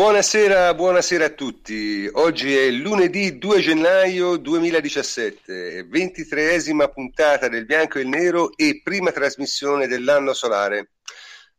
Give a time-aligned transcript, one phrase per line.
[0.00, 2.08] Buonasera, buonasera a tutti.
[2.10, 9.12] Oggi è lunedì 2 gennaio 2017, ventitreesima puntata del Bianco e il Nero e prima
[9.12, 10.92] trasmissione dell'anno solare.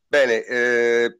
[0.08, 1.20] Bene, eh,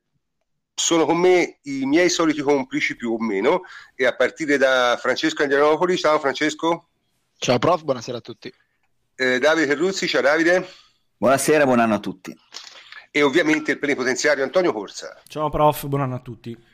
[0.74, 3.62] sono con me i miei soliti complici più o meno
[3.94, 5.98] e a partire da Francesco Angianopoli.
[5.98, 6.88] Ciao Francesco.
[7.38, 8.52] Ciao prof, buonasera a tutti.
[9.14, 10.68] Eh, Davide Terruzzi, ciao Davide.
[11.18, 12.36] Buonasera, buon anno a tutti.
[13.12, 15.22] E ovviamente il plenipotenziario Antonio Corsa.
[15.28, 16.70] Ciao prof, buon anno a tutti.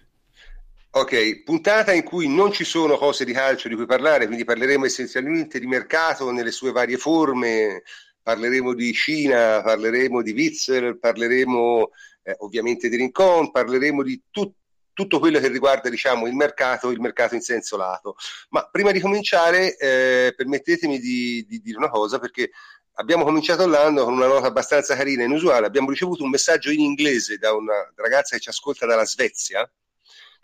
[0.90, 4.86] Ok, puntata in cui non ci sono cose di calcio di cui parlare, quindi parleremo
[4.86, 7.84] essenzialmente di mercato nelle sue varie forme,
[8.22, 11.90] parleremo di Cina, parleremo di Witzel, parleremo
[12.23, 14.55] eh, ovviamente di Rincon, parleremo di tut-
[14.94, 18.16] tutto quello che riguarda diciamo, il mercato, il mercato in senso lato.
[18.50, 22.50] Ma prima di cominciare eh, permettetemi di, di dire una cosa perché
[22.94, 26.80] abbiamo cominciato l'anno con una nota abbastanza carina e inusuale, abbiamo ricevuto un messaggio in
[26.80, 29.70] inglese da una ragazza che ci ascolta dalla Svezia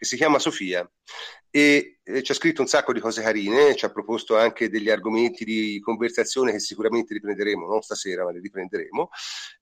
[0.04, 0.88] che si chiama Sofia
[1.50, 5.46] e ci ha scritto un sacco di cose carine, ci ha proposto anche degli argomenti
[5.46, 9.10] di conversazione che sicuramente riprenderemo, non stasera, ma li riprenderemo.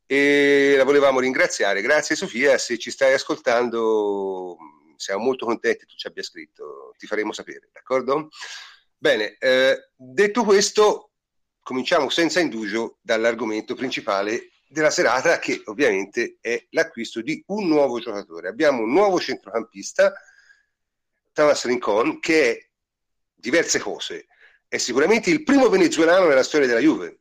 [0.06, 1.82] E la volevamo ringraziare.
[1.82, 4.58] Grazie Sofia, se ci stai ascoltando
[4.96, 8.30] siamo molto contenti che tu ci abbia scritto, ti faremo sapere, d'accordo?
[8.98, 11.12] Bene, eh, detto questo,
[11.62, 18.48] cominciamo senza indugio dall'argomento principale della serata che ovviamente è l'acquisto di un nuovo giocatore.
[18.48, 20.14] Abbiamo un nuovo centrocampista
[21.34, 22.70] Thomas Rincon, che è
[23.34, 24.28] diverse cose.
[24.68, 27.20] È sicuramente il primo venezuelano nella storia della Juve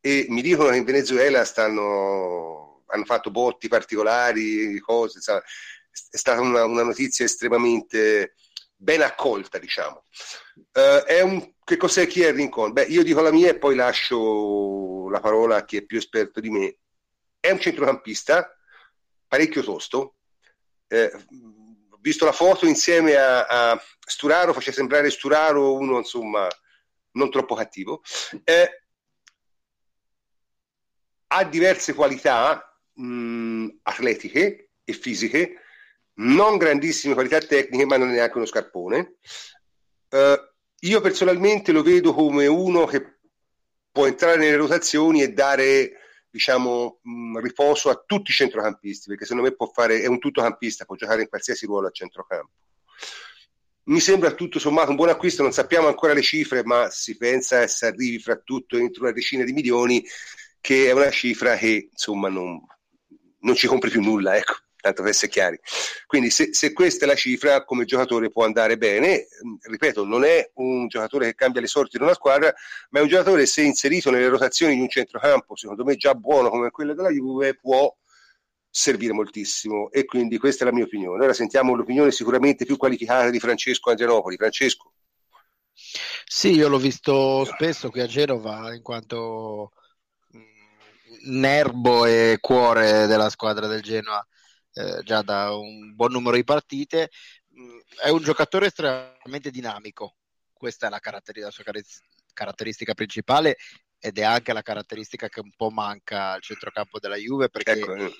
[0.00, 6.40] e mi dicono che in Venezuela stanno, hanno fatto botti particolari, cose, sa, è stata
[6.40, 8.34] una, una, notizia estremamente
[8.76, 10.04] ben accolta, diciamo.
[10.72, 12.72] Uh, un, che cos'è chi è Rincon?
[12.72, 16.40] Beh, io dico la mia e poi lascio la parola a chi è più esperto
[16.40, 16.76] di me.
[17.40, 18.54] È un centrocampista
[19.26, 20.16] parecchio tosto,
[20.86, 21.10] eh,
[22.04, 26.46] visto la foto insieme a, a Sturaro, faceva sembrare Sturaro uno insomma
[27.12, 28.02] non troppo cattivo.
[28.44, 28.82] Eh,
[31.28, 35.62] ha diverse qualità mh, atletiche e fisiche,
[36.16, 39.16] non grandissime qualità tecniche, ma non è neanche uno scarpone.
[40.10, 43.20] Eh, io personalmente lo vedo come uno che
[43.90, 46.03] può entrare nelle rotazioni e dare
[46.34, 50.84] diciamo, mh, riposo a tutti i centrocampisti, perché secondo me può fare, è un tuttocampista,
[50.84, 52.50] può giocare in qualsiasi ruolo a centrocampo.
[53.84, 57.64] Mi sembra tutto sommato un buon acquisto, non sappiamo ancora le cifre, ma si pensa
[57.68, 60.04] si arrivi fra tutto entro una decina di milioni,
[60.60, 62.60] che è una cifra che insomma non,
[63.40, 65.58] non ci compri più nulla, ecco tanto per essere chiari.
[66.06, 69.26] Quindi se, se, questa è la cifra, come giocatore può andare bene,
[69.62, 72.52] ripeto, non è un giocatore che cambia le sorti di una squadra,
[72.90, 76.50] ma è un giocatore se inserito nelle rotazioni di un centrocampo, secondo me già buono
[76.50, 77.90] come quello della Juve, può
[78.68, 81.24] servire moltissimo e quindi questa è la mia opinione.
[81.24, 84.36] Ora sentiamo l'opinione sicuramente più qualificata di Francesco Angelopoli.
[84.36, 84.92] Francesco.
[86.26, 89.72] Sì, io l'ho visto spesso qui a Genova in quanto
[91.26, 94.24] nervo e cuore della squadra del Genoa
[94.74, 97.10] eh, già da un buon numero di partite.
[97.58, 100.16] Mm, è un giocatore estremamente dinamico,
[100.52, 101.64] questa è la, caratteristica, la sua
[102.32, 103.56] caratteristica principale
[103.98, 107.94] ed è anche la caratteristica che un po' manca al centrocampo della Juve perché ecco.
[107.94, 108.12] Eh.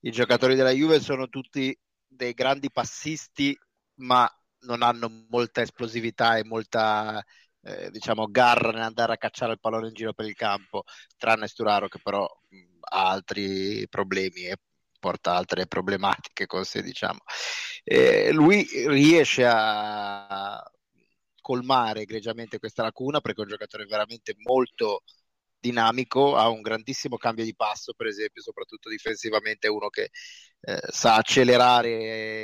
[0.00, 1.74] i giocatori della Juve sono tutti
[2.06, 3.56] dei grandi passisti
[4.00, 4.28] ma
[4.60, 7.24] non hanno molta esplosività e molta
[7.62, 10.82] eh, diciamo garra nell'andare a cacciare il pallone in giro per il campo
[11.16, 14.58] tranne Sturaro che però mh, mm, ha altri problemi e
[15.04, 17.18] porta altre problematiche con sé, diciamo.
[17.84, 20.62] Eh, lui riesce a
[21.42, 25.02] colmare egregiamente questa lacuna perché è un giocatore veramente molto
[25.58, 30.10] dinamico, ha un grandissimo cambio di passo, per esempio, soprattutto difensivamente, è uno che
[30.60, 31.90] eh, sa accelerare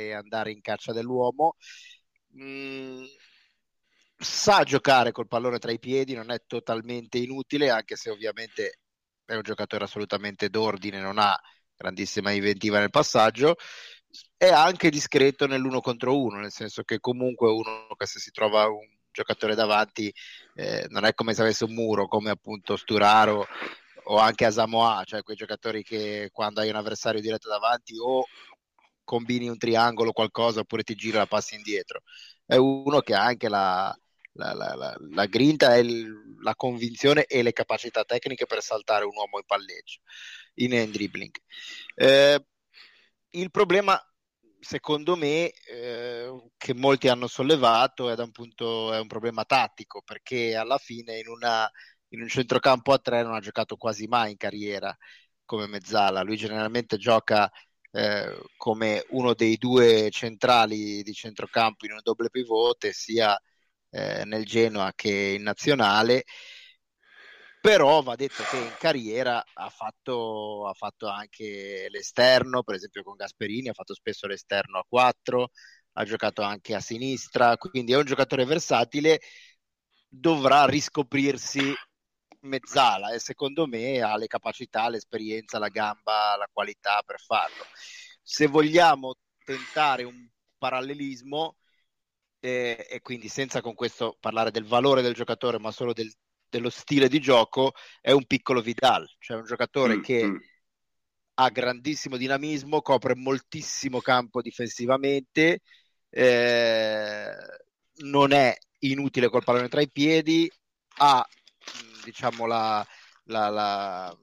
[0.09, 1.55] e andare in caccia dell'uomo.
[2.39, 3.03] Mm,
[4.17, 8.79] sa giocare col pallone tra i piedi, non è totalmente inutile, anche se ovviamente
[9.25, 11.39] è un giocatore assolutamente d'ordine, non ha
[11.81, 13.55] grandissima inventiva nel passaggio,
[14.37, 18.67] è anche discreto nell'uno contro uno, nel senso che comunque uno che se si trova
[18.67, 20.13] un giocatore davanti
[20.55, 23.45] eh, non è come se avesse un muro, come appunto Sturaro
[24.05, 28.25] o anche Asamoah, cioè quei giocatori che quando hai un avversario diretto davanti o
[29.03, 32.01] combini un triangolo o qualcosa oppure ti gira la passi indietro.
[32.45, 33.95] È uno che ha anche la,
[34.33, 39.37] la, la, la, grinta, il, la convinzione e le capacità tecniche per saltare un uomo
[39.37, 40.01] in palleggio
[40.55, 41.35] in hand dribbling.
[41.95, 42.45] Eh,
[43.31, 43.99] il problema,
[44.59, 50.55] secondo me, eh, che molti hanno sollevato è, un punto, è un problema tattico, perché
[50.55, 51.69] alla fine in, una,
[52.09, 54.95] in un centrocampo a tre non ha giocato quasi mai in carriera
[55.45, 56.21] come mezzala.
[56.21, 57.49] Lui generalmente gioca
[57.91, 63.37] eh, come uno dei due centrali di centrocampo in un doble pivote sia
[63.91, 66.23] eh, nel Genoa che in nazionale
[67.61, 73.15] però va detto che in carriera ha fatto, ha fatto, anche l'esterno, per esempio con
[73.15, 75.51] Gasperini, ha fatto spesso l'esterno a 4,
[75.93, 79.19] ha giocato anche a sinistra, quindi è un giocatore versatile,
[80.07, 81.71] dovrà riscoprirsi
[82.41, 87.63] mezzala e secondo me ha le capacità, l'esperienza, la gamba, la qualità per farlo.
[88.23, 89.13] Se vogliamo
[89.45, 90.27] tentare un
[90.57, 91.57] parallelismo,
[92.41, 96.11] eh, e quindi senza con questo parlare del valore del giocatore, ma solo del
[96.51, 97.71] dello stile di gioco
[98.01, 100.35] è un piccolo Vidal, cioè un giocatore mm, che mm.
[101.35, 105.61] ha grandissimo dinamismo, copre moltissimo campo difensivamente,
[106.09, 107.31] eh,
[108.01, 110.51] non è inutile col pallone tra i piedi,
[110.97, 112.85] ha mm, diciamo la,
[113.25, 114.17] la, la,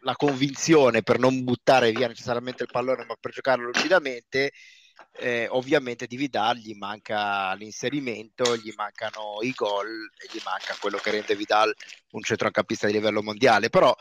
[0.00, 4.52] la convinzione per non buttare via necessariamente il pallone ma per giocarlo lucidamente
[5.12, 10.98] eh, ovviamente di Vidal gli manca l'inserimento, gli mancano i gol e gli manca quello
[10.98, 11.74] che rende Vidal
[12.12, 13.94] un centrocampista di livello mondiale, però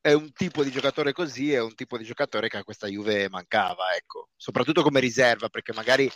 [0.00, 3.28] è un tipo di giocatore così, è un tipo di giocatore che a questa Juve
[3.28, 6.08] mancava, ecco, soprattutto come riserva, perché magari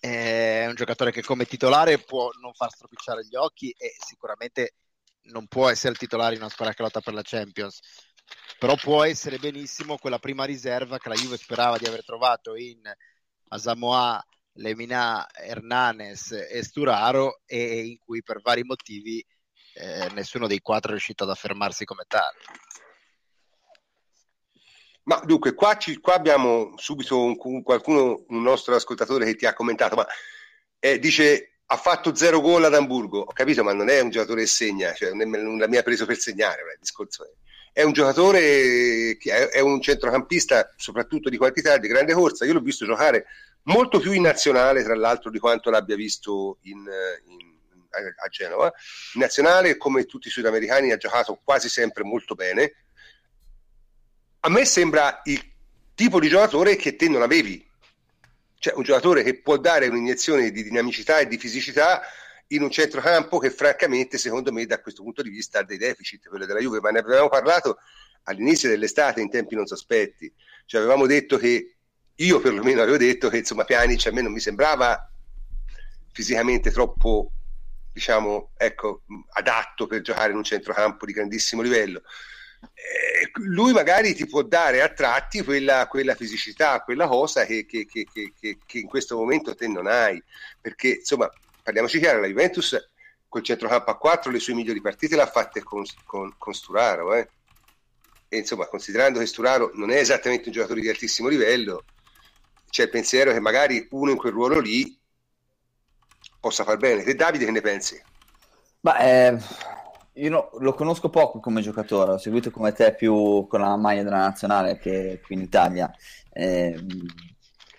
[0.00, 4.74] è un giocatore che come titolare può non far stropicciare gli occhi e sicuramente
[5.28, 7.80] non può essere il titolare in una squadra che lotta per la Champions,
[8.58, 12.80] però può essere benissimo quella prima riserva che la Juve sperava di aver trovato in
[13.48, 14.24] Asamoah,
[14.54, 19.24] Lemina, Hernanes e Sturaro e in cui per vari motivi
[19.74, 22.38] eh, nessuno dei quattro è riuscito ad affermarsi come tale.
[25.04, 29.54] Ma dunque, qua, ci, qua abbiamo subito un, qualcuno, un nostro ascoltatore che ti ha
[29.54, 30.06] commentato, ma
[30.80, 34.40] eh, dice ha fatto zero gol ad Hamburgo, ho capito, ma non è un giocatore
[34.42, 37.28] che segna, cioè non, è, non la mia preso per segnare, il discorso è
[37.78, 42.44] è un giocatore che è un centrocampista soprattutto di quantità, di grande corsa.
[42.44, 43.26] Io l'ho visto giocare
[43.66, 47.54] molto più in nazionale, tra l'altro, di quanto l'abbia visto in, in,
[47.92, 48.72] a Genova.
[49.14, 52.72] In nazionale, come tutti i sudamericani, ha giocato quasi sempre molto bene.
[54.40, 55.40] A me sembra il
[55.94, 57.64] tipo di giocatore che te non avevi,
[58.58, 62.02] cioè un giocatore che può dare un'iniezione di dinamicità e di fisicità
[62.48, 66.28] in un centrocampo che francamente secondo me da questo punto di vista ha dei deficit,
[66.28, 67.78] quello della Juve, ma ne avevamo parlato
[68.24, 70.32] all'inizio dell'estate in tempi non sospetti,
[70.64, 71.74] cioè avevamo detto che
[72.14, 75.10] io perlomeno avevo detto che insomma Pjanic a me non mi sembrava
[76.12, 77.30] fisicamente troppo
[77.92, 79.02] diciamo ecco
[79.32, 82.02] adatto per giocare in un centrocampo di grandissimo livello.
[82.60, 87.86] Eh, lui magari ti può dare a tratti quella, quella fisicità, quella cosa che, che,
[87.86, 90.20] che, che, in questo momento te non hai,
[90.60, 91.30] perché insomma
[91.68, 92.90] parliamoci chiaro, la Juventus
[93.28, 97.12] col centrocampo a 4 le sue migliori partite le ha fatte con, con, con Sturaro,
[97.12, 97.28] eh?
[98.26, 101.84] e insomma considerando che Sturaro non è esattamente un giocatore di altissimo livello,
[102.70, 104.98] c'è il pensiero che magari uno in quel ruolo lì
[106.40, 107.02] possa far bene.
[107.02, 108.02] Te Davide che ne pensi?
[108.80, 109.38] Ma eh,
[110.14, 114.04] io no, lo conosco poco come giocatore, ho seguito come te più con la maglia
[114.04, 115.94] della nazionale che qui in Italia.
[116.32, 116.82] Eh,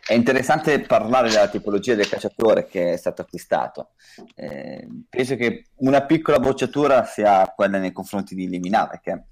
[0.10, 3.92] è interessante parlare della tipologia del calciatore che è stato acquistato.
[4.34, 9.24] Eh, penso che una piccola bocciatura sia quella nei confronti di Limina, perché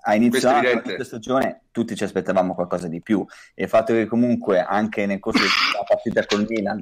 [0.00, 0.50] a inizio
[0.80, 3.22] questa stagione tutti ci aspettavamo qualcosa di più
[3.54, 6.80] e il fatto che comunque anche nel corso della partita con Milan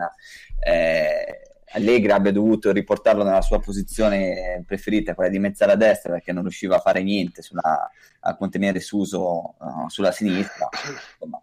[0.65, 6.43] eh, Allegri abbia dovuto riportarlo nella sua posizione preferita, quella di mezzala destra, perché non
[6.43, 7.91] riusciva a fare niente sulla,
[8.21, 10.69] a contenere Suso uh, sulla sinistra.
[11.15, 11.43] Insomma,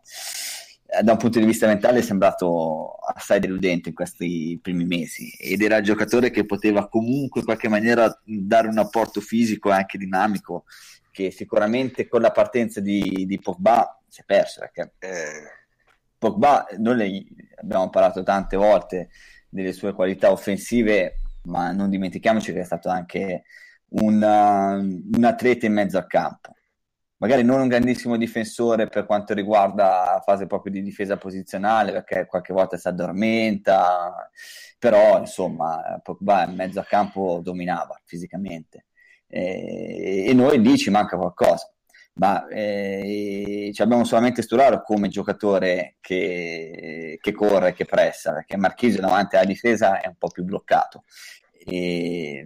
[1.02, 5.62] da un punto di vista mentale è sembrato assai deludente in questi primi mesi ed
[5.62, 10.00] era il giocatore che poteva comunque in qualche maniera dare un apporto fisico e anche
[10.00, 10.66] dinamico
[11.12, 15.44] che sicuramente con la partenza di, di Pogba si è perso perché eh,
[16.18, 17.28] Pogba noi
[17.62, 19.10] abbiamo parlato tante volte
[19.48, 23.44] delle sue qualità offensive ma non dimentichiamoci che è stato anche
[23.90, 26.56] un, uh, un atleta in mezzo al campo
[27.20, 32.26] magari non un grandissimo difensore per quanto riguarda la fase proprio di difesa posizionale, perché
[32.26, 34.30] qualche volta si addormenta,
[34.78, 38.86] però insomma Pogba in mezzo a campo dominava fisicamente
[39.28, 41.72] e, e noi lì ci manca qualcosa.
[42.14, 49.38] Ma eh, abbiamo solamente Sturaro come giocatore che, che corre, che pressa, perché Marchisio davanti
[49.38, 51.06] alla difesa è un po' più bloccato.
[51.66, 52.46] E,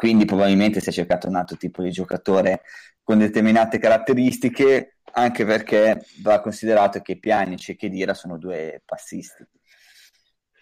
[0.00, 2.62] quindi probabilmente si è cercato un altro tipo di giocatore
[3.02, 9.46] con determinate caratteristiche, anche perché va considerato che Pjanic e Chedira sono due passisti.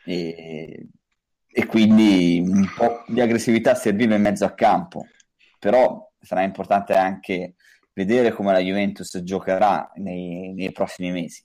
[0.07, 0.89] E,
[1.47, 5.07] e quindi un po' di aggressività serviva in mezzo a campo,
[5.61, 7.55] però sarà importante anche
[7.93, 11.45] vedere come la Juventus giocherà nei, nei prossimi mesi.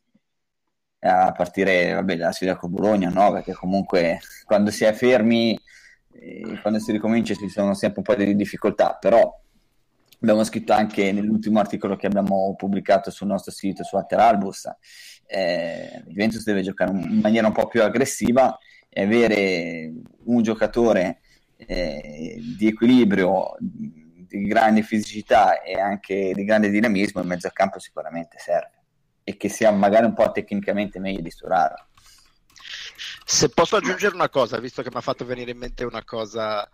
[1.02, 3.34] A partire vabbè, dalla sfida con Bologna, no?
[3.34, 5.56] perché comunque quando si è fermi,
[6.62, 9.42] quando si ricomincia ci sono sempre un po' di difficoltà, però
[10.22, 14.70] abbiamo scritto anche nell'ultimo articolo che abbiamo pubblicato sul nostro sito su Alteralbus,
[15.26, 18.58] eh, Juventus deve giocare in maniera un po' più aggressiva
[18.90, 19.92] e avere
[20.26, 21.22] un giocatore
[21.58, 27.80] eh, di equilibrio, di grande fisicità e anche di grande dinamismo in mezzo al campo
[27.80, 28.82] sicuramente serve
[29.24, 31.88] e che sia magari un po' tecnicamente meglio di Sturaro.
[33.26, 36.68] Se posso aggiungere una cosa, visto che mi ha fatto venire in mente una cosa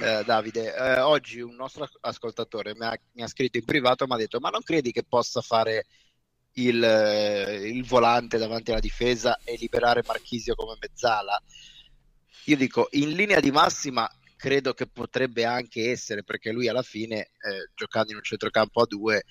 [0.00, 4.06] eh, Davide, eh, oggi un nostro ascoltatore mi ha, mi ha scritto in privato e
[4.06, 5.86] mi ha detto ma non credi che possa fare
[6.54, 11.40] il, eh, il, volante davanti alla difesa e liberare Marchisio come mezzala?
[12.46, 17.18] Io dico, in linea di massima credo che potrebbe anche essere, perché lui alla fine,
[17.20, 19.22] eh, giocando in un centrocampo a due,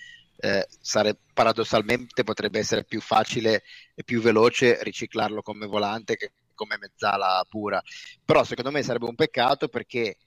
[0.41, 6.77] eh, sare, paradossalmente potrebbe essere più facile e più veloce riciclarlo come volante che come
[6.79, 7.81] mezzala pura.
[8.23, 10.17] Però secondo me sarebbe un peccato perché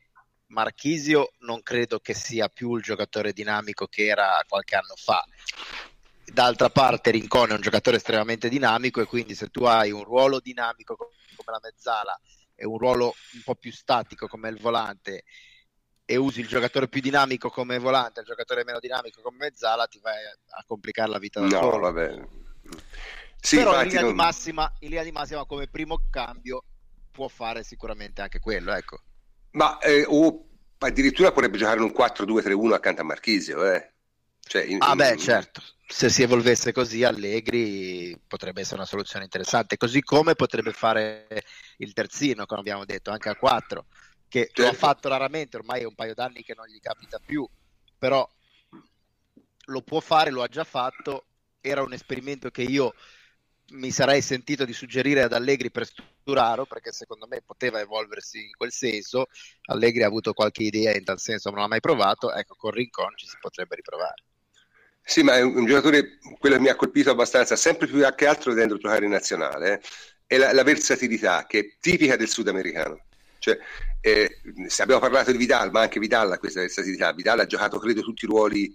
[0.47, 5.25] Marchisio non credo che sia più il giocatore dinamico che era qualche anno fa.
[6.25, 10.41] D'altra parte Rincon è un giocatore estremamente dinamico e quindi se tu hai un ruolo
[10.41, 11.11] dinamico come
[11.47, 12.19] la mezzala
[12.55, 15.25] e un ruolo un po' più statico come il volante
[16.05, 19.99] e usi il giocatore più dinamico come volante il giocatore meno dinamico come mezzala ti
[20.01, 21.79] vai a complicare la vita da no, solo.
[21.79, 22.21] Vabbè.
[23.41, 24.15] Sì, Però in linea, non...
[24.15, 26.65] massima, in linea, di massima, come primo cambio
[27.11, 29.01] può fare sicuramente anche quello, ecco.
[29.53, 30.47] Ma eh, o
[30.79, 33.93] addirittura potrebbe giocare in un 4-2-3-1 accanto a Marchisio, eh?
[34.41, 35.63] Cioè, in, ah, beh, certo.
[35.87, 39.77] Se si evolvesse così, Allegri potrebbe essere una soluzione interessante.
[39.77, 41.27] Così come potrebbe fare
[41.79, 43.87] il terzino, come abbiamo detto, anche a 4,
[44.35, 44.63] che certo.
[44.63, 44.87] lo ha certo.
[44.87, 47.49] fatto raramente, ormai è un paio d'anni che non gli capita più,
[47.97, 48.29] però
[49.67, 51.27] lo può fare, lo ha già fatto.
[51.61, 52.95] Era un esperimento che io
[53.71, 58.51] mi sarei sentito di suggerire ad Allegri per Sturaro perché secondo me poteva evolversi in
[58.57, 59.29] quel senso
[59.67, 62.73] Allegri ha avuto qualche idea in tal senso ma non l'ha mai provato ecco con
[62.73, 64.23] Rincon ci si potrebbe riprovare
[65.03, 68.27] sì ma è un, un giocatore quello che mi ha colpito abbastanza sempre più che
[68.27, 69.81] altro vedendo giocare in nazionale eh,
[70.27, 73.07] è la, la, versatilità che è tipica del sudamericano
[73.45, 73.59] cioè,
[74.01, 77.79] eh, se abbiamo parlato di Vidal ma anche Vidal ha questa versatilità Vidal ha giocato
[77.79, 78.75] credo tutti i ruoli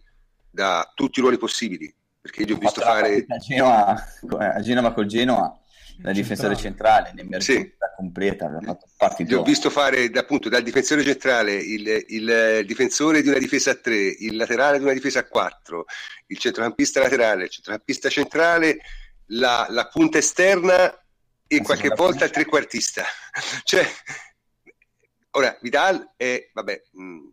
[0.51, 4.05] da tutti i ruoli possibili perché io ho visto fare a Genova,
[4.37, 5.59] a Genova col Genoa
[5.97, 7.73] da difensore centrale, l'emergenza sì.
[7.97, 8.49] completa,
[9.27, 13.75] Io ho visto fare appunto dal difensore centrale il, il, difensore di una difesa a
[13.75, 15.85] 3, il laterale di una difesa a 4,
[16.27, 18.77] il centrocampista laterale, il centrocampista centrale,
[19.31, 20.97] la, la punta esterna
[21.51, 23.03] e qualche volta il trequartista.
[23.65, 23.85] cioè,
[25.39, 27.27] ora Vidal è, vabbè, mh, mm,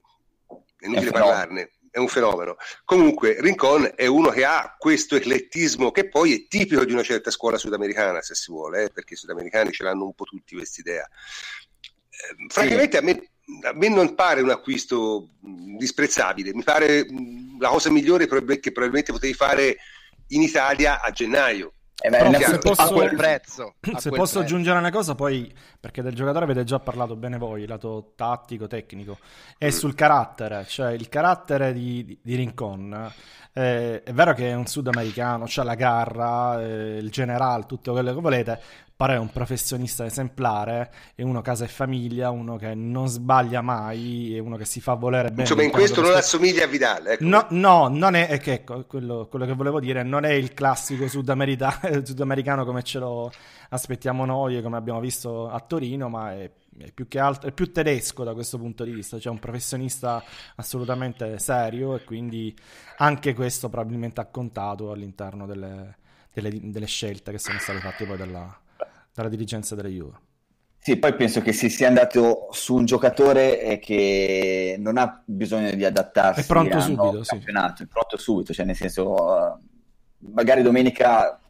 [0.79, 2.57] è inutile è parlarne, è un fenomeno.
[2.85, 7.31] Comunque Rincon è uno che ha questo eclettismo che poi è tipico di una certa
[7.31, 11.05] scuola sudamericana, se si vuole, eh, perché i sudamericani ce l'hanno un po' tutti quest'idea.
[11.05, 13.03] Eh, francamente sì.
[13.03, 13.31] a, me,
[13.63, 17.07] a me non pare un acquisto disprezzabile, mi pare
[17.59, 19.77] la cosa migliore che probabilmente potevi fare
[20.29, 21.75] in Italia a gennaio
[22.07, 23.75] eh beh, se posso, a quel prezzo.
[23.81, 24.39] A se quel posso prezzo.
[24.39, 29.19] aggiungere una cosa, poi, perché del giocatore avete già parlato bene voi, lato tattico, tecnico,
[29.59, 29.71] è mm.
[29.71, 33.13] sul carattere, cioè il carattere di, di, di Rincon.
[33.53, 38.15] Eh, è vero che è un sudamericano, c'ha la garra, eh, il generale, tutto quello
[38.15, 38.61] che volete,
[38.97, 44.35] Pare è un professionista esemplare, è uno casa e famiglia, uno che non sbaglia mai,
[44.35, 45.43] è uno che si fa volere bene.
[45.43, 47.07] Insomma, in questo non assomiglia a Vidal.
[47.09, 47.23] Ecco.
[47.26, 50.55] No, no, non è, è che, ecco, quello, quello, che volevo dire, non è il
[50.55, 53.31] classico sudamericano come ce lo
[53.69, 57.53] aspettiamo noi e come abbiamo visto a Torino, ma è, è più che altro, è
[57.53, 60.25] più tedesco da questo punto di vista, cioè un professionista
[60.55, 62.57] assolutamente serio e quindi
[62.97, 65.99] anche questo probabilmente ha contato all'interno delle,
[66.33, 68.61] delle, delle scelte che sono state fatte poi dalla
[69.16, 70.18] dalla dirigenza della Juve.
[70.78, 75.85] Sì, poi penso che si sia andato su un giocatore che non ha bisogno di
[75.85, 76.42] adattarsi.
[76.42, 77.37] È pronto subito, sì.
[77.37, 79.61] È pronto subito, cioè nel senso,
[80.18, 81.40] magari domenica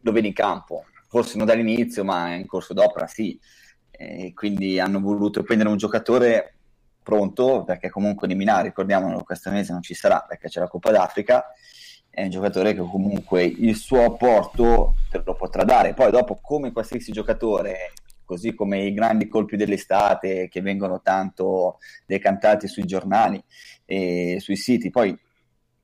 [0.00, 3.38] lo vedi in campo, forse non dall'inizio, ma in corso d'opera sì.
[3.90, 6.54] E quindi hanno voluto prendere un giocatore
[7.02, 10.90] pronto, perché comunque di Minà, ricordiamolo, questo mese non ci sarà perché c'è la Coppa
[10.90, 11.44] d'Africa,
[12.10, 15.94] è un giocatore che comunque il suo apporto te lo potrà dare.
[15.94, 17.92] Poi dopo, come qualsiasi giocatore,
[18.24, 23.42] così come i grandi colpi dell'estate che vengono tanto decantati sui giornali
[23.84, 25.16] e sui siti, poi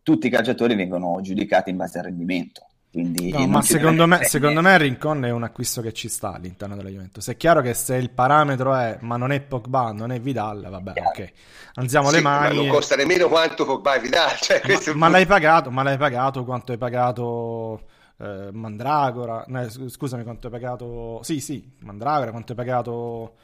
[0.02, 2.66] tutti i calciatori vengono giudicati in base al rendimento.
[2.96, 6.76] Quindi no, ma secondo me, secondo me Rincon è un acquisto che ci sta all'interno
[6.76, 7.28] della Juventus.
[7.28, 10.92] È chiaro che se il parametro è ma non è Pogba, non è Vidal, vabbè,
[10.94, 11.06] yeah.
[11.06, 11.32] ok.
[11.74, 12.56] Alziamo sì, le mani.
[12.56, 14.30] Ma non costa nemmeno quanto Pogba e Vidal.
[14.40, 14.62] Cioè,
[14.94, 17.82] ma, ma l'hai pagato, ma l'hai pagato quanto hai pagato
[18.16, 19.44] eh, Mandragora?
[19.48, 21.20] No, scusami, quanto hai pagato...
[21.22, 23.34] Sì, sì, Mandragora, quanto hai pagato...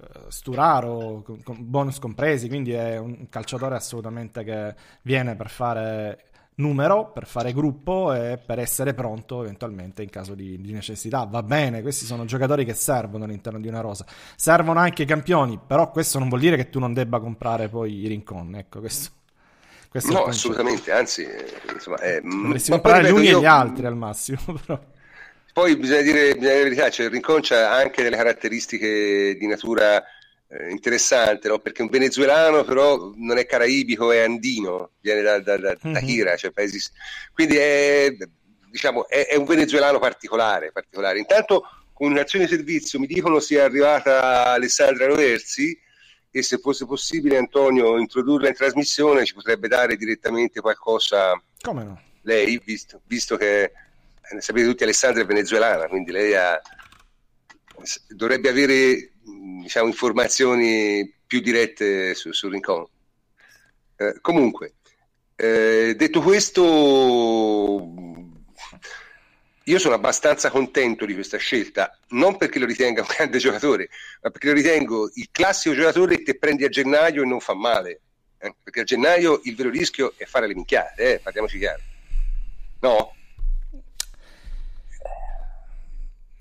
[0.00, 6.30] Eh, Sturaro, con, con bonus compresi, quindi è un calciatore assolutamente che viene per fare
[6.56, 11.24] numero per fare gruppo e per essere pronto eventualmente in caso di, di, necessità.
[11.24, 14.04] Va bene, questi sono giocatori che servono all'interno di una rosa.
[14.36, 18.00] Servono anche i campioni, però questo non vuol dire che tu non debba comprare poi
[18.00, 18.54] i rincon.
[18.56, 19.10] Ecco, questo,
[19.88, 21.26] questo no, assolutamente, anzi,
[21.72, 23.38] insomma, è, dovresti comprare gli uni io...
[23.38, 24.40] e gli altri al massimo.
[24.66, 24.80] Però.
[25.52, 29.46] Poi bisogna dire, bisogna dire la verità, cioè il rincon ha anche delle caratteristiche di
[29.46, 30.02] natura eh,
[30.70, 31.58] interessante, no?
[31.58, 35.94] perché un venezuelano però non è caraibico, è andino, viene da, da, da, mm-hmm.
[35.94, 36.78] da Hira, cioè paesi...
[37.32, 38.14] quindi è,
[38.70, 41.18] diciamo, è, è, un venezuelano particolare, particolare.
[41.18, 45.78] Intanto comunicazione di servizio mi dicono sia arrivata Alessandra Roversi
[46.30, 52.00] e se fosse possibile Antonio introdurla in trasmissione ci potrebbe dare direttamente qualcosa Come no?
[52.22, 56.60] lei, visto, visto che eh, sapete tutti Alessandra è venezuelana, quindi lei ha,
[58.08, 59.11] dovrebbe avere
[59.62, 62.86] diciamo, informazioni più dirette su, su Rincon.
[63.96, 64.74] Eh, comunque,
[65.34, 67.94] eh, detto questo,
[69.64, 73.88] io sono abbastanza contento di questa scelta, non perché lo ritenga un grande giocatore,
[74.22, 78.00] ma perché lo ritengo il classico giocatore che prendi a gennaio e non fa male.
[78.38, 78.54] Eh?
[78.62, 81.18] Perché a gennaio il vero rischio è fare le minchiate, eh?
[81.18, 81.82] parliamoci chiaro.
[82.80, 83.14] No?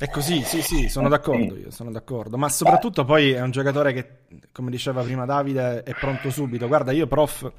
[0.01, 2.35] È così, sì, sì, sono d'accordo io, sono d'accordo.
[2.35, 6.65] Ma soprattutto poi è un giocatore che, come diceva prima Davide, è pronto subito.
[6.67, 7.51] Guarda, io prof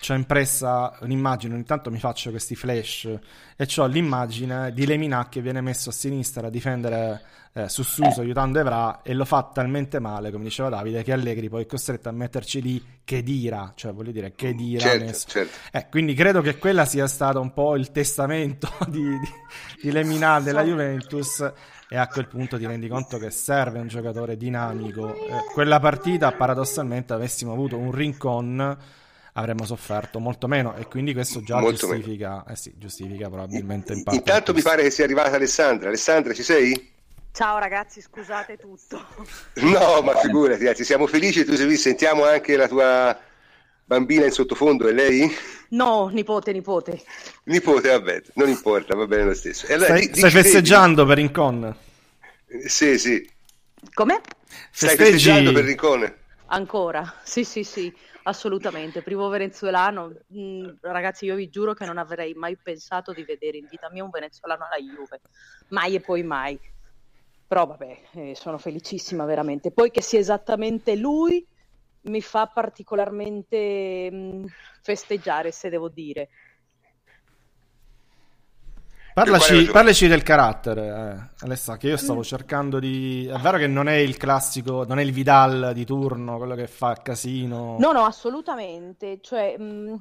[0.00, 3.06] c'ho impressa un'immagine, ogni tanto mi faccio questi flash
[3.56, 7.22] e ho l'immagine di Lemina che viene messo a sinistra a difendere
[7.54, 11.64] eh, Sussuso aiutando Evra e lo fa talmente male, come diceva Davide, che Allegri poi
[11.64, 14.80] è costretto a metterci lì che dira, cioè voglio dire che dira.
[14.80, 15.58] Certo, certo.
[15.72, 19.28] Eh, quindi credo che quella sia stato un po' il testamento di, di,
[19.82, 21.52] di Lemina della Juventus
[21.92, 25.12] e a quel punto ti rendi conto che serve un giocatore dinamico.
[25.12, 28.78] Eh, quella partita, paradossalmente, avessimo avuto un rincon
[29.34, 34.02] avremmo sofferto molto meno e quindi questo già molto giustifica, eh sì, giustifica probabilmente in
[34.02, 36.92] parte intanto mi pare che sia arrivata Alessandra Alessandra ci sei?
[37.32, 39.06] Ciao ragazzi, scusate tutto.
[39.54, 43.16] No, ma figurati, anzi, siamo felici, tu sei sentiamo anche la tua
[43.90, 45.28] bambina in sottofondo, è lei?
[45.70, 47.02] No, nipote, nipote.
[47.44, 49.66] Nipote, vabbè, non importa, va bene lo stesso.
[49.66, 51.76] Allora, stai, stai festeggiando per Rincon?
[52.66, 53.28] Sì, sì.
[53.92, 54.20] Come?
[54.70, 55.10] Stai Festeggi...
[55.10, 56.14] festeggiando per Rincon?
[56.52, 57.92] Ancora, sì, sì, sì,
[58.24, 59.02] assolutamente.
[59.02, 63.66] Primo venezuelano, mm, ragazzi, io vi giuro che non avrei mai pensato di vedere in
[63.68, 65.20] vita mia un venezuelano alla Juve,
[65.70, 66.58] mai e poi mai.
[67.48, 69.72] Però vabbè, eh, sono felicissima veramente.
[69.72, 71.44] Poi che sia esattamente lui
[72.02, 74.44] mi fa particolarmente mh, mm,
[74.80, 76.28] festeggiare, se devo dire.
[79.12, 82.22] Parlaci, parlaci, del carattere, eh, Alessa, che io stavo mm.
[82.22, 83.26] cercando di...
[83.26, 86.68] È vero che non è il classico, non è il Vidal di turno, quello che
[86.68, 87.76] fa casino.
[87.78, 89.18] No, no, assolutamente.
[89.20, 89.94] Cioè, mh, mm,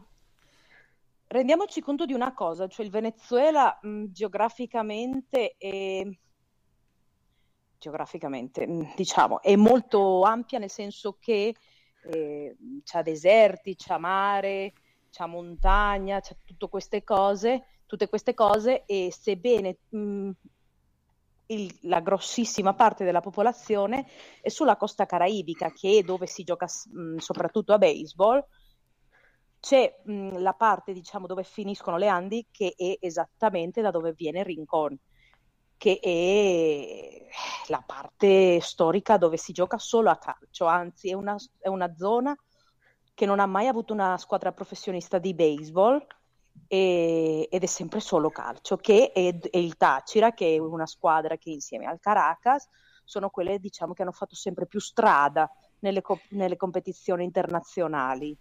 [1.28, 6.08] rendiamoci conto di una cosa, cioè il Venezuela mh, geograficamente è...
[7.80, 11.56] Geograficamente, diciamo, è molto ampia nel senso che
[12.04, 14.74] eh, c'ha deserti, c'ha mare,
[15.10, 20.30] c'ha montagna, c'ha tutte queste cose, tutte queste cose e sebbene mh,
[21.48, 24.06] il, la grossissima parte della popolazione
[24.42, 28.46] è sulla costa caraibica, che è dove si gioca mh, soprattutto a baseball,
[29.60, 34.44] c'è mh, la parte diciamo dove finiscono le Andi che è esattamente da dove viene
[34.44, 34.98] Rincon
[35.80, 37.26] che è
[37.68, 42.36] la parte storica dove si gioca solo a calcio, anzi è una, è una zona
[43.14, 46.06] che non ha mai avuto una squadra professionista di baseball
[46.68, 51.38] e, ed è sempre solo calcio, che è, è, il Tacira, che è una squadra
[51.38, 52.68] che insieme al Caracas
[53.06, 58.38] sono quelle diciamo, che hanno fatto sempre più strada nelle, co- nelle competizioni internazionali.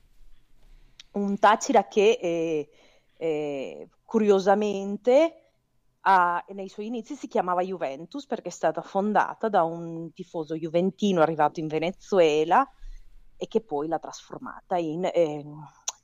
[1.12, 2.68] Un Tacira che eh,
[3.16, 5.47] eh, curiosamente
[6.02, 11.20] ha, nei suoi inizi si chiamava Juventus perché è stata fondata da un tifoso juventino
[11.20, 12.68] arrivato in Venezuela
[13.36, 15.44] e che poi l'ha trasformata in, eh,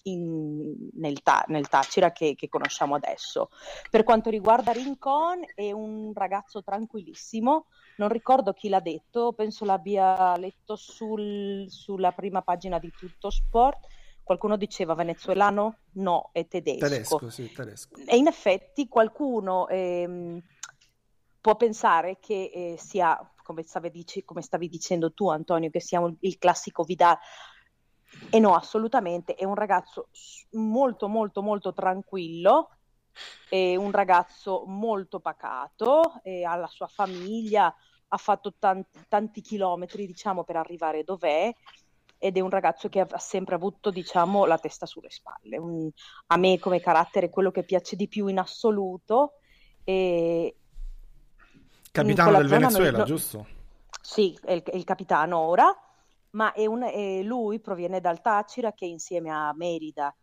[0.05, 3.51] in, nel, ta- nel, Tacira che, che, conosciamo adesso.
[3.91, 10.37] Per quanto riguarda Rincon, è un ragazzo tranquillissimo, non ricordo chi l'ha detto, penso l'abbia
[10.37, 13.87] letto sul, sulla prima pagina di Tutto Sport,
[14.25, 16.89] qualcuno diceva venezuelano, no, è tedesco.
[16.89, 18.01] Tedesco, sì, tedesco.
[18.07, 20.43] E in effetti qualcuno ehm,
[21.41, 26.01] può pensare che eh, sia, come stavi, dici, come stavi, dicendo tu Antonio, che sia
[26.01, 27.19] un, il classico Vidal.
[28.31, 30.09] E no, assolutamente, è un ragazzo
[30.53, 32.71] molto, molto, molto tranquillo,
[33.49, 37.75] è un ragazzo molto pacato, ha la sua famiglia,
[38.09, 41.53] ha fatto tanti, tanti chilometri, diciamo, per arrivare dov'è
[42.25, 45.59] ed è un ragazzo che ha sempre avuto, diciamo, la testa sulle spalle.
[45.59, 45.91] Un,
[46.29, 49.35] a me come carattere quello che piace di più in assoluto.
[49.85, 50.57] E
[51.93, 53.47] capitano del Venezuela, noi, giusto?
[54.01, 55.71] Sì, è il, è il, capitano ora,
[56.31, 60.15] ma è un, è lui proviene dal Tacira che insieme a Merida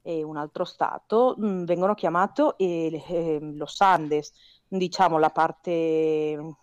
[0.00, 4.32] e un altro stato mh, mm, vengono chiamati eh, eh, Los Andes,
[4.66, 6.56] diciamo la parte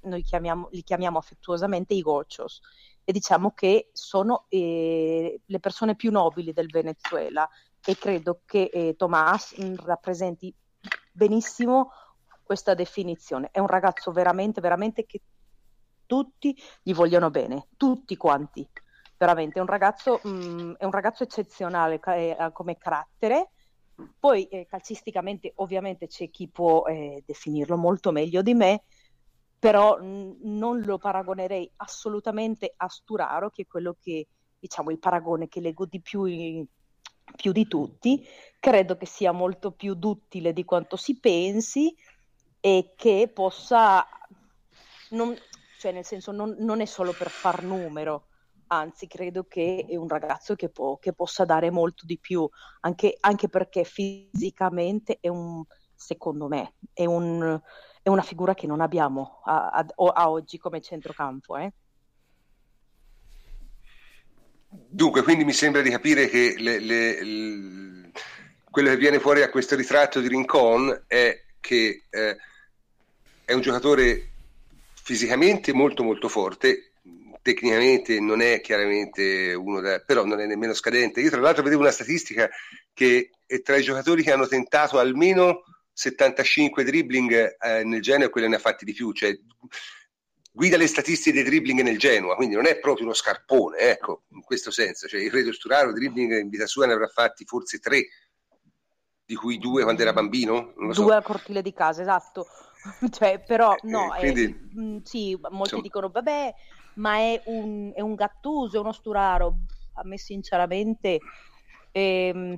[0.00, 2.60] noi chiamiamo, li chiamiamo affettuosamente i gochos
[3.08, 7.48] e diciamo che sono eh, le persone più nobili del Venezuela
[7.82, 10.54] e credo che eh, Tomás mm, rappresenti
[11.10, 11.90] benissimo
[12.42, 13.48] questa definizione.
[13.50, 15.22] È un ragazzo veramente, veramente che
[16.04, 18.68] tutti gli vogliono bene, tutti quanti.
[19.16, 23.52] Veramente, è un ragazzo, mh, mm, è un ragazzo eccezionale eh, come carattere.
[24.20, 28.82] Poi eh, calcisticamente ovviamente c'è chi può eh, definirlo molto meglio di me,
[29.58, 34.26] però n- non lo paragonerei assolutamente a Sturaro, che è quello che,
[34.58, 36.64] diciamo, il paragone che leggo di più, in,
[37.36, 38.24] più di tutti.
[38.60, 41.94] Credo che sia molto più duttile di quanto si pensi
[42.60, 44.06] e che possa,
[45.10, 45.36] non,
[45.78, 48.26] cioè nel senso non, non, è solo per far numero,
[48.68, 52.48] anzi credo che è un ragazzo che, può, che possa dare molto di più,
[52.80, 57.60] anche, anche perché fisicamente è un, secondo me, è un
[58.02, 61.56] è una figura che non abbiamo a, a, a oggi come centrocampo.
[61.56, 61.72] Eh?
[64.68, 68.10] Dunque, quindi mi sembra di capire che le, le, le,
[68.70, 72.36] quello che viene fuori da questo ritratto di Rincon è che eh,
[73.44, 74.30] è un giocatore
[74.94, 76.92] fisicamente molto molto forte,
[77.40, 81.22] tecnicamente non è chiaramente uno da, però non è nemmeno scadente.
[81.22, 82.48] Io tra l'altro vedevo una statistica
[82.92, 85.62] che è tra i giocatori che hanno tentato almeno
[85.98, 89.36] 75 dribbling eh, nel Genoa e quelli ne ha fatti di più, cioè
[90.52, 94.42] guida le statistiche dei dribbling nel Genoa, quindi non è proprio uno scarpone, ecco, in
[94.42, 98.06] questo senso, cioè il Redo Sturaro dribbling in vita sua ne avrà fatti forse tre,
[99.24, 100.72] di cui due quando era bambino?
[100.76, 101.10] due so.
[101.10, 102.46] al cortile di casa, esatto.
[103.10, 105.82] cioè, però eh, no, eh, quindi, mh, sì, molti insomma.
[105.82, 106.54] dicono vabbè,
[106.94, 109.56] ma è un, è un Gattuso, è uno Sturaro.
[109.94, 111.18] A me sinceramente
[111.90, 112.56] ehm,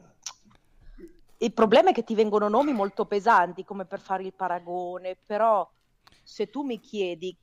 [1.43, 5.69] il problema è che ti vengono nomi molto pesanti come per fare il paragone, però
[6.23, 7.35] se tu mi chiedi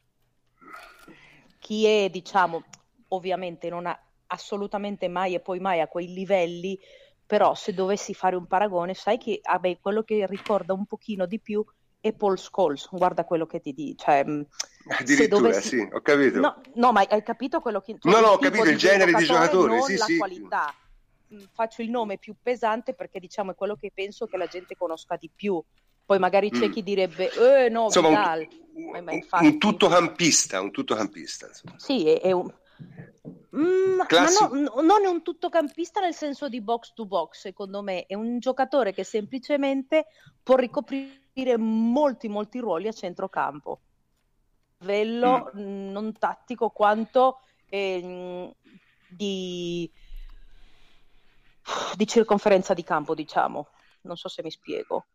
[1.60, 2.63] chi è, diciamo,
[3.10, 6.77] ovviamente non ha assolutamente mai e poi mai a quei livelli,
[7.25, 11.39] però se dovessi fare un paragone, sai che vabbè, quello che ricorda un pochino di
[11.39, 11.65] più
[11.99, 13.95] è Paul Scholes, guarda quello che ti dice.
[13.97, 14.25] Cioè,
[14.99, 15.79] Addirittura, dovessi...
[15.79, 16.39] sì, ho capito.
[16.39, 17.97] No, no, ma hai capito quello che...
[17.99, 20.17] Cioè, no, no, ho capito il genere di giocatore, sì, la sì.
[20.17, 20.71] qualità
[21.51, 25.15] faccio il nome più pesante perché diciamo è quello che penso che la gente conosca
[25.15, 25.61] di più.
[26.05, 26.71] Poi magari c'è mm.
[26.71, 27.29] chi direbbe,
[27.65, 28.47] eh no, insomma, Vidal.
[28.75, 29.45] Un, ma infatti...
[29.45, 31.47] un tutto campista, un tutto campista.
[31.47, 31.77] Insomma.
[31.77, 32.49] Sì, è, è un...
[33.57, 34.53] Mm, Classico...
[34.53, 38.15] ma no, non è un tuttocampista nel senso di box to box, secondo me, è
[38.15, 40.05] un giocatore che semplicemente
[40.41, 43.81] può ricoprire molti, molti ruoli a centrocampo.
[44.77, 45.91] Livello mm.
[45.91, 48.55] non tattico quanto eh,
[49.09, 49.91] di
[51.95, 53.69] di circonferenza di campo, diciamo.
[54.01, 55.06] Non so se mi spiego.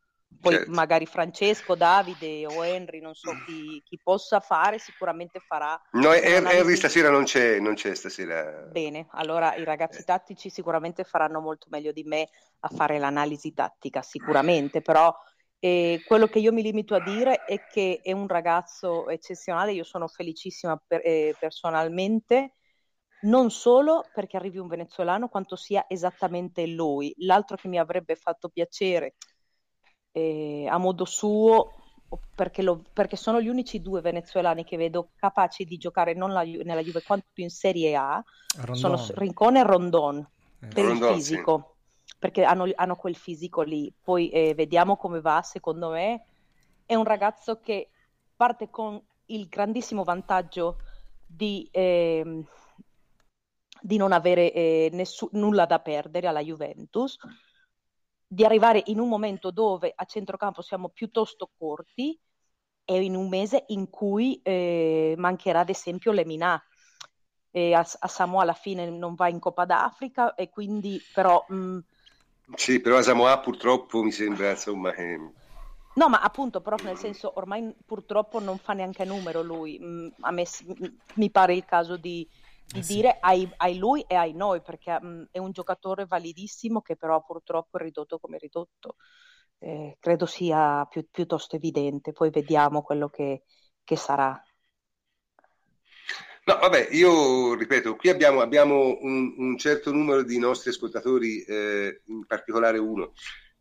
[0.41, 0.71] Poi certo.
[0.71, 5.81] magari Francesco, Davide o Henry, non so chi, chi possa fare, sicuramente farà.
[5.93, 8.69] No, Henry stasera non c'è, non c'è stasera.
[8.71, 10.05] Bene, allora i ragazzi eh.
[10.05, 12.29] tattici sicuramente faranno molto meglio di me
[12.61, 15.15] a fare l'analisi tattica, sicuramente, però
[15.59, 19.85] eh, quello che io mi limito a dire è che è un ragazzo eccezionale, io
[19.85, 22.55] sono felicissima per, eh, personalmente
[23.23, 27.15] non solo perché arrivi un venezuelano, quanto sia esattamente lui.
[27.19, 29.15] L'altro che mi avrebbe fatto piacere
[30.13, 31.73] eh, a modo suo,
[32.35, 36.43] perché, lo, perché, sono gli unici due venezuelani che vedo capaci di giocare non la,
[36.43, 38.23] nella Juve quanto in Serie A,
[38.57, 38.77] Rondon.
[38.77, 40.19] sono Rincone e Rondon,
[40.61, 40.67] eh.
[40.67, 42.15] per Rondon, il fisico, sì.
[42.19, 43.93] perché hanno, hanno, quel fisico lì.
[44.03, 46.27] Poi eh, vediamo come va, secondo me.
[46.85, 47.89] È un ragazzo che
[48.37, 50.79] parte con il grandissimo vantaggio
[51.25, 51.69] di...
[53.83, 57.19] Di non avere eh, nessu- nulla da perdere alla Juventus,
[58.27, 62.19] di arrivare in un momento dove a centrocampo siamo piuttosto corti
[62.85, 66.63] e in un mese in cui eh, mancherà ad esempio Lemina.
[67.51, 71.45] e a, a Samoa alla fine non va in Coppa d'Africa e quindi però...
[71.49, 71.79] Mh, mm,
[72.55, 74.95] sì, però a Samoa purtroppo mi sembra insomma...
[74.95, 75.19] Eh...
[75.95, 79.79] No, ma appunto, però nel senso ormai purtroppo non fa neanche numero lui.
[79.79, 80.45] Mm, a me
[81.17, 82.27] mi pare il caso di,
[82.73, 82.95] di eh sì.
[82.95, 86.97] dire ai, ai, lui e ai noi, perché mh, mm, è un giocatore validissimo che
[86.97, 88.97] però purtroppo è ridotto come ridotto.
[89.59, 93.45] Eh, credo sia più, piuttosto evidente, poi vediamo quello che,
[93.85, 94.43] che sarà.
[96.45, 102.03] No, vabbè, io ripeto, qui abbiamo, abbiamo un, un, certo numero di nostri ascoltatori, eh,
[102.07, 103.13] in particolare uno,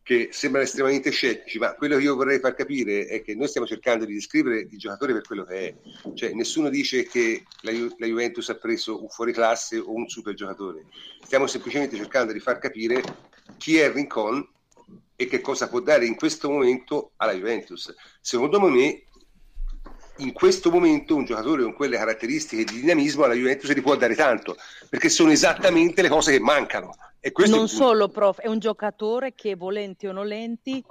[0.03, 3.67] che sembrano estremamente scettici, ma quello che io vorrei far capire è che noi stiamo
[3.67, 5.75] cercando di descrivere il giocatore per quello che è.
[6.13, 10.33] Cioè, nessuno dice che la, Ju- la Juventus ha preso un fuoriclasse o un super
[10.33, 10.85] giocatore.
[11.23, 13.03] Stiamo semplicemente cercando di far capire
[13.57, 14.47] chi è Rincon
[15.15, 17.93] e che cosa può dare in questo momento alla Juventus.
[18.19, 19.03] Secondo me
[20.17, 24.15] in questo momento un giocatore con quelle caratteristiche di dinamismo alla Juventus gli può dare
[24.15, 24.55] tanto,
[24.89, 26.95] perché sono esattamente le cose che mancano.
[27.47, 30.83] Non solo, prof, è un giocatore che volenti o nolenti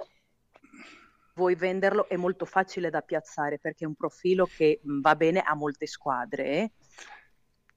[1.33, 5.55] vuoi venderlo è molto facile da piazzare perché è un profilo che va bene a
[5.55, 6.45] molte squadre.
[6.45, 6.71] Eh?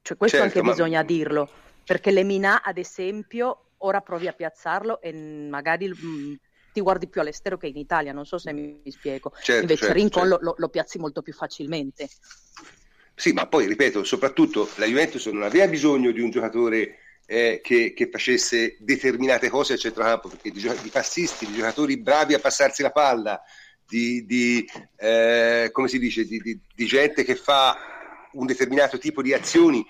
[0.02, 0.72] Cioè, questo certo, anche ma...
[0.72, 1.48] bisogna dirlo,
[1.84, 6.38] perché Lemina, ad esempio, ora provi a piazzarlo e magari mh,
[6.72, 9.32] ti guardi più all'estero che in Italia, non so se mi, spiego.
[9.40, 10.44] Certo, Invece certo, Rincon certo.
[10.44, 12.08] Lo, lo, piazzi molto più facilmente.
[13.14, 17.92] Sì, ma poi ripeto, soprattutto la Juventus non aveva bisogno di un giocatore eh, che,
[17.94, 22.82] che, facesse determinate cose a centrocampo, perché di, di passisti, di giocatori bravi a passarsi
[22.82, 23.42] la palla,
[23.86, 27.76] di, di eh, come si dice, di, di, gente che fa
[28.32, 29.84] un determinato tipo di azioni,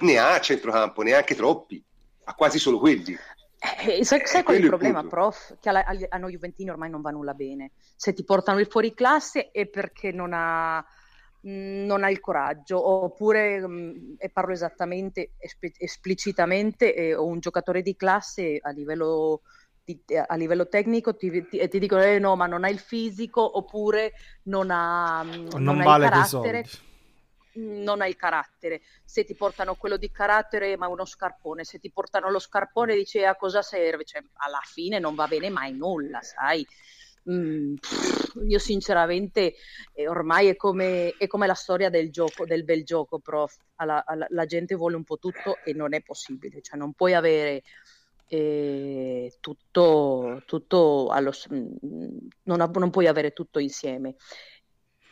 [0.00, 1.82] ne ha a centrocampo, neanche troppi,
[2.24, 3.16] ha quasi solo quelli.
[3.58, 5.56] Eh, sai, sai qual è il problema, il prof?
[5.60, 7.72] Che a, a, a, noi Juventini ormai non va nulla bene.
[7.94, 10.84] Se ti portano il fuori classe è perché non ha,
[11.48, 17.82] non ha il coraggio, oppure, mm, e parlo esattamente, esp- esplicitamente, eh, ho un giocatore
[17.82, 19.42] di classe a livello,
[19.84, 22.78] di, a livello tecnico ti, ti, e ti dicono eh, no, ma non ha il
[22.80, 24.12] fisico, oppure
[24.44, 26.64] non ha, non non ha vale il carattere
[27.56, 28.82] non hai carattere.
[29.04, 33.24] Se ti portano quello di carattere, ma uno scarpone, se ti portano lo scarpone, dici
[33.24, 34.04] a cosa serve?
[34.04, 36.66] Cioè, alla fine non va bene mai nulla, sai?
[37.30, 37.74] Mm,
[38.46, 39.54] io sinceramente
[39.92, 43.56] eh, ormai è come, è come, la storia del gioco, del bel gioco, prof.
[43.76, 47.14] Alla, alla, la gente vuole un po' tutto e non è possibile, cioè non puoi
[47.14, 47.62] avere
[48.28, 54.16] eh, tutto, tutto allo, mm, non, non puoi avere tutto insieme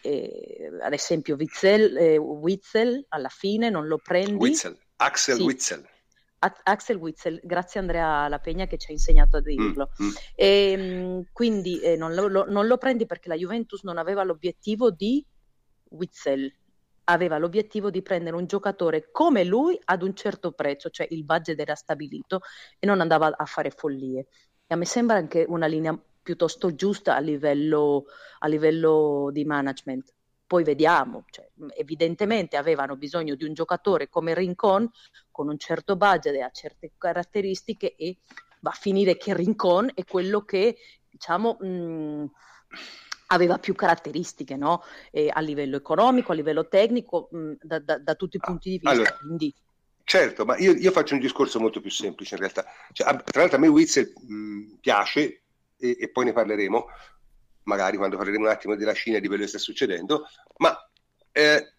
[0.05, 4.35] eh, ad esempio Witzel, eh, Witzel, alla fine non lo prendi.
[4.35, 5.43] Witzel, Axel sì.
[5.43, 5.89] Witzel.
[6.63, 9.91] Axel Witzel, grazie Andrea La Pegna che ci ha insegnato a dirlo.
[10.03, 10.11] Mm, mm.
[10.35, 14.91] E, ehm, quindi eh, non, lo, non, lo, prendi perché la Juventus non aveva l'obiettivo
[14.91, 15.25] di
[15.91, 16.53] Witzel,
[17.05, 21.59] aveva l'obiettivo di prendere un giocatore come lui ad un certo prezzo, cioè il budget
[21.59, 22.41] era stabilito
[22.79, 24.27] e non andava a fare follie.
[24.67, 28.07] E a me sembra anche una linea piuttosto giusta a livello,
[28.39, 30.14] a livello di management.
[30.47, 34.89] Poi vediamo, cioè, evidentemente avevano bisogno di un giocatore come Rincon
[35.31, 38.19] con un certo budget e a certe caratteristiche e
[38.61, 40.77] va a finire che Rincon è quello che
[41.09, 42.31] diciamo mh,
[43.29, 44.83] aveva più caratteristiche no?
[45.31, 48.91] a livello economico, a livello tecnico, mh, da, da, da, tutti i punti di vista.
[48.91, 49.55] Allora, quindi...
[50.07, 52.67] Certo, ma io, io, faccio un discorso molto più semplice in realtà.
[52.93, 55.45] Cioè, tra l'altro a me Witzel mh, piace
[55.79, 56.87] e, e, poi ne parleremo,
[57.65, 60.77] magari quando parleremo un attimo della Cina e di quello che sta succedendo, ma
[61.33, 61.73] eh,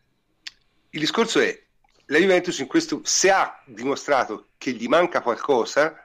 [0.89, 1.63] il discorso è,
[2.07, 5.95] la Juventus in questo, se ha dimostrato che gli manca qualcosa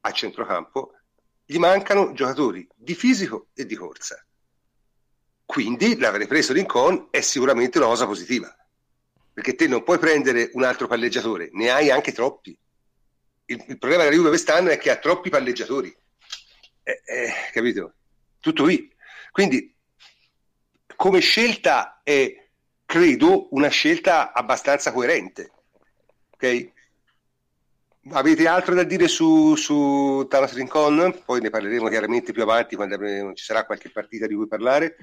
[0.00, 0.92] a centrocampo,
[1.44, 4.22] gli mancano giocatori di fisico e di corsa.
[5.44, 8.54] Quindi l'aver preso Rincon è sicuramente una cosa positiva,
[9.32, 12.58] perché te non puoi prendere un altro palleggiatore, ne hai anche troppi.
[13.48, 15.96] Il, il problema della Juve quest'anno è che ha troppi palleggiatori
[16.88, 17.94] eh, eh, capito?
[18.46, 18.88] Tutto qui.
[19.32, 19.74] Quindi,
[20.94, 22.48] come scelta è,
[22.84, 25.50] credo, una scelta abbastanza coerente.
[26.30, 26.70] Ok?
[28.10, 31.22] Avete altro da dire su, su Thomas Rincon?
[31.24, 34.96] Poi ne parleremo chiaramente più avanti quando ci sarà qualche partita di cui parlare.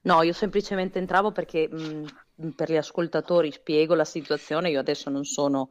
[0.00, 4.70] No, io semplicemente entravo perché mh, per gli ascoltatori spiego la situazione.
[4.70, 5.70] Io adesso non sono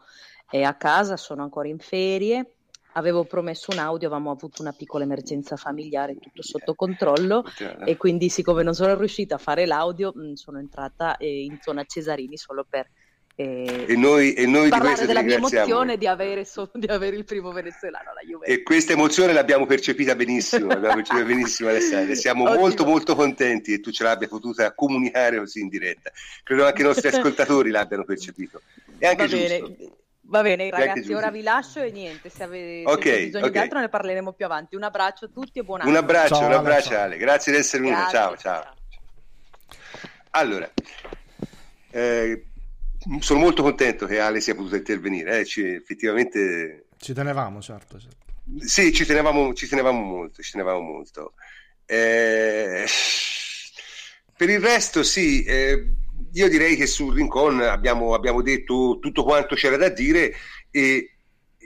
[0.49, 2.55] eh, a casa, sono ancora in ferie
[2.93, 7.43] avevo promesso un audio, avevamo avuto una piccola emergenza familiare, tutto sotto controllo
[7.85, 11.83] e quindi siccome non sono riuscita a fare l'audio mh, sono entrata eh, in zona
[11.83, 12.89] Cesarini solo per
[13.35, 17.23] eh, e noi, e noi parlare della mia emozione di avere, so, di avere, il
[17.23, 18.55] primo venezuelano alla Juventus.
[18.55, 22.13] E questa emozione l'abbiamo percepita benissimo, l'abbiamo percepita benissimo Alessandra.
[22.13, 22.59] Siamo Ottimo.
[22.59, 26.11] molto molto contenti che tu ce l'abbia potuta comunicare così in diretta.
[26.43, 28.61] Credo anche i nostri ascoltatori l'abbiano percepito.
[28.97, 29.69] è anche Va giusto.
[29.69, 29.91] Bene.
[30.31, 33.51] Va bene, ragazzi, ora vi lascio e niente, se avete, okay, bisogno okay.
[33.51, 34.77] di altro ne parleremo più avanti.
[34.77, 35.89] Un abbraccio a tutti e buon anno.
[35.89, 37.01] Un abbraccio, ciao, un abbraccio ciao.
[37.01, 38.75] Ale, grazie di essere venuto, ciao, ciao, ciao.
[40.29, 40.71] Allora,
[41.89, 42.45] eh,
[43.19, 46.85] sono molto contento che Ale sia potuto intervenire, eh, ci, effettivamente...
[46.95, 47.99] Ci tenevamo, certo.
[47.99, 48.15] certo.
[48.59, 51.33] Sì, ci tenevamo, ci tenevamo molto, ci tenevamo molto.
[51.85, 52.85] Eh,
[54.37, 55.93] per il resto sì, eh,
[56.33, 60.33] io direi che sul Rincon abbiamo, abbiamo, detto tutto quanto c'era da dire
[60.69, 61.15] e,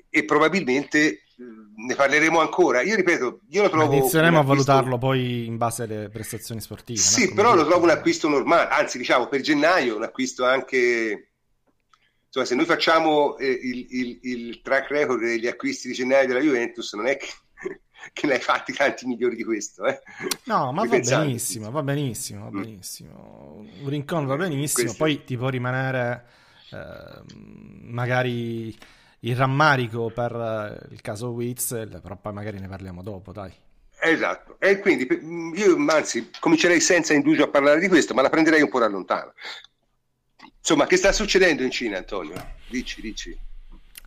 [0.09, 2.81] e probabilmente ne parleremo ancora.
[2.81, 3.93] Io ripeto, io lo trovo.
[3.93, 6.99] Inizieremo a valutarlo poi in base alle prestazioni sportive.
[6.99, 7.33] Sì, no?
[7.35, 11.29] però lo trovo un acquisto normale, anzi, diciamo per gennaio un acquisto anche.
[12.25, 16.41] Insomma, se noi facciamo eh, il, il, il, track record degli acquisti di gennaio della
[16.41, 17.27] Juventus, non è che,
[18.13, 19.85] che ne hai fatti tanti migliori di questo.
[19.85, 20.01] Eh?
[20.45, 22.61] No, ma va benissimo, va benissimo, va mm.
[22.61, 23.65] benissimo.
[23.81, 25.03] Un rincon va benissimo, Questo...
[25.03, 26.25] poi ti può rimanere
[26.71, 27.21] eh,
[27.83, 28.75] magari
[29.19, 33.53] il rammarico per eh, il caso Witzel, però poi magari ne parliamo dopo, dai.
[33.97, 35.07] Esatto, e quindi
[35.55, 38.87] io anzi comincerei senza indugio a parlare di questo, ma la prenderei un po' da
[38.87, 39.33] lontano.
[40.59, 42.35] Insomma, che sta succedendo in Cina, Antonio?
[42.67, 43.37] Dici, dici.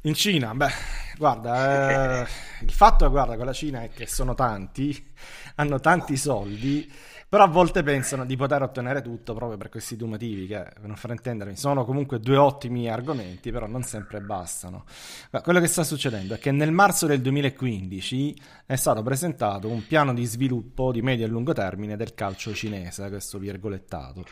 [0.02, 0.72] In Cina, beh,
[1.16, 2.28] guarda, eh,
[2.60, 5.12] il fatto guarda, con la Cina è che sono tanti,
[5.56, 6.90] hanno tanti soldi
[7.30, 10.86] però a volte pensano di poter ottenere tutto proprio per questi due motivi che, per
[10.86, 14.86] non far intendermi, sono comunque due ottimi argomenti, però non sempre bastano.
[15.30, 19.86] Ma quello che sta succedendo è che nel marzo del 2015 è stato presentato un
[19.86, 24.24] piano di sviluppo di medio e lungo termine del calcio cinese, questo virgolettato,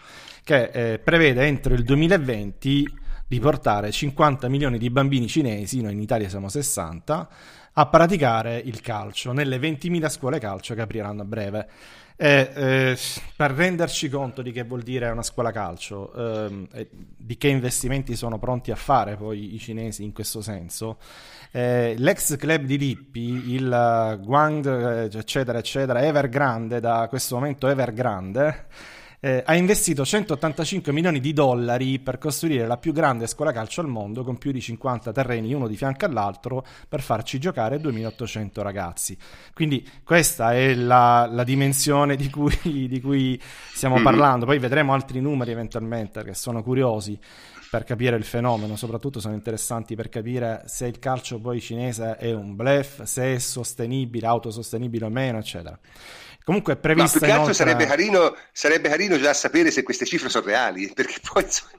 [0.43, 6.01] che eh, prevede entro il 2020 di portare 50 milioni di bambini cinesi, noi in
[6.01, 7.29] Italia siamo 60,
[7.79, 11.69] a praticare il calcio nelle 20.000 scuole calcio che apriranno a breve.
[12.19, 12.99] E, eh,
[13.37, 16.15] per renderci conto di che vuol dire una scuola calcio,
[16.73, 20.97] eh, di che investimenti sono pronti a fare poi i cinesi in questo senso,
[21.51, 28.67] eh, l'ex club di Lippi, il Guang, eh, eccetera, eccetera, Evergrande, da questo momento Evergrande,
[29.27, 33.89] eh, ha investito 185 milioni di dollari per costruire la più grande scuola calcio al
[33.89, 39.19] mondo con più di 50 terreni uno di fianco all'altro per farci giocare 2800 ragazzi.
[39.53, 43.41] Quindi questa è la, la dimensione di cui, di cui
[43.75, 44.05] stiamo mm-hmm.
[44.05, 44.47] parlando.
[44.47, 47.19] Poi vedremo altri numeri eventualmente che sono curiosi
[47.69, 52.33] per capire il fenomeno, soprattutto sono interessanti per capire se il calcio poi cinese è
[52.33, 55.77] un blef, se è sostenibile, autosostenibile o meno, eccetera.
[56.47, 57.19] Comunque è prevista.
[57.19, 57.55] Ma più che altro inoltre...
[57.55, 61.73] sarebbe, carino, sarebbe carino già sapere se queste cifre sono reali, perché poi insomma,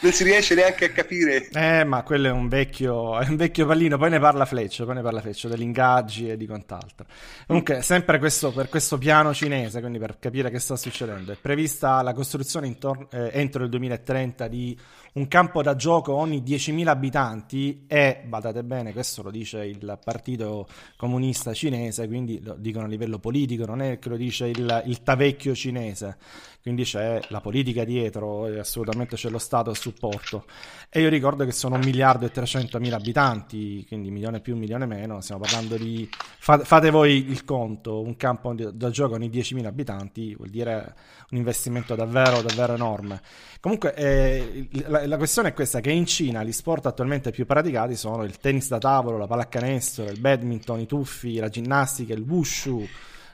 [0.00, 1.48] non si riesce neanche a capire.
[1.54, 4.96] Eh, ma quello è un vecchio, è un vecchio pallino, poi ne parla Fleccio, poi
[4.96, 7.06] ne parla Fleccio degli ingaggi e di quant'altro.
[7.46, 12.02] Comunque, sempre questo, per questo piano cinese, quindi per capire che sta succedendo, è prevista
[12.02, 14.78] la costruzione intorno, eh, entro il 2030 di
[15.14, 20.66] un campo da gioco ogni 10.000 abitanti e, badate bene, questo lo dice il partito
[20.96, 25.02] comunista cinese, quindi lo dicono a livello politico, non è che lo dice il, il
[25.02, 26.16] tavecchio cinese,
[26.60, 30.46] quindi c'è la politica dietro e assolutamente c'è lo Stato a supporto.
[30.88, 34.86] E io ricordo che sono un miliardo e 300 mila abitanti, quindi milione più, milione
[34.86, 36.08] meno, stiamo parlando di...
[36.10, 40.94] Fate, fate voi il conto, un campo da gioco ogni 10.000 abitanti vuol dire
[41.30, 43.20] un investimento davvero, davvero enorme.
[43.60, 44.68] Comunque eh,
[45.06, 48.68] la, questione è questa, che in Cina gli sport attualmente più praticati sono il tennis
[48.68, 52.86] da tavolo, la pallacanestro, il badminton, i tuffi, la ginnastica, il wushu,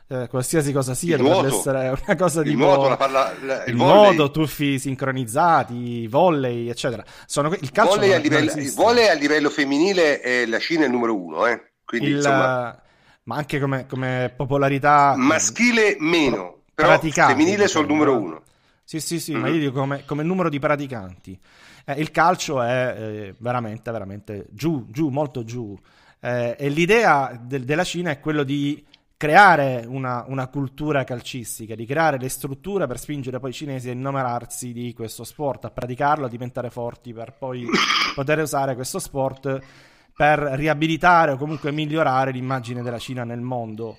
[0.09, 1.59] eh, qualsiasi cosa sia, il dovrebbe nuoto.
[1.59, 2.55] essere una cosa di...
[2.55, 7.05] Nuoto, la palla, la, il, il nuoto, tuffi sincronizzati, volley, eccetera.
[7.27, 10.91] Sono, il calcio volley, a livello, il volley a livello femminile è la Cina il
[10.91, 11.73] numero uno, eh?
[11.85, 12.81] Quindi, il, insomma...
[13.25, 15.15] ma anche come, come popolarità...
[15.17, 18.43] Maschile meno, però femminile sono il numero uno.
[18.91, 19.41] Sì, sì, sì, mm-hmm.
[19.41, 21.39] ma io dico come, come, numero di praticanti.
[21.85, 25.79] Eh, il calcio è eh, veramente, veramente giù, giù, molto giù.
[26.19, 28.85] Eh, e l'idea de- della Cina è quello di
[29.17, 33.93] creare una, una, cultura calcistica, di creare le strutture per spingere poi i cinesi a
[33.93, 37.65] innamolarsi di questo sport, a praticarlo, a diventare forti per poi
[38.17, 39.57] poter usare questo sport
[40.17, 43.99] per riabilitare o comunque migliorare l'immagine della Cina nel mondo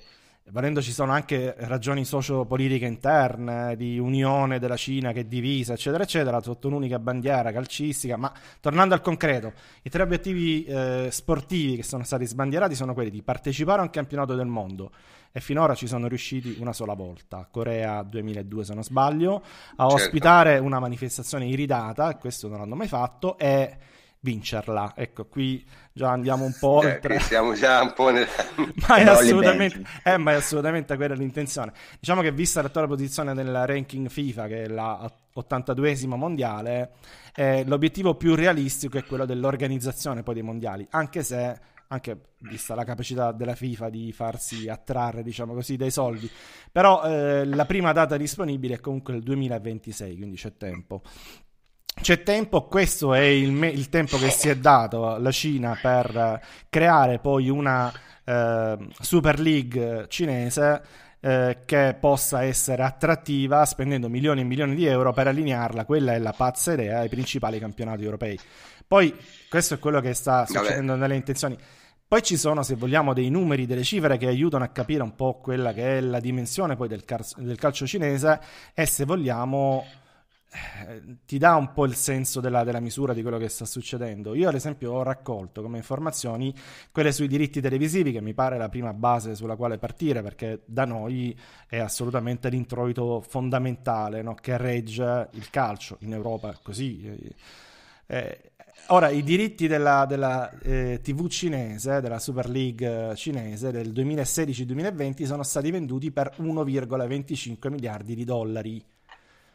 [0.50, 6.02] volendo ci sono anche ragioni sociopolitiche interne, di unione della Cina che è divisa, eccetera,
[6.02, 8.16] eccetera, sotto un'unica bandiera calcistica.
[8.16, 13.10] Ma tornando al concreto, i tre obiettivi eh, sportivi che sono stati sbandierati sono quelli
[13.10, 14.90] di partecipare a un campionato del mondo
[15.32, 19.94] e finora ci sono riusciti una sola volta, Corea 2002 se non sbaglio, a certo.
[19.94, 23.76] ospitare una manifestazione iridata, questo non l'hanno mai fatto, e
[24.22, 24.92] vincerla.
[24.96, 27.18] Ecco, qui già andiamo un po' eh, oltre.
[27.20, 28.26] siamo già un po' nel...
[28.88, 31.72] ma, è assolutamente, eh, ma è assolutamente quella l'intenzione.
[31.98, 36.92] Diciamo che vista l'attuale posizione del ranking FIFA, che è la 82esima mondiale,
[37.34, 42.84] eh, l'obiettivo più realistico è quello dell'organizzazione poi dei mondiali, anche se anche vista la
[42.84, 46.30] capacità della FIFA di farsi attrarre, diciamo così, dai soldi.
[46.70, 51.02] Però eh, la prima data disponibile è comunque il 2026, quindi c'è tempo.
[52.00, 56.40] C'è tempo, questo è il, me- il tempo che si è dato alla Cina per
[56.68, 57.92] creare poi una
[58.24, 60.82] eh, Super League cinese
[61.20, 66.18] eh, che possa essere attrattiva spendendo milioni e milioni di euro per allinearla, quella è
[66.18, 68.38] la pazza idea, ai principali campionati europei.
[68.86, 69.14] Poi
[69.48, 71.00] questo è quello che sta succedendo Vabbè.
[71.00, 71.56] nelle intenzioni.
[72.08, 75.38] Poi ci sono, se vogliamo, dei numeri, delle cifre che aiutano a capire un po'
[75.40, 78.38] quella che è la dimensione poi del, car- del calcio cinese
[78.74, 79.86] e se vogliamo
[81.24, 84.34] ti dà un po' il senso della, della, misura di quello che sta succedendo.
[84.34, 86.54] Io, ad esempio, ho raccolto come informazioni
[86.90, 90.84] quelle sui diritti televisivi, che mi pare la prima base sulla quale partire, perché da
[90.84, 94.34] noi è assolutamente l'introito fondamentale no?
[94.34, 97.34] che regge il calcio in Europa, così.
[98.06, 98.52] Eh,
[98.88, 105.44] Ora, i diritti della, della eh, TV cinese, della Super League cinese del 2016-2020 sono
[105.44, 108.84] stati venduti per 1,25 miliardi di dollari.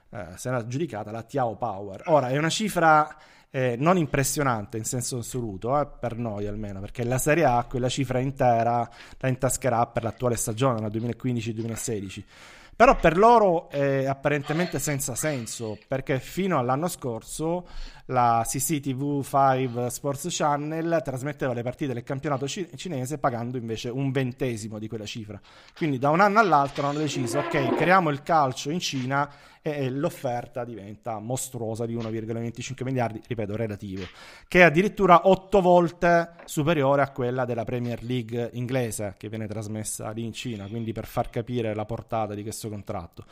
[0.09, 2.03] Eh, se l'ha aggiudicata la Tiao Power.
[2.05, 3.15] Ora, è una cifra
[3.49, 7.89] eh, non impressionante in senso assoluto, eh, per noi almeno, perché la Serie A quella
[7.89, 12.23] cifra intera la intascherà per l'attuale stagione, la 2015-2016.
[12.75, 17.67] Però per loro è apparentemente senza senso, perché fino all'anno scorso
[18.07, 24.79] la CCTV 5 Sports Channel trasmetteva le partite del campionato cinese pagando invece un ventesimo
[24.79, 25.39] di quella cifra.
[25.75, 29.29] Quindi da un anno all'altro hanno deciso, ok, creiamo il calcio in Cina
[29.61, 34.05] e l'offerta diventa mostruosa di 1,25 miliardi, ripeto, relativo,
[34.47, 40.11] che è addirittura otto volte superiore a quella della Premier League inglese che viene trasmessa
[40.11, 43.25] lì in Cina, quindi per far capire la portata di questo contratto.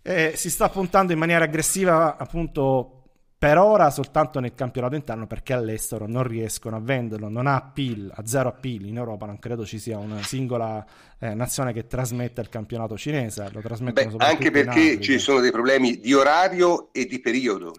[0.00, 2.95] E si sta puntando in maniera aggressiva appunto
[3.38, 8.10] per ora soltanto nel campionato interno perché all'estero non riescono a venderlo, non ha appeal,
[8.14, 10.84] ha zero appeal, in Europa non credo ci sia una singola
[11.18, 15.50] eh, nazione che trasmetta il campionato cinese, lo trasmettono Beh, anche perché ci sono dei
[15.50, 17.72] problemi di orario e di periodo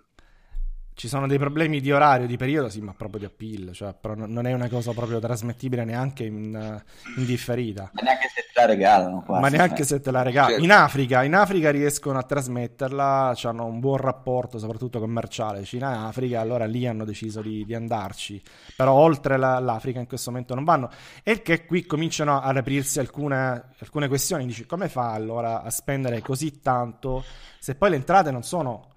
[0.98, 4.16] ci sono dei problemi di orario, di periodo, sì, ma proprio di appeal, cioè, però
[4.16, 6.84] non è una cosa proprio trasmettibile neanche in,
[7.18, 7.92] in differita.
[7.94, 9.22] Ma neanche se la regalano.
[9.24, 9.86] Quasi, ma neanche eh.
[9.86, 10.54] se te la regalano.
[10.54, 10.64] Certo.
[10.66, 16.08] In Africa, in Africa riescono a trasmetterla, hanno un buon rapporto, soprattutto commerciale, Cina e
[16.08, 18.42] Africa, allora lì hanno deciso di, di andarci.
[18.76, 20.90] Però oltre la, l'Africa in questo momento non vanno.
[21.24, 24.46] E che qui cominciano ad aprirsi alcune, alcune questioni.
[24.46, 27.24] Dici, come fa allora a spendere così tanto
[27.60, 28.94] se poi le entrate non sono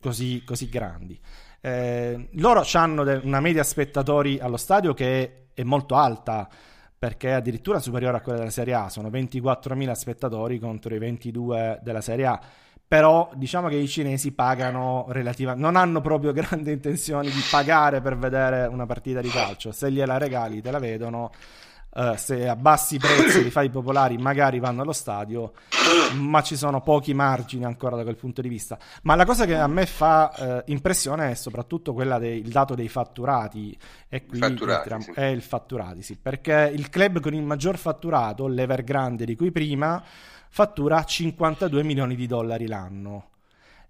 [0.00, 1.18] così, così grandi.
[1.60, 6.48] Eh, loro hanno una media spettatori allo stadio che è molto alta
[6.98, 11.80] perché è addirittura superiore a quella della Serie A, sono 24.000 spettatori contro i 22
[11.82, 12.40] della Serie A.
[12.88, 18.16] Però diciamo che i cinesi pagano relativamente, non hanno proprio grandi intenzioni di pagare per
[18.16, 19.72] vedere una partita di calcio.
[19.72, 21.32] Se gliela regali, te la vedono
[21.96, 25.52] Uh, se abbassi i prezzi li fai popolari magari vanno allo stadio
[26.14, 28.78] ma ci sono pochi margini ancora da quel punto di vista.
[29.02, 32.88] Ma la cosa che a me fa uh, impressione è soprattutto quella del dato dei
[32.88, 33.76] fatturati.
[34.08, 35.10] E qui fatturati, entriamo, sì.
[35.12, 40.02] è il fatturati sì, perché il club con il maggior fatturato l'Evergrande di cui prima
[40.48, 43.30] fattura 52 milioni di dollari l'anno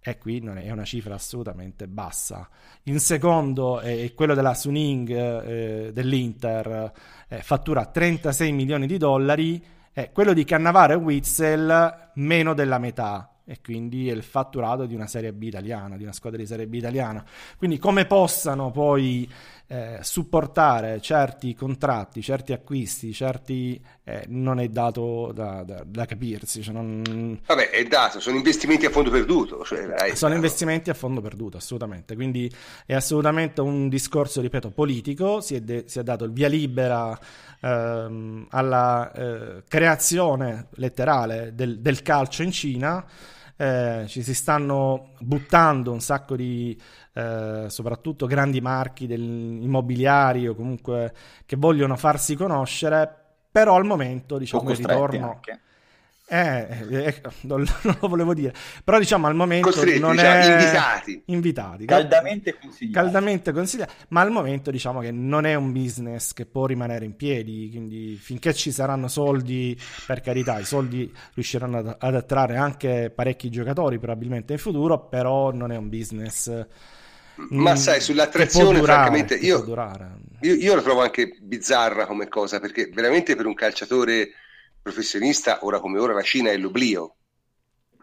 [0.08, 2.48] e qui non è una cifra assolutamente bassa.
[2.84, 6.92] In secondo è quello della Suning eh, dell'Inter,
[7.26, 9.60] eh, fattura 36 milioni di dollari,
[9.92, 14.94] e quello di Cannavaro e Witzel meno della metà e quindi è il fatturato di
[14.94, 17.24] una Serie B italiana, di una squadra di Serie B italiana.
[17.56, 19.28] Quindi come possano poi
[19.68, 26.62] eh, supportare certi contratti, certi acquisti, certi eh, non è dato da, da, da capirsi.
[26.62, 27.40] Cioè non...
[27.44, 29.64] Vabbè, è dato, sono investimenti a fondo perduto.
[29.64, 32.14] Cioè, dai, sono investimenti a fondo perduto, assolutamente.
[32.14, 32.52] Quindi
[32.84, 35.40] è assolutamente un discorso, ripeto, politico.
[35.40, 37.18] Si è, de- si è dato il via libera
[37.60, 43.04] ehm, alla eh, creazione letterale del, del calcio in Cina
[43.56, 46.78] eh, ci si stanno buttando un sacco di
[47.14, 51.14] eh, soprattutto grandi marchi immobiliari o comunque
[51.46, 53.10] che vogliono farsi conoscere,
[53.50, 55.30] però al momento diciamo il ritorno...
[55.30, 55.60] Anche
[56.28, 58.52] eh, eh, eh non, non, lo volevo dire,
[58.82, 61.84] però diciamo al momento Costretti, non diciamo, è invitati, invitati.
[61.84, 62.92] Caldamente consigliati.
[62.92, 67.14] caldamente consigliati, ma al momento diciamo che non è un business che può rimanere in
[67.14, 73.12] piedi, quindi finché ci saranno soldi, per carità, i soldi riusciranno ad, ad attrarre anche
[73.14, 76.66] parecchi giocatori probabilmente in futuro, però non è un business
[77.50, 79.62] Ma mm, sai, sull'attrazione, durare, francamente, io,
[80.40, 84.30] io, io la trovo anche bizzarra come cosa, perché veramente per un calciatore
[84.86, 87.16] professionista, ora come ora, la Cina è l'oblio.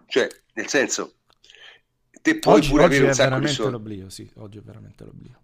[0.06, 1.20] Cioè, nel senso,
[2.22, 3.72] te puoi oggi, pure oggi avere un sacco di soldi.
[3.72, 5.42] L'oblio, sì, oggi è veramente l'oblio.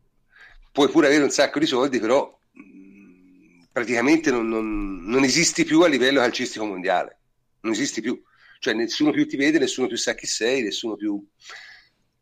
[0.73, 5.81] Puoi pure avere un sacco di soldi, però mh, praticamente non, non, non esisti più
[5.81, 7.19] a livello calcistico mondiale.
[7.61, 8.21] Non esisti più.
[8.59, 11.25] Cioè, nessuno più ti vede, nessuno più sa chi sei, nessuno più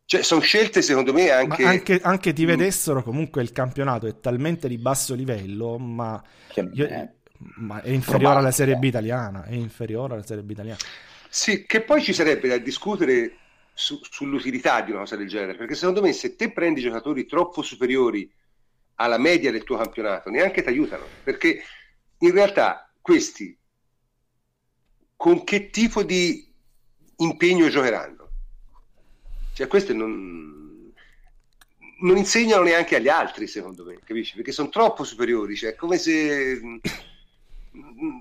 [0.06, 1.64] cioè, sono scelte secondo me anche...
[1.64, 2.48] Ma anche, anche ti mm.
[2.48, 6.24] vedessero, comunque il campionato è talmente di basso livello, ma,
[6.72, 7.12] io, è...
[7.38, 8.40] ma è inferiore probabile.
[8.40, 10.80] alla Serie B italiana, è inferiore alla Serie B italiana.
[11.30, 13.38] Sì, che poi ci sarebbe da discutere
[13.74, 17.62] su, sull'utilità di una cosa del genere, perché secondo me se te prendi giocatori troppo
[17.62, 18.32] superiori
[18.96, 21.62] alla media del tuo campionato, neanche ti aiutano, perché
[22.20, 23.56] in realtà questi
[25.16, 26.52] con che tipo di
[27.18, 28.30] impegno giocheranno?
[29.54, 30.94] Cioè, queste non,
[32.02, 34.36] non insegnano neanche agli altri, secondo me, capisci?
[34.36, 36.60] Perché sono troppo superiori, cioè è come se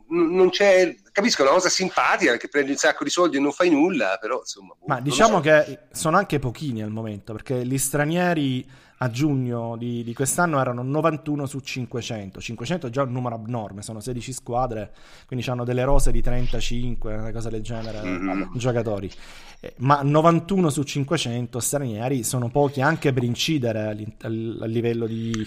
[0.08, 3.52] non c'è capisco è una cosa simpatica che prendi un sacco di soldi e non
[3.52, 5.40] fai nulla però insomma boh, ma diciamo so.
[5.40, 8.66] che sono anche pochini al momento perché gli stranieri
[8.98, 13.82] a giugno di, di, quest'anno erano 91 su 500 500 è già un numero abnorme
[13.82, 14.92] sono 16 squadre
[15.26, 18.54] quindi hanno delle rose di 35 una cosa del genere mm-hmm.
[18.54, 19.10] giocatori
[19.60, 25.46] eh, ma 91 su 500 stranieri sono pochi anche per incidere a livello di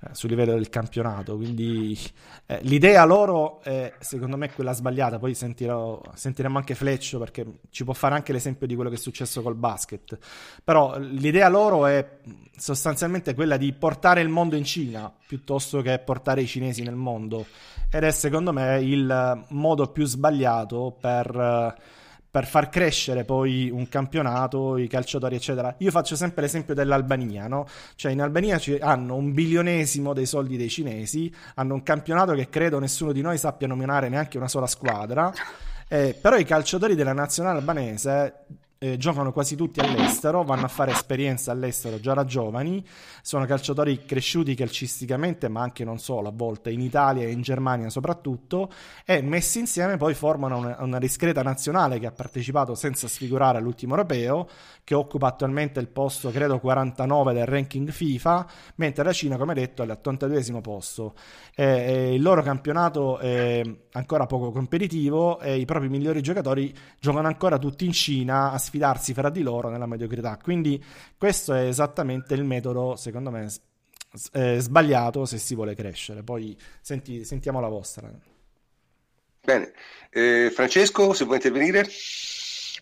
[0.00, 1.36] eh, sul livello del campionato.
[1.36, 1.98] Quindi
[2.46, 5.18] eh, l'idea loro è secondo me quella sbagliata.
[5.18, 8.98] Poi sentirò, sentiremo anche Fleccio perché ci può fare anche l'esempio di quello che è
[8.98, 10.18] successo col basket.
[10.62, 12.18] Però l'idea loro è
[12.56, 17.46] sostanzialmente quella di portare il mondo in Cina piuttosto che portare i cinesi nel mondo.
[17.90, 21.96] Ed è secondo me il modo più sbagliato per
[22.30, 25.74] per far crescere poi un campionato, i calciatori, eccetera.
[25.78, 27.66] Io faccio sempre l'esempio dell'Albania, no?
[27.94, 32.78] Cioè, in Albania hanno un bilionesimo dei soldi dei cinesi, hanno un campionato che credo
[32.78, 35.32] nessuno di noi sappia nominare neanche una sola squadra.
[35.88, 38.44] Eh, però i calciatori della nazionale albanese
[38.78, 42.84] eh, giocano quasi tutti all'estero, vanno a fare esperienza all'estero già da giovani,
[43.22, 47.90] sono calciatori cresciuti calcisticamente, ma anche non solo, a volte in Italia e in Germania
[47.90, 48.70] soprattutto,
[49.04, 53.94] e messi insieme poi formano una, una discreta nazionale che ha partecipato senza sfigurare all'ultimo
[53.94, 54.48] europeo,
[54.84, 59.82] che occupa attualmente il posto, credo, 49 del ranking FIFA, mentre la Cina, come detto,
[59.82, 61.14] è all'82 posto.
[61.54, 63.60] Eh, il loro campionato è
[63.92, 69.14] ancora poco competitivo e i propri migliori giocatori giocano ancora tutti in Cina a sfidarsi
[69.14, 70.36] fra di loro nella mediocrità.
[70.36, 70.82] Quindi
[71.16, 73.50] questo è esattamente il metodo, secondo me,
[74.32, 76.22] eh, sbagliato se si vuole crescere.
[76.22, 78.10] Poi senti, sentiamo la vostra.
[79.40, 79.72] Bene,
[80.10, 81.88] eh, Francesco, se vuoi intervenire.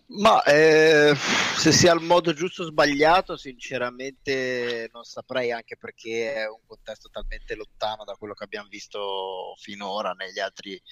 [0.08, 1.14] Ma eh,
[1.56, 7.08] se sia il modo giusto o sbagliato, sinceramente non saprei, anche perché è un contesto
[7.10, 10.82] talmente lontano da quello che abbiamo visto finora negli altri, eh,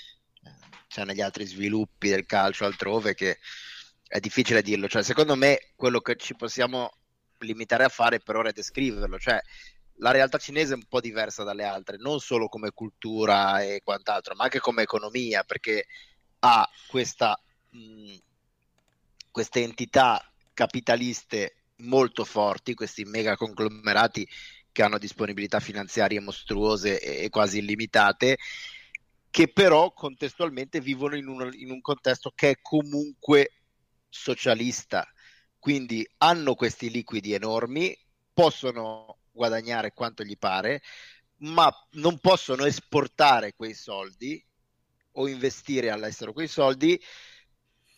[0.89, 3.39] cioè negli altri sviluppi del calcio altrove, che
[4.07, 4.89] è difficile dirlo.
[4.89, 6.93] Cioè, secondo me, quello che ci possiamo
[7.39, 9.19] limitare a fare per ora è descriverlo.
[9.19, 9.41] Cioè,
[9.99, 14.35] la realtà cinese è un po' diversa dalle altre, non solo come cultura e quant'altro,
[14.35, 15.87] ma anche come economia, perché
[16.41, 17.39] ha questa.
[17.71, 18.17] Mh,
[19.35, 24.25] queste entità capitaliste molto forti, questi mega conglomerati
[24.71, 28.39] che hanno disponibilità finanziarie mostruose e quasi illimitate,
[29.29, 33.64] che però contestualmente vivono in un, in un contesto che è comunque
[34.15, 35.07] socialista.
[35.59, 37.97] Quindi hanno questi liquidi enormi,
[38.33, 40.83] possono guadagnare quanto gli pare,
[41.39, 44.43] ma non possono esportare quei soldi
[45.17, 47.01] o investire all'estero quei soldi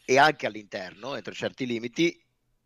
[0.05, 2.19] e anche all'interno, entro certi limiti,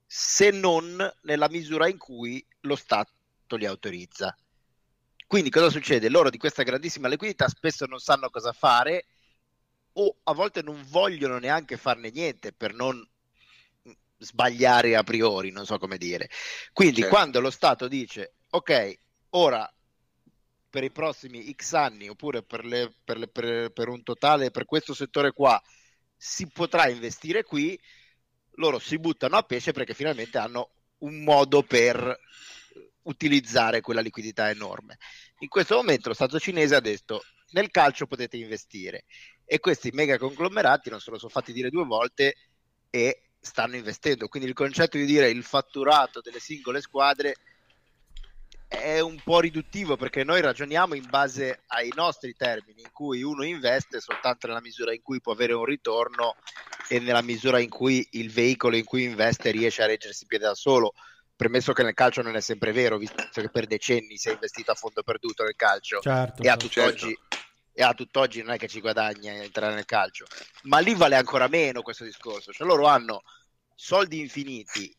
[0.07, 4.37] se non nella misura in cui lo Stato li autorizza.
[5.27, 6.09] Quindi cosa succede?
[6.09, 9.07] Loro di questa grandissima liquidità spesso non sanno cosa fare
[9.93, 13.05] o a volte non vogliono neanche farne niente per non
[14.21, 16.29] sbagliare a priori, non so come dire.
[16.73, 17.15] Quindi certo.
[17.15, 18.99] quando lo Stato dice ok,
[19.31, 19.69] ora
[20.69, 24.65] per i prossimi X anni oppure per, le, per, le, per, per un totale per
[24.67, 25.61] questo settore qua
[26.17, 27.81] si potrà investire qui,
[28.57, 32.17] loro si buttano a pesce perché finalmente hanno un modo per
[33.03, 34.99] utilizzare quella liquidità enorme.
[35.39, 39.07] In questo momento lo Stato cinese ha detto nel calcio potete investire
[39.45, 42.35] e questi mega conglomerati non se lo sono fatti dire due volte
[42.91, 44.29] e stanno investendo.
[44.29, 47.35] Quindi il concetto di dire il fatturato delle singole squadre
[48.69, 53.45] è un po' riduttivo perché noi ragioniamo in base ai nostri termini, in cui uno
[53.45, 56.37] investe soltanto nella misura in cui può avere un ritorno
[56.89, 60.45] e nella misura in cui il veicolo in cui investe riesce a reggersi in piede
[60.45, 60.93] da solo.
[61.41, 64.73] premesso che nel calcio non è sempre vero, visto che per decenni si è investito
[64.73, 67.50] a fondo perduto nel calcio certo, e a tutt'oggi certo.
[67.73, 70.27] E a tutt'oggi non è che ci guadagna entrare nel calcio,
[70.63, 73.23] ma lì vale ancora meno questo discorso, cioè loro hanno
[73.75, 74.95] soldi infiniti,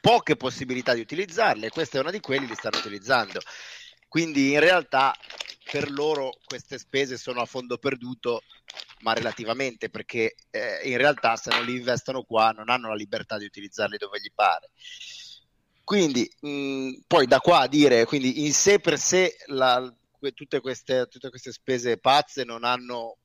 [0.00, 3.40] poche possibilità di utilizzarli e questa è una di quelli li stanno utilizzando.
[4.08, 5.14] Quindi in realtà
[5.70, 8.42] per loro queste spese sono a fondo perduto,
[9.02, 13.38] ma relativamente, perché eh, in realtà se non li investono qua non hanno la libertà
[13.38, 14.70] di utilizzarli dove gli pare.
[15.84, 19.92] Quindi mh, poi da qua a dire, quindi in sé per sé la,
[20.34, 23.18] tutte, queste, tutte, queste, spese pazze non, hanno,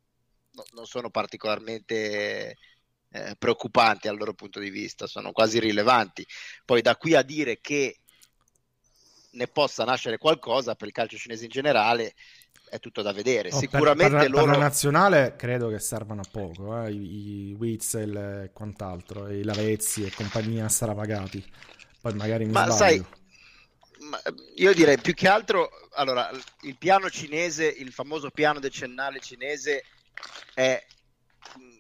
[0.52, 2.56] no, non sono particolarmente
[3.10, 6.26] eh, preoccupanti dal loro punto di vista, sono quasi rilevanti.
[6.64, 8.00] Poi da qui a dire che
[9.32, 12.14] ne possa nascere qualcosa per il calcio cinese in generale
[12.70, 13.50] è tutto da vedere.
[13.52, 14.46] Oh, Sicuramente per, per, loro...
[14.46, 16.92] per la nazionale credo che servano a poco, eh?
[16.92, 21.44] I, i Witzel e quant'altro, i Lavezzi e compagnia stravagati.
[22.02, 22.78] Poi magari mi Ma sbaglio.
[22.78, 23.06] sai,
[24.56, 26.30] io direi più che altro, allora,
[26.62, 29.84] il piano cinese, il famoso piano decennale cinese
[30.54, 30.84] è,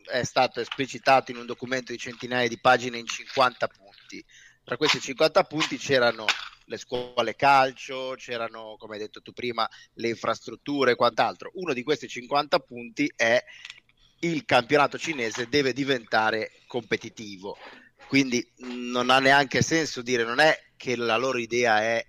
[0.05, 4.23] è stato esplicitato in un documento di centinaia di pagine in 50 punti.
[4.63, 6.25] Tra questi 50 punti c'erano
[6.65, 11.51] le scuole calcio, c'erano, come hai detto tu prima, le infrastrutture e quant'altro.
[11.55, 13.43] Uno di questi 50 punti è
[14.19, 17.57] il campionato cinese deve diventare competitivo.
[18.07, 22.05] Quindi non ha neanche senso dire, non è che la loro idea è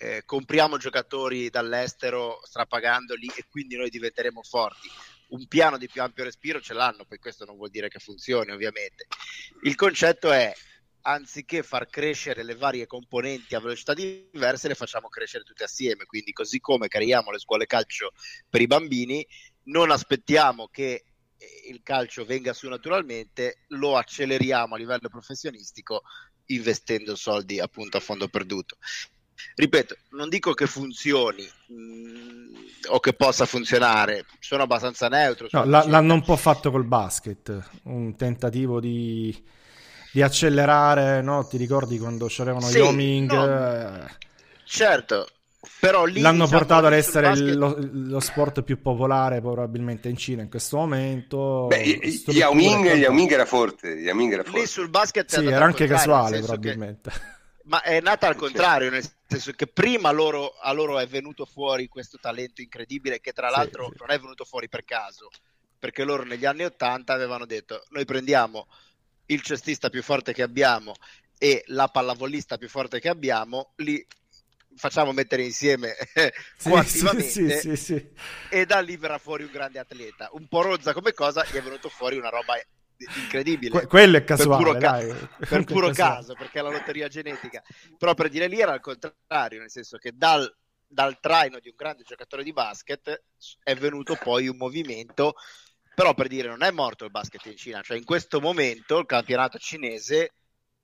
[0.00, 4.88] eh, compriamo giocatori dall'estero strapagandoli e quindi noi diventeremo forti.
[5.28, 8.50] Un piano di più ampio respiro ce l'hanno, poi questo non vuol dire che funzioni
[8.50, 9.06] ovviamente.
[9.62, 10.52] Il concetto è
[11.02, 16.04] anziché far crescere le varie componenti a velocità diverse, le facciamo crescere tutte assieme.
[16.04, 18.12] Quindi, così come creiamo le scuole calcio
[18.48, 19.26] per i bambini,
[19.64, 21.04] non aspettiamo che
[21.36, 26.02] eh, il calcio venga su naturalmente, lo acceleriamo a livello professionistico
[26.46, 28.76] investendo soldi appunto a fondo perduto.
[29.54, 32.54] Ripeto, non dico che funzioni mh, mm,
[32.88, 35.48] o che possa funzionare, sono abbastanza neutro.
[35.50, 39.56] No, l'hanno un po' fatto col basket, un tentativo di
[40.10, 41.46] di accelerare, no?
[41.46, 43.30] Ti ricordi quando c'erano sì, Yoming?
[43.30, 44.06] No,
[44.64, 45.28] certo,
[45.80, 47.54] però lì l'hanno diciamo, portato ad essere basket...
[47.54, 51.66] lo, lo, sport più popolare probabilmente in Cina in questo momento.
[51.68, 54.60] Beh, Yao Ming, Yao Ming era forte, Yao Ming era forte.
[54.60, 57.10] Lì sul basket sì, era anche casuale probabilmente.
[57.10, 57.36] Che...
[57.68, 61.86] Ma è nata al contrario, nel senso che prima loro, a loro è venuto fuori
[61.86, 63.96] questo talento incredibile che tra l'altro sì, sì.
[64.00, 65.28] non è venuto fuori per caso,
[65.78, 68.68] perché loro negli anni Ottanta avevano detto noi prendiamo
[69.26, 70.94] il cestista più forte che abbiamo
[71.36, 74.04] e la pallavolista più forte che abbiamo, li
[74.74, 75.94] facciamo mettere insieme
[76.56, 78.10] sì, quantitativamente sì, sì,
[78.48, 80.30] e da lì verrà fuori un grande atleta.
[80.32, 82.54] Un po' rozza come cosa, gli è venuto fuori una roba
[83.16, 83.70] incredibile.
[83.70, 87.62] Que- quello è casuale, per puro, ca- per puro caso, perché è la lotteria genetica.
[87.96, 90.52] Però per dire lì era al contrario, nel senso che dal,
[90.86, 93.22] dal traino di un grande giocatore di basket
[93.62, 95.34] è venuto poi un movimento
[95.98, 99.06] però per dire non è morto il basket in Cina, cioè in questo momento il
[99.06, 100.30] campionato cinese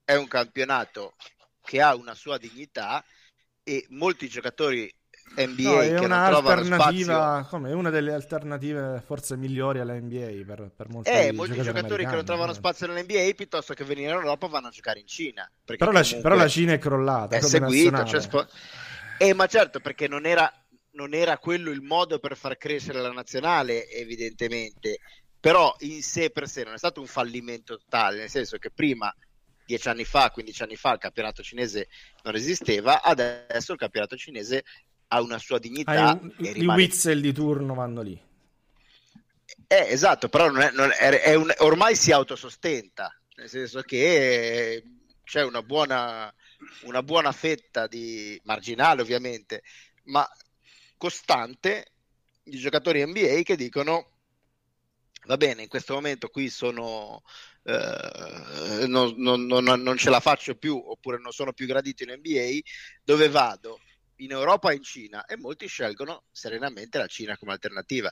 [0.02, 1.14] è un campionato
[1.62, 3.04] che ha una sua dignità
[3.62, 4.92] e molti giocatori
[5.36, 10.88] NBA no, è una alternativa, come una delle alternative forse migliori alla NBA per, per
[10.88, 12.54] molti, eh, molti giocatori che non trovano eh.
[12.54, 16.36] spazio nell'NBA piuttosto che venire in Europa vanno a giocare in Cina però la, però
[16.36, 18.46] la, Cina è crollata è seguito cioè, spo-
[19.18, 20.52] eh, ma certo perché non era
[20.94, 24.98] non era quello il modo per far crescere la nazionale, evidentemente,
[25.38, 29.14] però in sé per sé non è stato un fallimento totale, nel senso che prima,
[29.64, 31.88] dieci anni fa, 15 anni fa, il campionato cinese
[32.22, 34.64] non esisteva, adesso il campionato cinese
[35.08, 36.10] ha una sua dignità.
[36.10, 36.82] Ah, I rimane...
[36.82, 38.20] Witzel di turno vanno lì.
[39.66, 44.82] Eh, esatto, però non è, non è, è un, ormai si autosostenta, nel senso che
[45.24, 46.32] c'è una buona,
[46.84, 49.62] una buona fetta di marginale ovviamente,
[50.04, 50.28] ma
[50.96, 51.92] costante
[52.42, 54.10] di giocatori NBA che dicono
[55.26, 57.22] va bene, in questo momento qui sono
[57.64, 62.10] eh, non, non, non, non, ce la faccio più oppure non sono più gradito in
[62.18, 62.58] NBA,
[63.02, 63.80] dove vado?
[64.16, 68.10] In Europa e in Cina e molti scelgono serenamente la Cina come alternativa.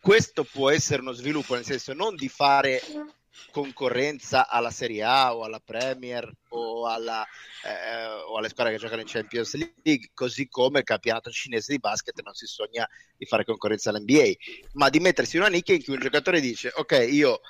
[0.00, 2.80] Questo può essere uno sviluppo, nel senso non di fare
[3.50, 7.24] concorrenza alla Serie A o alla Premier o, alla,
[7.64, 11.78] eh, o alle squadre che giocano in Champions League, così come il campionato cinese di
[11.78, 14.32] basket non si sogna di fare concorrenza all'NBA,
[14.72, 17.40] ma di mettersi in una nicchia in cui un giocatore dice ok, io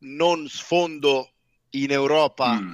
[0.00, 1.32] non sfondo
[1.70, 2.72] in Europa mm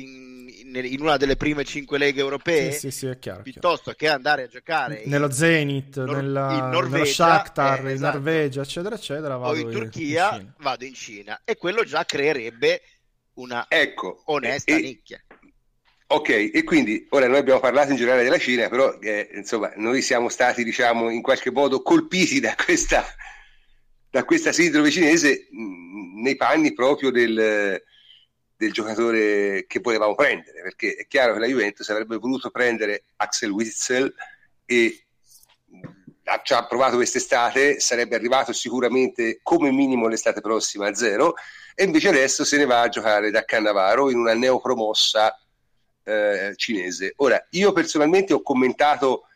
[0.00, 3.98] in, in, una delle prime cinque leghe europee sì, sì, sì, è chiaro, piuttosto chiaro.
[3.98, 8.16] che andare a giocare nello in, Zenit, Nor- nella, in Norvegia, nello Shakhtar, eh, esatto.
[8.16, 9.36] in Norvegia, eccetera, eccetera.
[9.36, 12.82] Vado o in Turchia, in vado in Cina e quello già creerebbe
[13.34, 15.22] una ecco, onesta e, nicchia.
[16.10, 20.00] Ok, e quindi ora noi abbiamo parlato in generale della Cina, però eh, insomma noi
[20.00, 23.04] siamo stati diciamo in qualche modo colpiti da questa,
[24.08, 27.82] da questa sindrome cinese mh, mm, nei panni proprio del,
[28.58, 33.50] del, giocatore che volevamo prendere, perché è chiaro che la Juventus avrebbe voluto prendere Axel
[33.50, 34.12] Witzel
[34.64, 35.04] e
[36.24, 41.34] ha già provato quest'estate, sarebbe arrivato sicuramente come minimo l'estate prossima a zero,
[41.74, 45.38] e invece adesso se ne va a giocare da Cannavaro in una neopromossa
[46.02, 47.12] eh, cinese.
[47.16, 49.26] Ora, io personalmente ho commentato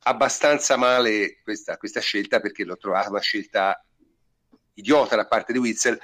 [0.00, 3.82] abbastanza male questa, questa, scelta perché l'ho trovata una scelta
[4.74, 5.98] idiota da parte di Witzel,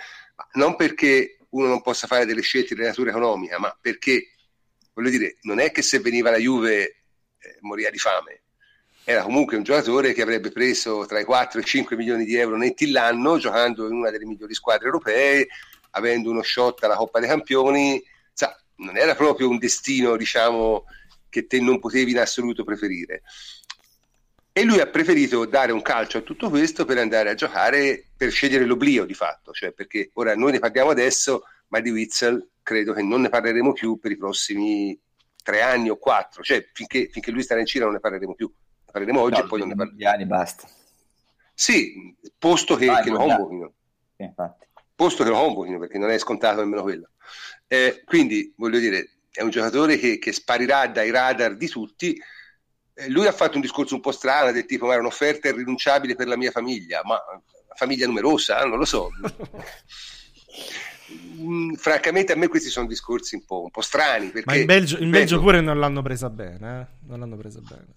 [0.54, 4.32] non perché uno non possa fare delle scelte di natura economica, ma perché,
[4.92, 6.82] voglio dire, non è che se veniva la Juve
[7.38, 8.42] eh, moriva di fame,
[9.04, 12.34] era comunque un giocatore che avrebbe preso tra i 4 e i 5 milioni di
[12.34, 15.46] euro netti l'anno, giocando in una delle migliori squadre europee,
[15.90, 18.02] avendo uno shot alla Coppa dei Campioni,
[18.32, 20.86] sa, non era proprio un destino, diciamo,
[21.28, 23.22] che te non potevi in assoluto preferire.
[24.56, 28.30] E lui ha preferito dare un calcio a tutto questo per andare a giocare, per
[28.30, 32.92] scegliere l'oblio di fatto, cioè perché ora noi ne parliamo adesso, ma di Witzel credo
[32.92, 34.96] che non ne parleremo più per i prossimi
[35.42, 38.46] tre anni o quattro, cioè finché, finché lui starà in Cina non ne parleremo più,
[38.46, 40.08] ne parleremo oggi no, e poi non ne parleremo.
[40.08, 40.68] anni basta.
[41.52, 43.72] Sì, posto che, che lo convochino.
[44.16, 44.32] Sì,
[44.94, 47.08] posto che lo convochino, perché non è scontato nemmeno quello.
[47.66, 52.16] Eh, quindi, voglio dire, è un giocatore che, che sparirà dai radar di tutti.
[52.94, 56.14] Eh, lui ha fatto un discorso un po' strano, del tipo, ma era un'offerta irrinunciabile
[56.14, 57.20] per la mia famiglia, ma
[57.74, 59.10] famiglia numerosa, non lo so.
[61.36, 64.28] Mm, francamente a me questi sono discorsi un po', un po strani.
[64.28, 67.06] Perché, ma in Belgio, in Belgio pure non l'hanno presa bene, eh?
[67.06, 67.92] non l'hanno presa bene.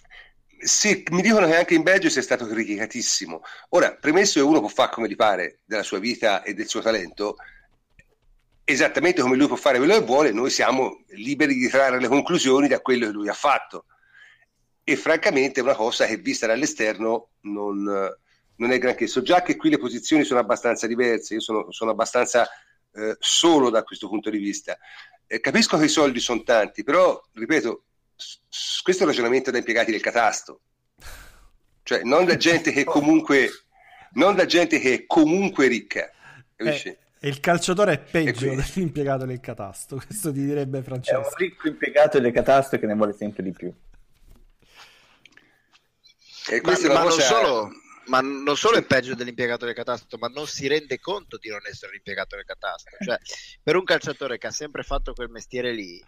[0.60, 3.42] Sì, mi dicono che anche in Belgio sia stato criticatissimo.
[3.70, 6.82] Ora, premesso che uno può fare come gli pare della sua vita e del suo
[6.82, 7.38] talento,
[8.64, 12.68] esattamente come lui può fare quello che vuole, noi siamo liberi di trarre le conclusioni
[12.68, 13.86] da quello che lui ha fatto.
[14.90, 17.84] E francamente è una cosa che vista dall'esterno non,
[18.56, 19.08] non è granché.
[19.08, 22.48] So già che qui le posizioni sono abbastanza diverse, io sono, sono abbastanza
[22.94, 24.78] eh, solo da questo punto di vista.
[25.26, 27.84] Eh, capisco che i soldi sono tanti, però, ripeto,
[28.82, 30.62] questo è un ragionamento da impiegati del catasto,
[31.84, 33.50] cioè non da gente che comunque,
[34.14, 36.10] non da gente che è comunque ricca.
[36.56, 41.20] Eh, e il calciatore è peggio dell'impiegato del catasto, questo ti direbbe Francesco.
[41.20, 43.74] È un ricco impiegato del catasto che ne vuole sempre di più.
[46.50, 47.72] E ma, ma, non solo,
[48.06, 51.60] ma non solo è peggio dell'impiegato del catasto, ma non si rende conto di non
[51.66, 52.96] essere l'impiegato del catasto.
[53.04, 53.18] Cioè,
[53.62, 56.04] per un calciatore che ha sempre fatto quel mestiere lì,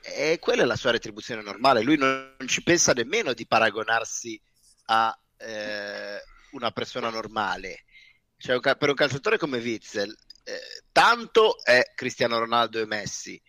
[0.00, 1.82] e quella è la sua retribuzione normale.
[1.82, 4.40] Lui non, ci pensa nemmeno di paragonarsi
[4.86, 7.84] a eh, una persona normale.
[8.36, 10.14] Cioè, per un calciatore come Witzel,
[10.44, 10.60] eh,
[10.92, 13.40] tanto è Cristiano Ronaldo e Messi,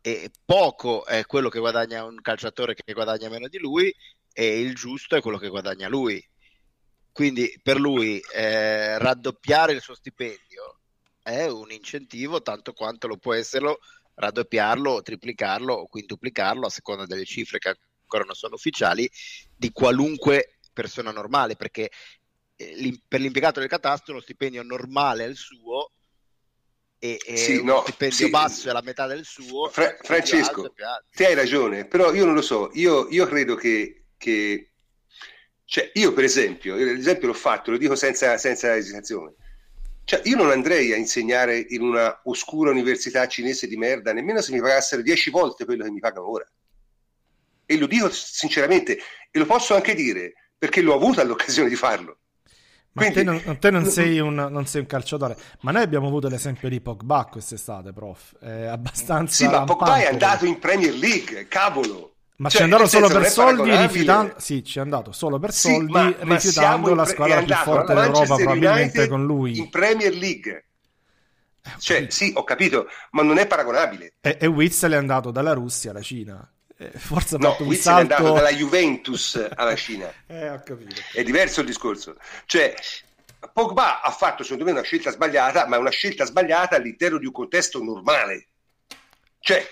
[0.00, 3.92] e poco è quello che guadagna un calciatore che guadagna meno di lui,
[4.32, 6.24] e il giusto è quello che guadagna lui.
[7.12, 10.80] Quindi per lui eh, raddoppiare il suo stipendio
[11.22, 13.78] è un incentivo tanto quanto lo può esserlo
[14.14, 19.10] raddoppiarlo, triplicarlo o quintuplicarlo a seconda delle cifre che ancora non sono ufficiali
[19.56, 21.90] di qualunque persona normale perché
[22.56, 25.92] eh, per l'impiegato del catasto uno stipendio normale è il suo
[26.98, 28.30] e, e sì, uno no, stipendio sì.
[28.30, 30.72] basso è la metà del suo Fra- Francesco
[31.10, 34.70] ti hai ragione però io non lo so io, io credo che, che
[35.64, 39.34] cioè io per esempio l'esempio l'ho fatto lo dico senza, senza esitazione
[40.04, 44.52] cioè, io non andrei a insegnare in una oscura università cinese di merda, nemmeno se
[44.52, 46.44] mi pagassero dieci volte quello che mi pagano ora.
[47.64, 48.98] E lo dico sinceramente,
[49.30, 52.18] e lo posso anche dire, perché l'ho avuto l'occasione di farlo.
[52.94, 56.08] Ma Quindi, te, non, te non, sei un, non, sei un, calciatore, ma noi abbiamo
[56.08, 58.38] avuto l'esempio di Pogba quest'estate, prof.
[58.38, 59.34] È abbastanza.
[59.34, 62.11] Sì, ma Pogba è andato in Premier League, cavolo.
[62.42, 64.34] Ma cioè, ci è andato solo per soldi rifiutando...
[64.38, 67.94] Sì, ci è andato solo per soldi sì, ma, rifiutando ma la squadra più forte
[67.94, 69.58] d'Europa probabilmente con lui.
[69.58, 70.64] In Premier League.
[71.62, 74.14] Eh, cioè, sì, ho capito, ma non è paragonabile.
[74.20, 76.52] E, e Witzel è andato dalla Russia alla Cina.
[76.76, 78.12] Eh, forse ha no, fatto un Witzel salto...
[78.12, 80.12] è andato dalla Juventus alla Cina.
[80.26, 81.00] eh, ho capito.
[81.12, 82.16] È diverso il discorso.
[82.46, 82.74] Cioè,
[83.52, 87.26] Pogba ha fatto secondo me una scelta sbagliata, ma è una scelta sbagliata all'interno di
[87.26, 88.48] un contesto normale.
[89.38, 89.64] Cioè,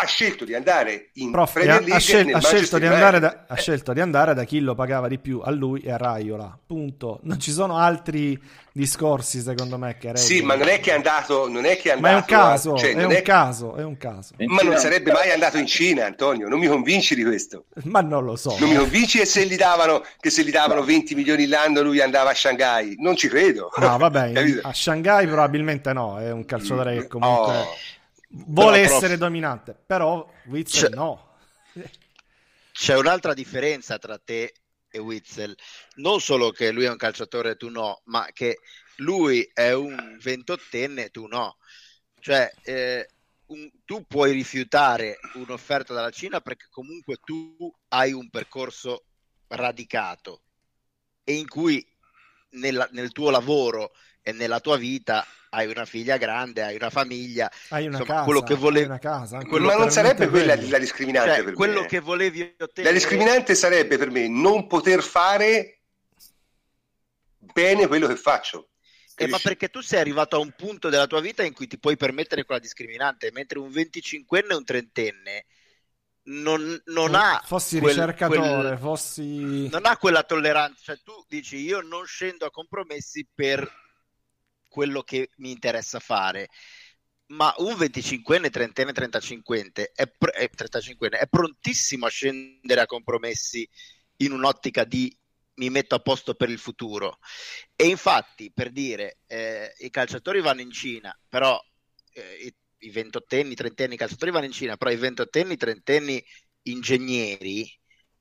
[0.00, 3.92] ha scelto di andare in Prof, Premier League ha, scel- ha, scelto da, ha, scelto
[3.92, 6.56] di andare da chi lo pagava di più a lui e a Raiola.
[6.64, 7.18] Punto.
[7.22, 8.40] Non ci sono altri
[8.70, 11.92] discorsi secondo me che sì ma non è che è andato non è che è
[11.94, 13.22] andato ma è un caso cioè, è, un è...
[13.22, 14.34] caso è un caso.
[14.36, 16.48] Ma non sarebbe mai andato in Cina Antonio?
[16.48, 17.64] Non mi convinci di questo.
[17.84, 18.56] Ma non lo so.
[18.60, 22.00] Non mi convinci che se gli davano, che se gli davano 20 milioni l'anno lui
[22.00, 22.94] andava a Shanghai?
[22.98, 23.70] Non ci credo.
[23.76, 27.66] No vabbè a Shanghai probabilmente no è un calciatore che comunque oh
[28.28, 29.18] vuole però, essere prof...
[29.18, 31.36] dominante, però Witzel no.
[32.72, 34.54] C'è un'altra differenza tra te
[34.90, 35.54] e Witzel,
[35.96, 38.60] non solo che lui è un calciatore e tu no, ma che
[38.98, 41.58] lui è un ventottenne e tu no.
[42.20, 43.08] Cioè, eh,
[43.46, 49.06] un, tu puoi rifiutare un'offerta dalla Cina perché comunque tu hai un percorso
[49.48, 50.42] radicato
[51.24, 51.84] e in cui
[52.50, 57.50] nella, nel tuo lavoro e nella tua vita hai una figlia grande, hai una famiglia,
[57.70, 58.86] hai una insomma, casa, quello che volevi...
[58.86, 61.86] una casa, ma non sarebbe quella la discriminante cioè, per quello me.
[61.86, 62.92] che volevi ottenere.
[62.92, 65.80] La discriminante sarebbe per me non poter fare
[67.38, 68.70] bene quello che faccio.
[69.20, 71.78] Eh, ma perché tu sei arrivato a un punto della tua vita in cui ti
[71.78, 75.46] puoi permettere quella discriminante, mentre un 25enne e un trentenne
[76.28, 81.56] non, non ha fossi quel, ricercatore, quel, fossi non ha quella tolleranza, cioè tu dici
[81.56, 83.68] io non scendo a compromessi per
[84.78, 86.50] quello che mi interessa fare.
[87.32, 93.68] Ma un 25enne, 30enne, 35enne è, pr- è, 35enne è prontissimo a scendere a compromessi
[94.18, 95.12] in un'ottica di
[95.54, 97.18] mi metto a posto per il futuro.
[97.74, 101.60] E infatti, per dire, eh, i calciatori vanno in Cina, però
[102.12, 102.54] eh, i,
[102.86, 106.24] i ventottenni, trentenni calciatori vanno in Cina, però i ventottenni, trentenni
[106.62, 107.68] ingegneri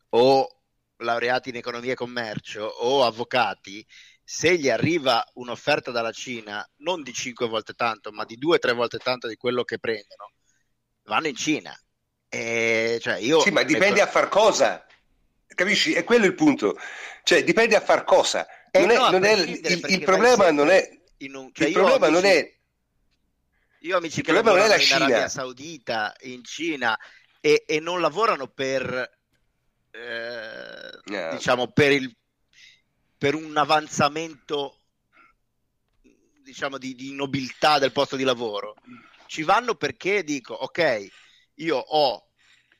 [0.09, 0.63] o
[0.97, 3.85] laureati in economia e commercio o avvocati,
[4.29, 8.59] se gli arriva un'offerta dalla Cina non di cinque volte tanto, ma di due o
[8.59, 10.33] tre volte tanto di quello che prendono,
[11.05, 11.73] vanno in Cina.
[12.27, 14.03] E, cioè io sì, ma dipende metto...
[14.03, 14.85] a far cosa.
[15.47, 15.93] Capisci?
[15.93, 16.77] È quello il punto.
[17.23, 18.45] Cioè, dipende a far cosa.
[18.69, 20.89] Eh non eh è, no, non è, il, il problema non è...
[21.19, 22.57] Un, cioè il problema amici, non è...
[23.79, 26.99] Io amici che lavorano non è la in Arabia Saudita, in Cina,
[27.39, 29.19] e, e non lavorano per...
[29.89, 31.31] Eh, yeah.
[31.31, 32.13] diciamo per, il,
[33.17, 34.81] per un avanzamento
[36.43, 38.75] diciamo di, di nobiltà del posto di lavoro
[39.25, 41.07] ci vanno perché dico ok
[41.55, 42.27] io ho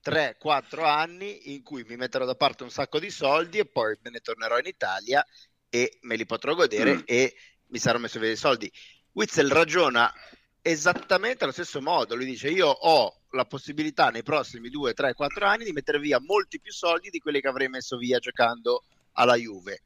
[0.03, 4.09] 3-4 anni in cui mi metterò da parte un sacco di soldi e poi me
[4.09, 5.25] ne tornerò in Italia
[5.69, 7.01] e me li potrò godere mm.
[7.05, 7.35] e
[7.67, 8.71] mi sarò messo via dei soldi.
[9.11, 10.13] Witzel ragiona
[10.61, 15.45] esattamente allo stesso modo, lui dice io ho la possibilità nei prossimi 2, 3, 4
[15.45, 18.83] anni di mettere via molti più soldi di quelli che avrei messo via giocando
[19.13, 19.81] alla Juve.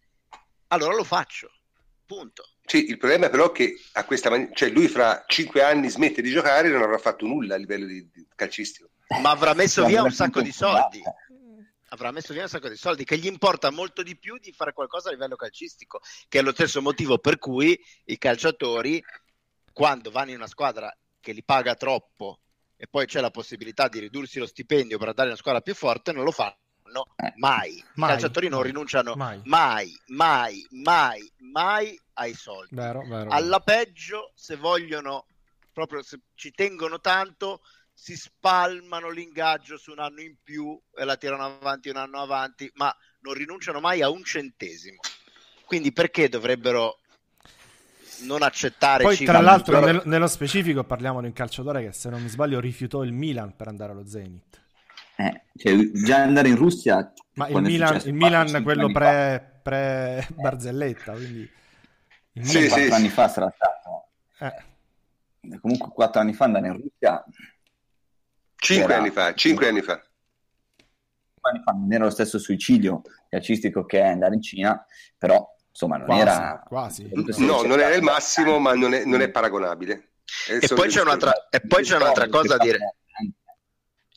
[0.71, 1.51] Allora lo faccio,
[2.05, 2.43] punto.
[2.65, 6.21] Sì, il problema è però che a questa man- cioè lui fra 5 anni smette
[6.21, 9.85] di giocare e non avrà fatto nulla a livello di, di calcistico ma avrà messo
[9.85, 11.01] via un sacco di soldi.
[11.89, 14.71] Avrà messo via un sacco di soldi che gli importa molto di più di fare
[14.71, 15.99] qualcosa a livello calcistico,
[16.29, 19.03] che è lo stesso motivo per cui i calciatori,
[19.73, 22.39] quando vanno in una squadra che li paga troppo
[22.77, 25.75] e poi c'è la possibilità di ridursi lo stipendio per andare in una squadra più
[25.75, 26.57] forte, non lo fanno
[26.91, 27.31] mai.
[27.35, 27.83] mai.
[27.93, 32.75] I calciatori non rinunciano mai, mai, mai, mai, mai ai soldi.
[32.75, 35.25] Vero, vero, Alla peggio, se vogliono,
[35.71, 37.61] proprio se ci tengono tanto,
[37.93, 42.69] si spalmano l'ingaggio su un anno in più e la tirano avanti un anno avanti,
[42.75, 44.99] ma non rinunciano mai a un centesimo.
[45.65, 46.97] Quindi perché dovrebbero
[48.21, 50.01] non accettare Poi, tra l'altro, però...
[50.05, 53.67] nello specifico parliamo di un calciatore che, se non mi sbaglio, rifiutò il Milan per
[53.67, 54.59] andare allo Zenit.
[55.27, 57.13] Eh, cioè, già andare in Russia...
[57.33, 61.49] Ma il Milan, il Milan quello pre, pre, Barzelletta, quindi...
[62.33, 62.79] Il sì, Milan...
[62.79, 64.07] sì, anni fa sarà stato...
[64.39, 65.59] Eh.
[65.59, 67.25] Comunque quattro anni fa andare in Russia
[68.61, 69.93] Cinque anni fa, cinque anni fa.
[71.41, 74.85] anni fa non era lo stesso suicidio calcistico che è andare in Cina,
[75.17, 76.63] però insomma non quasi, era...
[76.63, 77.09] Quasi.
[77.39, 80.09] No, non era il massimo, ma non è, non è paragonabile.
[80.47, 82.97] E poi, c'è un'altra, e poi c'è un'altra cosa da dire.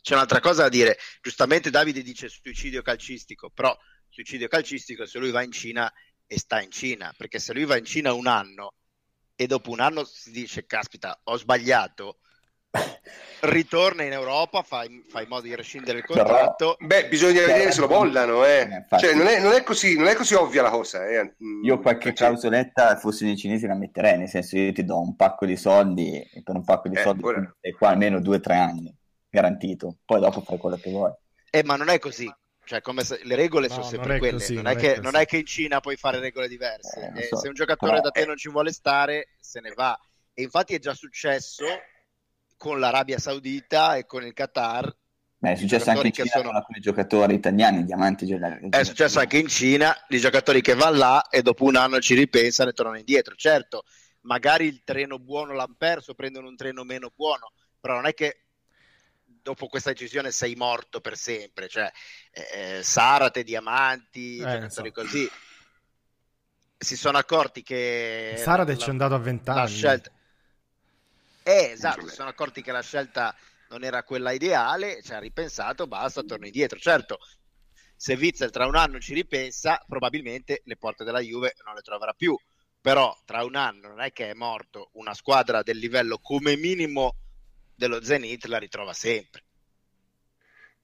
[0.05, 0.99] C'è un'altra cosa da dire.
[1.23, 3.75] Giustamente Davide dice suicidio calcistico, però
[4.11, 5.91] suicidio calcistico se lui va in Cina
[6.27, 8.75] e sta in Cina, perché se lui va in Cina un anno
[9.35, 12.19] e dopo un anno si dice caspita ho sbagliato
[13.49, 16.77] ritorna in Europa, fa, fa in modo di rescindere il contratto.
[16.81, 18.85] Beh, bisogna Però, vedere se lo mollano, eh.
[18.91, 21.09] eh cioè, non, è, non, è così, non, è, così, ovvia la cosa.
[21.09, 21.35] Eh.
[21.63, 22.29] Io qualche cioè...
[22.29, 26.21] clausoletta, fossi nei cinesi, la metterei, nel senso io ti do un pacco di soldi
[26.21, 27.57] e per un pacco di eh, soldi pure...
[27.63, 28.95] e qua almeno due o tre anni,
[29.35, 29.99] garantito.
[30.05, 31.13] Poi dopo fai quello che vuoi.
[31.51, 32.33] Eh, ma non è così.
[32.65, 34.39] Cioè, se, le regole no, sono sempre quelle.
[34.39, 37.13] Così, non, è che, non, è che, in Cina puoi fare regole diverse.
[37.15, 37.37] Eh, so.
[37.37, 39.99] Se un giocatore Però, da te non ci vuole stare, se ne va.
[40.33, 41.65] E infatti è già successo
[42.57, 44.97] con l'Arabia Saudita e con il Qatar.
[45.37, 46.45] Beh, è successo anche in Cina sono...
[46.45, 48.27] con alcuni giocatori italiani, diamanti.
[48.71, 52.15] È successo anche in Cina, di giocatori che vanno là e dopo un anno ci
[52.15, 53.35] ripensano e tornano indietro.
[53.35, 53.83] Certo,
[54.23, 58.44] magari il treno buono l'hanno perso, prendono un treno meno buono, però non è che
[59.45, 61.69] dopo questa decisione sei morto per sempre.
[61.69, 61.93] Cioè,
[62.33, 64.83] eh, Sarate, Diamanti, eh, so.
[64.91, 65.31] così
[66.77, 69.69] si sono accorti che Sarate ci è andato a vent'anni.
[69.69, 70.11] Scelta...
[71.43, 73.37] Eh, esatto, si sono accorti che la scelta
[73.69, 76.79] non era quella ideale, ci ha ripensato, basta, torno indietro.
[76.79, 77.19] Certo,
[77.95, 82.15] se Witzel tra un anno ci ripensa, probabilmente le porte della Juve non le troverà
[82.15, 82.35] più.
[82.81, 87.17] Però tra un anno non è che è morto una squadra del livello come minimo
[87.75, 89.43] dello Zenit, la ritrova sempre.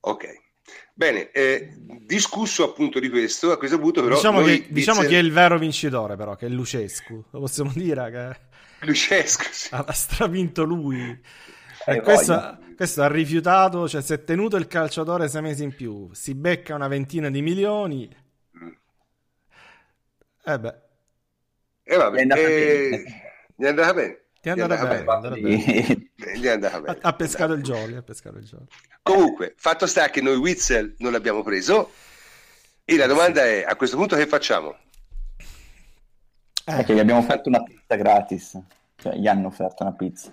[0.01, 0.49] Ok.
[0.95, 1.73] Bene, eh,
[2.03, 4.17] discusso appunto di questo, a questo punto però...
[4.17, 8.11] Diciamo, che, diciamo chi è il vero vincitore però, che è Lucescu, lo possiamo dire
[8.11, 8.41] che...
[8.87, 9.69] Lucescu, sì.
[9.75, 11.21] Ha stravinto lui.
[11.87, 16.11] E questo, questo, ha rifiutato, cioè si è tenuto il calciatore sei mesi in più,
[16.13, 18.17] si becca una ventina di milioni.
[18.59, 18.69] Mm.
[20.45, 20.75] Eh beh.
[21.83, 23.23] E eh andata eh, bene.
[23.57, 24.25] È andata bene.
[24.41, 26.11] Ti è andata bene.
[26.35, 26.99] Gli è andata bene.
[27.03, 28.67] Ha, pescato il jolly, ha pescato il jolly.
[29.03, 31.93] Comunque, fatto sta che noi Witzel non l'abbiamo preso
[32.85, 34.77] e la domanda è, a questo punto che facciamo?
[36.65, 38.59] Eh, che gli abbiamo offerto una pizza gratis.
[38.97, 40.31] Cioè, gli hanno offerto una pizza.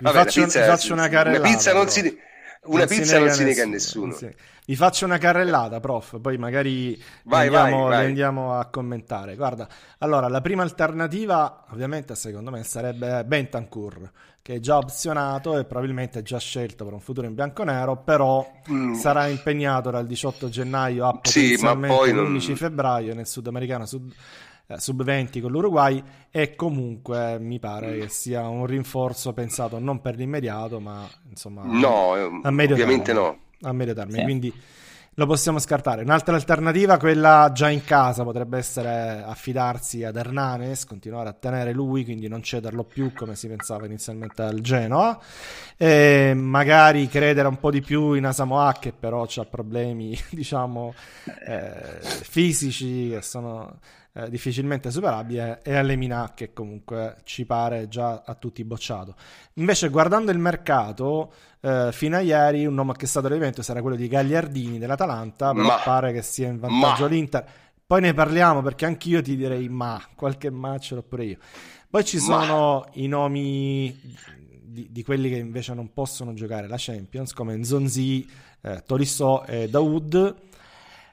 [0.00, 1.46] Vabbè, faccio, pizza, faccio una carrellata.
[1.46, 1.92] Una pizza non però.
[1.92, 2.18] si
[2.62, 4.12] una non pizza non si nega a nessuno.
[4.12, 4.28] Si...
[4.66, 8.06] Vi faccio una carrellata, prof, poi magari vai, andiamo, vai, vai.
[8.06, 9.34] andiamo, a commentare.
[9.34, 9.66] Guarda,
[9.98, 14.10] allora, la prima alternativa, ovviamente, secondo me, sarebbe Bentancur,
[14.42, 18.94] che è già opzionato e probabilmente già scelto per un futuro in bianco-nero, però mm.
[18.94, 22.56] sarà impegnato dal 18 gennaio a potenzialmente sì, l'11 non...
[22.56, 24.12] febbraio nel sudamericano sud
[24.78, 30.16] sub 20 con l'Uruguay e comunque mi pare che sia un rinforzo pensato non per
[30.16, 34.24] l'immediato ma insomma no, a medio ovviamente termine, no a medio termine sì.
[34.24, 34.54] quindi
[35.20, 36.02] lo possiamo scartare.
[36.02, 42.04] Un'altra alternativa, quella già in casa, potrebbe essere affidarsi ad Hernanes, continuare a tenere lui,
[42.04, 45.18] quindi non cederlo più come si pensava inizialmente al Genoa,
[45.76, 50.94] e magari credere un po' di più in Asamoah che però ha problemi, diciamo,
[51.46, 53.78] eh, fisici che sono
[54.20, 59.14] eh, difficilmente superabile e Alemina che comunque ci pare già a tutti bocciato.
[59.54, 63.80] Invece guardando il mercato, eh, fino a ieri un nome che è stato all'evento era
[63.80, 67.08] quello di Gagliardini dell'Atalanta, però ma, pare che sia in vantaggio ma.
[67.08, 67.46] l'Inter.
[67.86, 71.38] Poi ne parliamo perché anch'io ti direi ma, qualche ma ce l'ho pure io.
[71.88, 72.90] Poi ci sono ma.
[72.94, 73.98] i nomi
[74.62, 78.28] di, di, quelli che invece non possono giocare la Champions, come Nzonzi,
[78.60, 80.48] eh, Tolisso e Daoud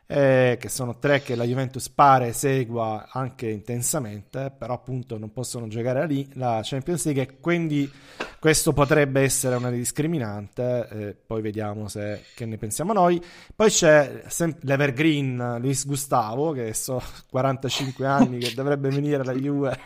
[0.07, 5.67] eh, che sono tre che la Juventus pare segua anche intensamente, però appunto non possono
[5.67, 7.91] giocare lì la Champions League e quindi
[8.39, 13.21] questo potrebbe essere una discriminante, eh, poi vediamo se, che ne pensiamo noi.
[13.55, 19.77] Poi c'è sem- l'Evergreen Luis Gustavo, che so 45 anni, che dovrebbe venire alla Juve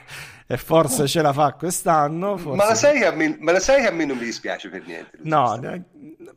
[0.47, 2.37] e forse ce la fa quest'anno.
[2.37, 2.57] Forse...
[2.57, 4.69] Ma, la sai che a me, ma la sai che a me non mi dispiace
[4.69, 5.17] per niente?
[5.21, 5.59] No,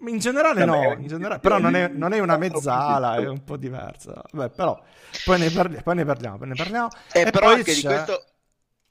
[0.06, 3.56] in generale no, in generale, però non è, non è una mezzala, è un po'
[3.56, 4.22] diversa.
[4.30, 4.80] Vabbè, però
[5.24, 6.88] poi ne, parli, poi ne, parliamo, poi ne parliamo.
[7.12, 7.74] Eh, e però anche c'è...
[7.74, 8.24] di questo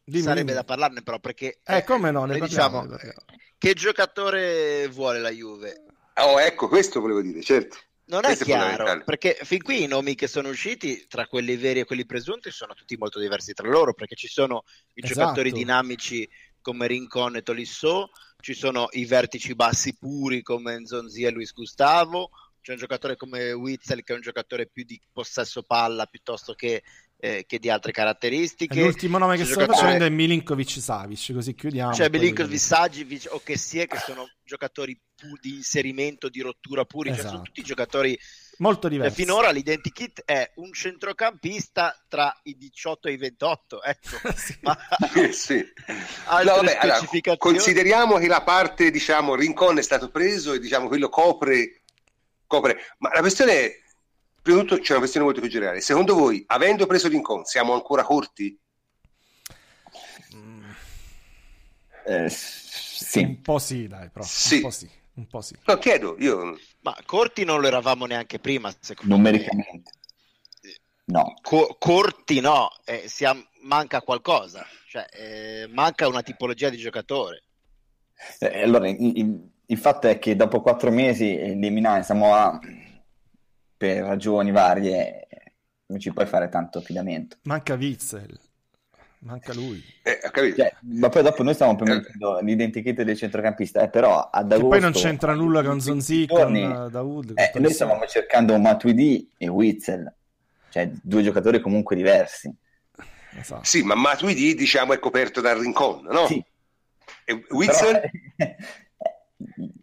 [0.03, 0.55] dimmi, sarebbe dimmi.
[0.55, 1.59] da parlarne però perché...
[1.63, 3.13] Eh, come no, ne parliamo, diciamo, ne
[3.57, 5.85] Che giocatore vuole la Juve?
[6.15, 7.77] Oh, ecco, questo volevo dire, certo.
[8.05, 11.85] Non è chiaro, perché fin qui i nomi che sono usciti, tra quelli veri e
[11.85, 14.63] quelli presunti, sono tutti molto diversi tra loro, perché ci sono
[14.95, 15.19] i esatto.
[15.19, 16.29] giocatori dinamici
[16.61, 22.29] come Rincon e Tolisso, ci sono i vertici bassi puri come Nzonzi e Luis Gustavo,
[22.61, 26.83] c'è un giocatore come Witzel che è un giocatore più di possesso palla piuttosto che,
[27.23, 28.81] eh, che di altre caratteristiche.
[28.81, 29.77] L'ultimo nome che sto giocatore...
[29.77, 31.93] facendo è Milinkovic Savic, così chiudiamo.
[31.93, 34.99] C'è Milinkovic Savic o che sia che sono giocatori
[35.39, 37.21] di inserimento, di rottura puri, esatto.
[37.21, 38.19] cioè sono tutti giocatori
[38.57, 39.21] molto diversi.
[39.21, 43.83] E finora l'identikit è un centrocampista tra i 18 e i 28.
[43.83, 44.07] Ecco.
[44.35, 44.57] sì.
[44.59, 44.77] Ma...
[45.31, 45.65] sì.
[45.87, 51.07] No, vabbè, allora, consideriamo che la parte, diciamo, Rincon è stato preso e diciamo quello
[51.07, 51.83] copre,
[52.45, 52.79] copre.
[52.97, 53.82] Ma la questione è,
[54.43, 55.81] prima di tutto c'è una questione molto più generale.
[55.81, 58.59] Secondo voi, avendo preso Rincon, siamo ancora corti?
[60.35, 60.69] Mm.
[62.05, 63.23] Eh, sì.
[63.23, 64.25] Un po' sì, dai, però.
[64.25, 64.55] Sì.
[64.55, 64.89] Un po' sì.
[65.15, 65.55] Un po' sì.
[65.65, 66.59] No, chiedo, io...
[66.81, 69.91] Ma corti non lo eravamo neanche prima, secondo Numericamente.
[70.61, 70.71] me.
[71.05, 71.33] No.
[71.41, 73.45] Co- corti no, eh, siamo...
[73.61, 77.43] manca qualcosa, cioè eh, manca una tipologia di giocatore.
[78.39, 82.59] Eh, allora, il, il, fatto è che dopo quattro mesi eliminare Samoa
[83.83, 85.27] per ragioni varie
[85.87, 87.35] non ci puoi fare tanto affidamento.
[87.43, 88.39] Manca Witzel.
[89.19, 89.83] Manca lui.
[90.03, 90.55] Eh, capito.
[90.55, 92.43] Cioè, ma poi dopo noi stiamo promettendo eh.
[92.45, 94.69] l'identikit del centrocampista, eh, però ad agosto...
[94.69, 96.53] poi non c'entra nulla con Zonzi, con
[96.89, 97.33] Daoud.
[97.35, 100.13] Eh, noi stavamo cercando Matuidi e Witzel,
[100.69, 102.53] cioè due giocatori comunque diversi.
[103.37, 103.65] Esatto.
[103.65, 106.25] Sì, ma Matuidi diciamo è coperto dal rincon, no?
[106.25, 106.41] Sì.
[107.25, 108.01] E Witzel?
[108.37, 108.53] Però...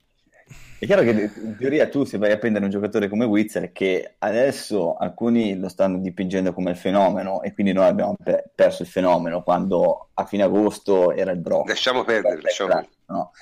[0.80, 4.14] È chiaro che in teoria tu se vai a prendere un giocatore come Witzel che
[4.16, 8.88] adesso alcuni lo stanno dipingendo come il fenomeno e quindi noi abbiamo pe- perso il
[8.88, 11.68] fenomeno quando a fine agosto era il Brock.
[11.68, 12.94] Lasciamo perdere, lasciamo perdere.
[13.08, 13.32] No?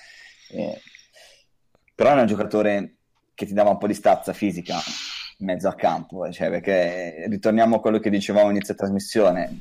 [0.50, 0.80] Eh,
[1.94, 2.96] però è un giocatore
[3.34, 4.74] che ti dava un po' di stazza fisica
[5.38, 9.58] in mezzo al campo, cioè perché ritorniamo a quello che dicevamo inizio trasmissione,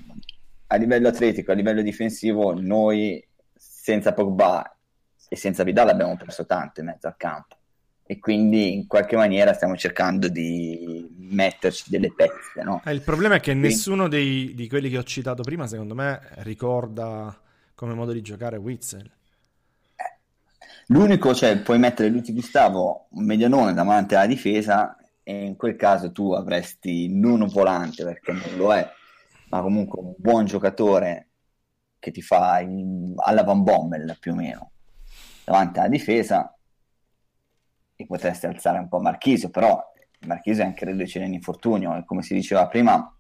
[0.66, 3.24] a livello atletico, a livello difensivo, noi
[3.56, 4.76] senza Pogba
[5.30, 7.57] e senza Vidal abbiamo perso tanto in mezzo al campo
[8.10, 12.64] e quindi in qualche maniera stiamo cercando di metterci delle pezze.
[12.64, 12.82] No?
[12.86, 13.68] Eh, il problema è che quindi...
[13.68, 17.38] nessuno dei, di quelli che ho citato prima, secondo me, ricorda
[17.76, 19.04] come modo di giocare Witzel.
[19.04, 20.20] Eh,
[20.88, 26.14] l'unico, cioè, puoi mettere Luigi Gustavo un medianone davanti alla difesa e in quel caso
[26.14, 28.90] tu avresti non un volante perché non lo è,
[29.50, 31.32] ma comunque un buon giocatore
[32.00, 34.72] che ti fa in, alla Van Bommel più o meno
[35.44, 36.57] davanti alla difesa
[37.98, 39.78] e potresti alzare un po' Marchisio, però
[40.28, 43.12] Marchisio è anche reduce in infortunio e come si diceva prima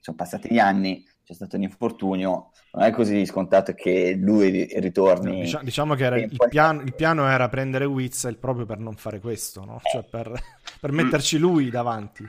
[0.00, 5.42] sono passati gli anni, c'è stato un infortunio, non è così scontato che lui ritorni.
[5.42, 6.48] Diciamo, diciamo che il, poi...
[6.48, 9.80] piano, il, piano, era prendere Witzel proprio per non fare questo, no?
[9.82, 10.30] cioè per,
[10.80, 12.28] per metterci lui davanti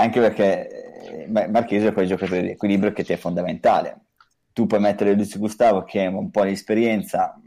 [0.00, 4.00] anche perché eh, Marchese è quel giocatore di equilibrio che ti è fondamentale.
[4.52, 7.40] Tu puoi mettere Lucio Gustavo che ha un po' di esperienza,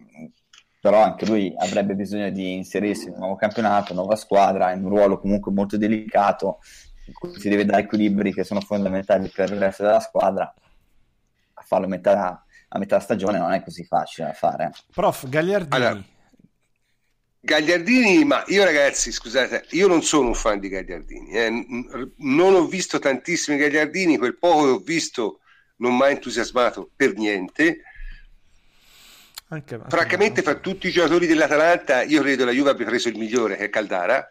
[0.83, 4.89] però anche lui avrebbe bisogno di inserirsi in un nuovo campionato, nuova squadra, in un
[4.89, 6.59] ruolo comunque molto delicato,
[7.05, 10.53] in cui si deve dare equilibri che sono fondamentali per il resto della squadra.
[11.53, 14.71] A farlo a metà, a metà stagione non è così facile da fare.
[14.91, 15.73] Prof, Gagliardini.
[15.73, 16.03] Allora
[17.39, 21.65] Gagliardini, ma io ragazzi, scusate, io non sono un fan di Gagliardini, eh.
[22.17, 25.39] non ho visto tantissimi Gagliardini, quel poco che ho visto
[25.77, 27.83] non mi ha entusiasmato per niente.
[29.53, 33.17] Anche, anche Francamente, fra tutti i giocatori dell'Atalanta, io credo la Juve abbia preso il
[33.17, 34.27] migliore, che è Caldara.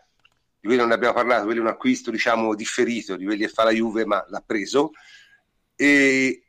[0.58, 3.48] Di quello non ne abbiamo parlato, quello è un acquisto, diciamo, differito, di quelli che
[3.48, 4.90] fa la Juve, ma l'ha preso.
[5.76, 6.42] E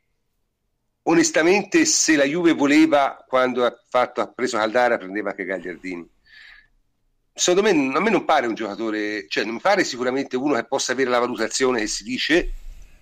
[1.02, 6.10] onestamente, se la Juve voleva, quando ha, fatto, ha preso Caldara, prendeva anche Gagliardini
[7.36, 10.64] secondo me a me non pare un giocatore, cioè non mi pare sicuramente uno che
[10.66, 12.52] possa avere la valutazione che si dice,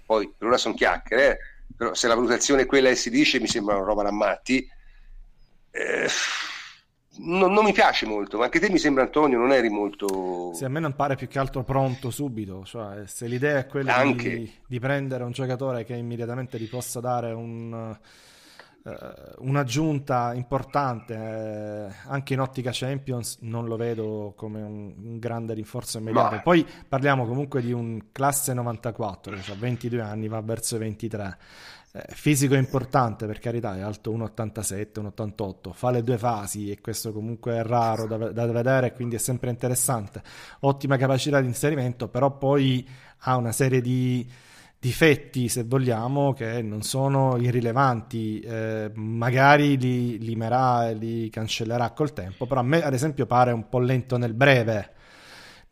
[0.07, 1.39] poi per ora sono chiacchiere, eh,
[1.77, 4.67] però se la valutazione è quella che si dice mi sembra una roba da matti.
[5.73, 6.07] Eh,
[7.19, 10.53] non, non, mi piace molto, ma anche te mi sembra Antonio, non eri molto...
[10.55, 14.03] Sì, a me non pare più che altro pronto subito, cioè se l'idea è quella
[14.03, 17.97] di, di, prendere un giocatore che immediatamente gli possa dare un
[18.83, 25.55] uh, un'aggiunta importante eh, anche in ottica Champions non lo vedo come un, un grande
[25.55, 26.37] rinforzo immediato.
[26.37, 26.43] Ma...
[26.43, 31.39] Poi parliamo comunque di un classe 94, che ha 22 anni, va verso i 23.
[31.95, 37.13] Eh, fisico importante per carità, è alto 1,87, 1,88, fa le due fasi e questo
[37.13, 40.23] comunque è raro da, da vedere, quindi è sempre interessante.
[40.61, 42.89] Ottima capacità di inserimento, però poi
[43.25, 44.27] ha una serie di
[44.79, 52.15] difetti, se vogliamo, che non sono irrilevanti, eh, magari li limerà e li cancellerà col
[52.15, 54.93] tempo, però a me ad esempio pare un po' lento nel breve,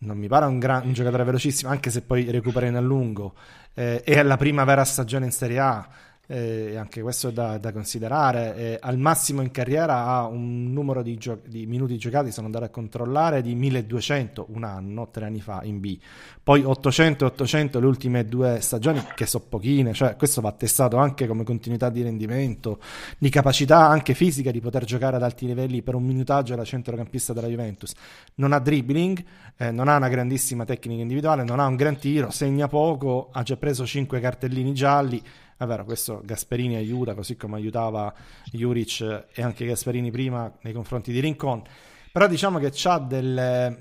[0.01, 3.35] non mi pare un, gran, un giocatore velocissimo, anche se poi recupera in a lungo,
[3.75, 5.89] eh, è la prima vera stagione in Serie A,
[6.31, 8.55] eh, anche questo è da, da considerare.
[8.55, 12.65] Eh, al massimo in carriera ha un numero di, gio- di, minuti giocati, sono andato
[12.65, 15.99] a controllare, di 1200 un anno, tre anni fa in B.
[16.41, 20.99] Poi 800 e 800 le ultime due stagioni, che sono pochine, cioè questo va attestato
[20.99, 22.79] anche come continuità di rendimento,
[23.19, 27.33] di capacità anche fisica di poter giocare ad alti livelli per un minutaggio da centrocampista
[27.33, 27.93] della Juventus.
[28.37, 29.21] Non ha dribbling,
[29.57, 33.43] eh, non ha una grandissima tecnica individuale, non ha un gran tiro, segna poco, ha
[33.43, 35.21] già preso 5 cartellini gialli
[35.61, 38.15] è vero, questo Gasperini aiuta, così come aiutava
[38.51, 41.63] Juric e anche Gasperini prima nei confronti di Rincon.
[42.11, 43.79] Però diciamo che ha delle,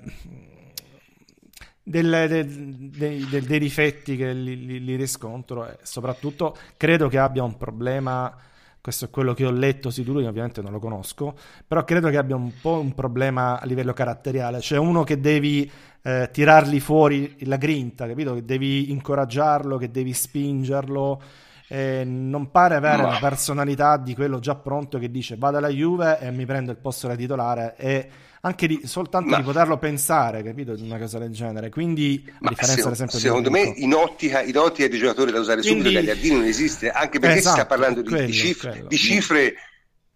[1.82, 7.18] delle, de, de, de, dei difetti che li, li, li, riscontro e soprattutto credo che
[7.18, 8.36] abbia un problema,
[8.82, 11.34] questo è quello che ho letto su di lui, ovviamente non lo conosco,
[11.66, 15.72] però credo che abbia un po' un problema a livello caratteriale, cioè uno che devi
[16.02, 18.34] eh, tirargli fuori la grinta, capito?
[18.34, 23.12] Che devi incoraggiarlo, che devi spingerlo eh, non pare avere no.
[23.12, 26.78] la personalità di quello già pronto che dice vado alla Juve e mi prendo il
[26.78, 28.10] posto da titolare e
[28.42, 29.38] anche di, soltanto Ma...
[29.38, 31.70] di poterlo pensare, capito, di una cosa del genere.
[31.70, 35.84] Quindi, a differenza, se, secondo me, in ottica, in ottica di giocatori da usare Quindi...
[35.84, 38.86] subito, Gagliardini non esiste, anche perché esatto, si sta esatto, parlando di, quello, di cifre,
[38.88, 39.56] di cifre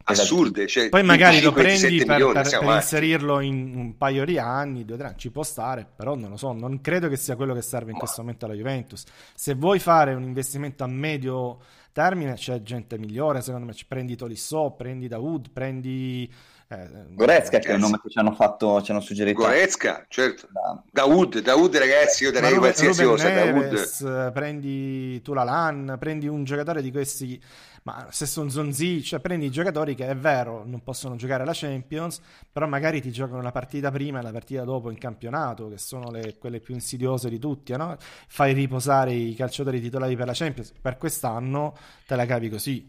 [0.03, 0.67] assurde.
[0.67, 4.85] Cioè, Poi magari lo prendi per, milioni, per, per inserirlo in un paio di anni,
[4.85, 7.53] due tre anni, ci può stare, però non lo so, non credo che sia quello
[7.53, 7.99] che serve in Ma...
[7.99, 9.03] questo momento alla Juventus.
[9.33, 11.59] Se vuoi fare un investimento a medio
[11.93, 16.29] termine c'è gente migliore, secondo me, prendi Tolisso, prendi Dawood, prendi...
[16.67, 19.41] Eh, Goretzka che è un nome che ci hanno fatto, ci hanno suggerito.
[19.41, 20.47] Goretzka, certo.
[20.49, 20.81] Da...
[20.89, 23.29] Dawood, Dawood ragazzi, io darei qualsiasi cosa.
[23.29, 24.31] Dawood.
[24.31, 27.39] Prendi Tulalan, prendi un giocatore di questi
[27.83, 31.51] ma stesso un Zonzi, cioè prendi i giocatori che è vero non possono giocare la
[31.53, 35.77] Champions, però magari ti giocano la partita prima e la partita dopo in campionato, che
[35.77, 37.97] sono le, quelle più insidiose di tutti, no?
[37.99, 41.75] fai riposare i calciatori titolari per la Champions, per quest'anno
[42.07, 42.87] te la cavi così.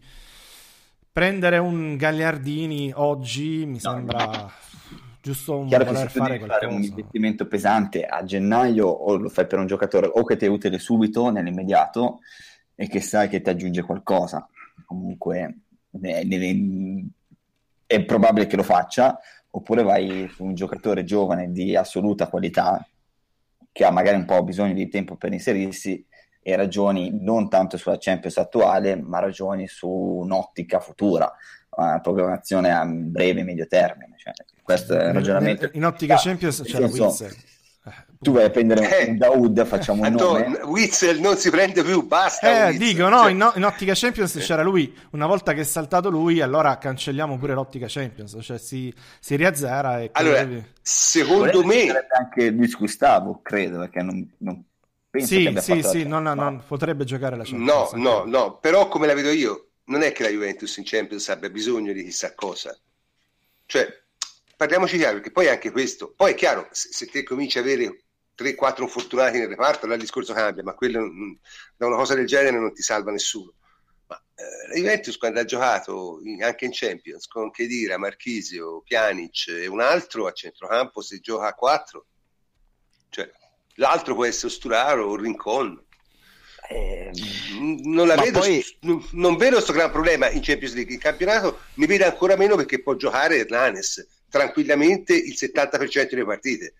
[1.11, 4.25] Prendere un Gagliardini oggi mi no, sembra...
[4.25, 4.51] No
[5.25, 9.57] giusto un Chiaro voler fare, fare un investimento pesante a gennaio o lo fai per
[9.57, 12.19] un giocatore o che ti è utile subito nell'immediato
[12.75, 14.47] e che sai che ti aggiunge qualcosa
[14.85, 15.59] comunque
[17.87, 19.19] è, probabile che lo faccia,
[19.51, 22.85] oppure vai su un giocatore giovane di assoluta qualità
[23.71, 26.05] che ha magari un po' bisogno di tempo per inserirsi
[26.41, 31.31] e ragioni non tanto sulla Champions attuale, ma ragioni su un'ottica futura,
[31.77, 34.15] una programmazione a breve e medio termine.
[34.17, 35.69] Cioè, questo è il ragionamento.
[35.73, 37.35] In ottica Champions c'è la Wizard
[38.19, 40.59] tu vai a prendere eh, un Daoud, facciamo un nome.
[40.63, 42.69] Witzel non si prende più, basta.
[42.69, 43.31] Eh, dico, no, cioè...
[43.31, 44.95] in, in, Ottica Champions c'era lui.
[45.11, 50.01] Una volta che è saltato lui, allora cancelliamo pure l'Ottica Champions, cioè si, si riazzera
[50.01, 50.09] e...
[50.13, 50.65] Allora, credevi...
[50.81, 51.85] secondo me...
[51.85, 54.31] Sarebbe anche Luis Gustavo, credo, perché non...
[54.39, 54.63] non...
[55.17, 57.93] Sì, sì, sì, non, non, potrebbe giocare la Champions.
[57.93, 61.29] No, no, no, però come la vedo io, non è che la Juventus in Champions
[61.29, 62.75] abbia bisogno di chissà cosa.
[63.65, 63.87] Cioè,
[64.55, 68.05] parliamoci chiaro, perché poi anche questo, poi è chiaro, se, se te cominci a avere
[68.37, 71.09] 3-4 infortunati nel reparto, allora il discorso cambia, ma quello,
[71.75, 73.53] da una cosa del genere non ti salva nessuno.
[74.07, 79.47] Ma eh, la Juventus quando ha giocato in, anche in Champions con Chedira, Marchisio, Pjanic
[79.47, 82.05] e un altro a centrocampo se gioca a 4,
[83.09, 83.31] cioè
[83.75, 85.83] l'altro può essere Sturaro o Rincon.
[86.67, 87.11] Eh,
[87.59, 88.63] non, la vedo, poi...
[89.11, 90.93] non vedo questo gran problema in Champions League.
[90.93, 96.73] Il campionato mi vede ancora meno perché può giocare Hernanes tranquillamente il 70% delle partite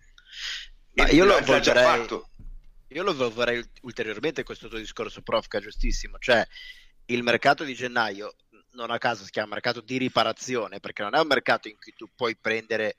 [0.95, 2.09] ma io lo, vorrei,
[2.87, 6.17] io lo vorrei ulteriormente questo tuo discorso, prof, che è giustissimo.
[6.17, 6.45] Cioè,
[7.07, 8.35] il mercato di gennaio,
[8.71, 11.93] non a caso si chiama mercato di riparazione, perché non è un mercato in cui
[11.95, 12.95] tu puoi prendere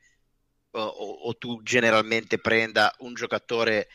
[0.72, 3.88] o, o tu generalmente prenda un giocatore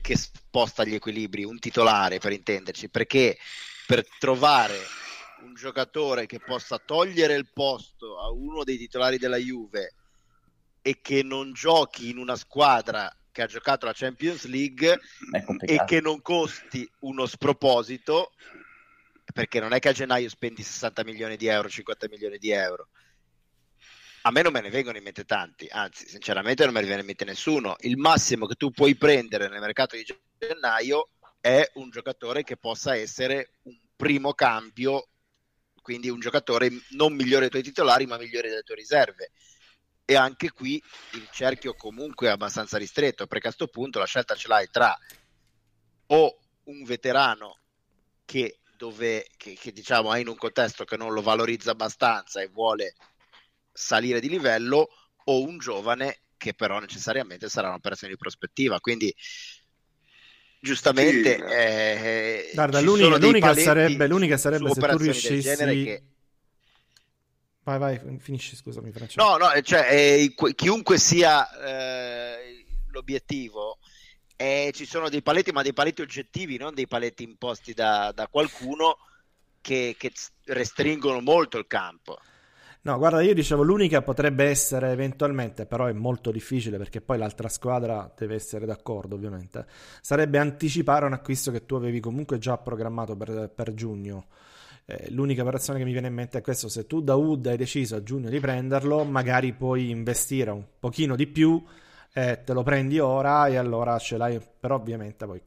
[0.00, 3.36] che sposta gli equilibri, un titolare per intenderci, perché
[3.86, 4.78] per trovare
[5.42, 9.94] un giocatore che possa togliere il posto a uno dei titolari della Juve
[10.80, 14.98] e che non giochi in una squadra che ha giocato la Champions League
[15.60, 18.32] e che non costi uno sproposito
[19.32, 22.88] perché non è che a gennaio spendi 60 milioni di euro, 50 milioni di euro.
[24.22, 27.00] A me non me ne vengono in mente tanti, anzi, sinceramente non me ne viene
[27.00, 27.76] in mente nessuno.
[27.80, 30.04] Il massimo che tu puoi prendere nel mercato di
[30.38, 31.08] gennaio
[31.40, 35.08] è un giocatore che possa essere un primo cambio,
[35.82, 39.32] quindi un giocatore non migliore dei tuoi titolari, ma migliore delle tue riserve.
[40.04, 40.82] E anche qui
[41.12, 44.96] il cerchio comunque è abbastanza ristretto perché a questo punto la scelta ce l'hai tra
[46.06, 47.58] o un veterano
[48.24, 52.48] che, dove, che, che diciamo è in un contesto che non lo valorizza abbastanza e
[52.48, 52.94] vuole
[53.72, 54.88] salire di livello
[55.24, 58.80] o un giovane che però necessariamente sarà un'operazione di prospettiva.
[58.80, 59.14] Quindi
[60.62, 61.42] giustamente sì.
[61.42, 66.02] eh, Guarda, l'unica, l'unica, sarebbe, l'unica sarebbe se tu riuscissi che
[67.64, 69.22] Vai, vai, finisci, scusami Francesco.
[69.22, 73.78] No, no, cioè, eh, chiunque sia eh, l'obiettivo,
[74.34, 78.26] eh, ci sono dei paletti, ma dei paletti oggettivi, non dei paletti imposti da, da
[78.26, 78.96] qualcuno
[79.60, 80.10] che, che,
[80.46, 82.18] restringono molto il campo.
[82.84, 87.48] No, guarda, io dicevo l'unica potrebbe essere eventualmente, però è molto difficile perché poi l'altra
[87.48, 89.66] squadra deve essere d'accordo, ovviamente.
[90.00, 94.26] Sarebbe anticipare un acquisto che tu avevi comunque già programmato per, per giugno
[94.84, 97.56] eh, l'unica operazione che mi viene in mente è questo, se tu da Wood hai
[97.56, 101.62] deciso a giugno di prenderlo, magari puoi investire un pochino di più,
[102.12, 105.40] eh, te lo prendi ora e allora ce l'hai, però ovviamente poi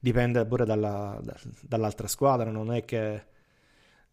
[0.00, 3.28] dipende pure dalla, da, dall'altra squadra, non è che...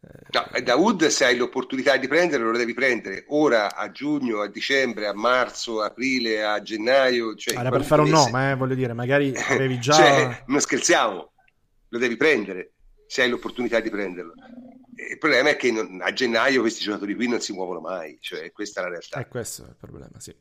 [0.02, 0.10] Eh...
[0.32, 4.48] No, da Wood se hai l'opportunità di prenderlo lo devi prendere ora a giugno, a
[4.48, 7.36] dicembre, a marzo, aprile, a gennaio.
[7.36, 9.94] Cioè, Era per fare un nome, eh, voglio dire, magari avevi già...
[9.94, 11.32] cioè, non scherziamo,
[11.90, 12.74] lo devi prendere
[13.08, 14.34] se hai l'opportunità di prenderlo.
[15.10, 18.52] Il problema è che non, a gennaio questi giocatori qui non si muovono mai, cioè
[18.52, 19.20] questa è la realtà.
[19.20, 20.36] E questo è il problema, sì.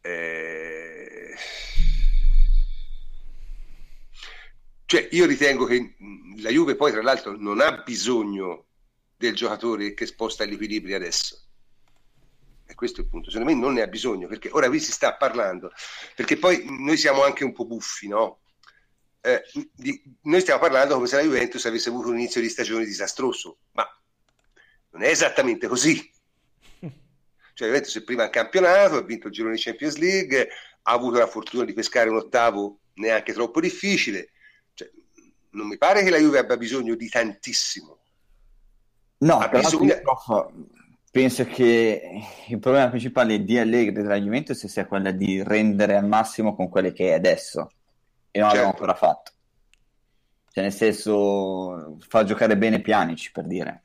[0.00, 0.81] Eh...
[4.92, 5.94] Cioè, io ritengo che
[6.42, 8.66] la Juve poi, tra l'altro, non ha bisogno
[9.16, 11.46] del giocatore che sposta gli equilibri adesso.
[12.66, 13.30] E questo è il punto.
[13.30, 15.72] Secondo me non ne ha bisogno, perché ora qui si sta parlando,
[16.14, 18.40] perché poi noi siamo anche un po' buffi, no?
[19.22, 19.42] eh,
[19.72, 23.60] di, noi stiamo parlando come se la Juventus avesse avuto un inizio di stagione disastroso,
[23.70, 23.88] ma
[24.90, 25.96] non è esattamente così.
[27.54, 30.48] Cioè, la Juventus è prima in campionato, ha vinto il girone di Champions League,
[30.82, 34.32] ha avuto la fortuna di pescare un ottavo neanche troppo difficile.
[35.52, 37.98] Non mi pare che la Juve abbia bisogno di tantissimo.
[39.18, 39.94] No, ha bisogno...
[41.10, 42.02] penso che
[42.48, 46.92] il problema principale di Allegri della Juventus sia quello di rendere al massimo con quelle
[46.92, 47.70] che è adesso
[48.30, 48.64] e non certo.
[48.64, 49.32] l'abbiamo ancora fatto.
[50.50, 53.82] Cioè, nel senso, fa giocare bene Pianici per dire,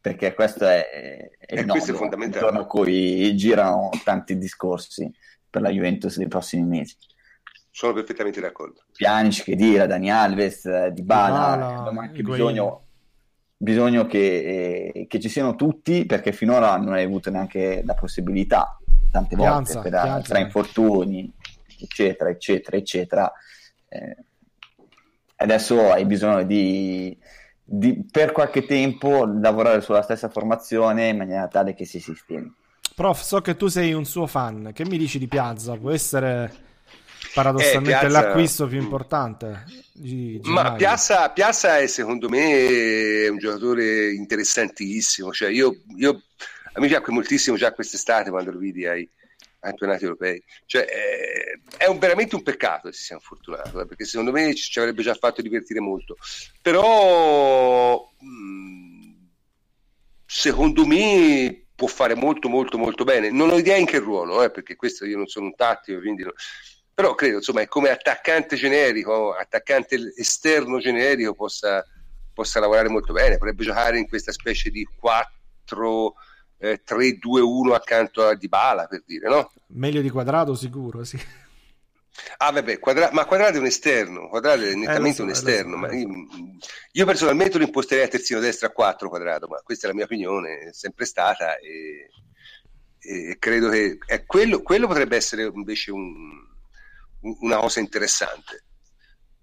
[0.00, 2.44] perché questo è, è il questo è fondamentale.
[2.44, 5.10] intorno a cui girano tanti discorsi
[5.48, 6.96] per la Juventus nei prossimi mesi.
[7.76, 8.82] Sono perfettamente d'accordo.
[8.92, 12.84] Pianici, che dire, Dani Alves, Di Bala, abbiamo anche bisogno,
[13.56, 18.78] bisogno che, eh, che, ci siano tutti, perché finora non hai avuto neanche la possibilità,
[19.10, 20.32] tante pianza, volte, per, pianza.
[20.32, 21.32] tra infortuni,
[21.80, 23.32] eccetera, eccetera, eccetera.
[23.88, 24.16] Eh,
[25.38, 27.18] adesso hai bisogno di,
[27.60, 32.54] di, per qualche tempo, lavorare sulla stessa formazione in maniera tale che si sistemi.
[32.94, 34.70] Prof, so che tu sei un suo fan.
[34.72, 35.76] Che mi dici di Piazza?
[35.76, 36.63] Può essere
[37.34, 38.20] paradossalmente eh, Piazza...
[38.20, 39.64] l'acquisto più importante?
[39.92, 45.32] Di, Ma Piazza, Piazza, è secondo me un giocatore interessantissimo.
[45.32, 46.22] Cioè, io, io,
[46.72, 49.08] a me piacque moltissimo già quest'estate quando lo vidi ai,
[49.64, 50.42] campionati europei.
[50.66, 54.54] Cioè, è, è un, veramente un peccato che si sia infortunato, eh, perché secondo me
[54.54, 56.16] ci, ci, avrebbe già fatto divertire molto.
[56.60, 59.12] Però, mm,
[60.26, 63.30] secondo me, può fare molto, molto, molto bene.
[63.30, 66.22] Non ho idea in che ruolo, eh, perché questo io non sono un tattico, quindi...
[66.22, 66.32] No.
[66.94, 71.84] Però credo, insomma, è come attaccante generico, attaccante esterno generico possa,
[72.32, 73.36] possa lavorare molto bene.
[73.36, 76.14] Potrebbe giocare in questa specie di 4
[76.58, 79.52] eh, 3-2-1 accanto a Dybala per dire, no?
[79.68, 81.18] Meglio di quadrato sicuro, sì.
[82.36, 85.30] Ah, vabbè, quadra- ma Quadrato è un esterno, Quadrato è eh, nettamente eh, so, un
[85.30, 85.88] esterno.
[85.88, 86.08] So, io,
[86.92, 90.04] io, personalmente lo imposterei a terzino destra a 4 Quadrato, ma questa è la mia
[90.04, 92.10] opinione, è sempre stata e,
[93.00, 96.53] e credo che quello, quello, potrebbe essere invece un,
[97.40, 98.64] una cosa interessante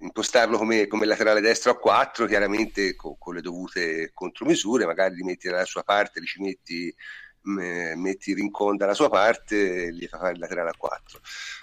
[0.02, 5.24] impostarlo come, come, laterale destro a 4, chiaramente con, con, le dovute contromisure, magari li
[5.24, 6.94] metti dalla sua parte, li ci metti,
[7.42, 11.20] mh, metti Rincon dalla sua parte e gli fa fare il laterale a 4.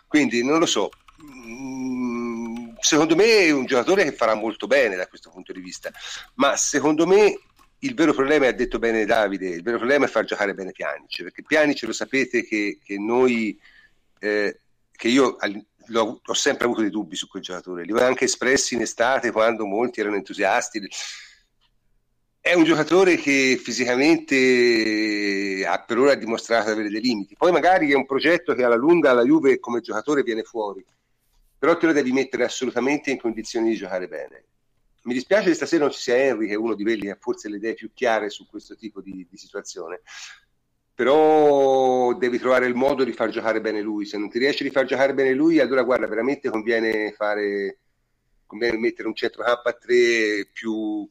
[0.07, 5.09] Quindi non lo so, mh, secondo me è un giocatore che farà molto bene da
[5.09, 5.91] questo punto di vista,
[6.35, 7.41] ma secondo me
[7.81, 11.23] il vero problema, ha detto bene Davide, il vero problema è far giocare bene Pianice,
[11.25, 13.59] perché Pianice lo sapete che, che noi,
[14.21, 14.61] eh,
[14.93, 15.37] che io
[15.95, 19.31] ho, ho, sempre avuto dei dubbi su quel giocatore, li ho anche espressi in estate
[19.31, 20.87] quando molti erano entusiasti.
[22.41, 27.35] È un giocatore che fisicamente ha per ora dimostrato di avere dei limiti.
[27.37, 30.85] Poi magari è un progetto che alla lunga la Juve come giocatore viene fuori,
[31.59, 34.45] però te lo devi mettere assolutamente in condizioni di giocare bene.
[35.03, 37.19] Mi dispiace che stasera non ci sia Henry, che è uno di quelli che ha
[37.19, 40.03] forse le idee più chiare su questo tipo di, di situazione,
[40.99, 44.05] però devi trovare il modo di far giocare bene lui.
[44.05, 47.79] Se non ti riesci a far giocare bene lui, allora guarda, veramente conviene fare
[48.45, 51.09] conviene mettere un a tre più,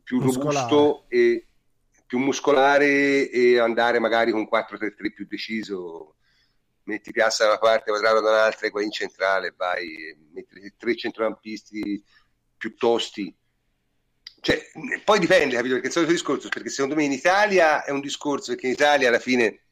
[0.00, 1.44] più robusto e
[2.06, 6.14] più muscolare e andare magari con 4-3-3 più deciso.
[6.84, 10.94] Metti Piazza da una parte, Quadraro da un'altra e qua in centrale, vai, metti tre
[10.94, 12.00] centrocampisti
[12.56, 13.34] più tosti
[14.46, 14.64] cioè,
[15.02, 15.72] poi dipende, capito?
[15.72, 19.08] Perché il solito discorso, perché secondo me in Italia è un discorso perché in Italia
[19.08, 19.62] alla fine,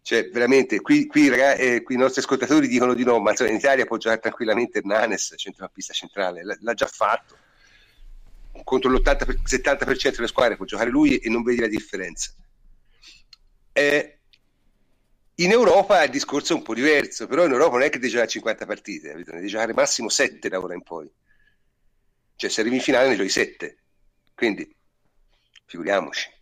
[0.00, 3.50] cioè veramente, qui, qui, ragazzi, eh, qui i nostri ascoltatori dicono di no, ma insomma,
[3.50, 7.36] in Italia può giocare tranquillamente Hernanes, centrocampista centrale, l- l'ha già fatto.
[8.62, 12.32] Contro l'80-70% delle squadre può giocare lui e non vedi la differenza.
[13.72, 14.18] Eh,
[15.34, 18.10] in Europa il discorso è un po' diverso, però in Europa non è che devi
[18.10, 21.10] giocare 50 partite, devi giocare massimo 7 da ora in poi.
[22.36, 23.76] Cioè, se arrivi in finale ne giochi 7.
[24.34, 24.74] Quindi,
[25.66, 26.32] figuriamoci.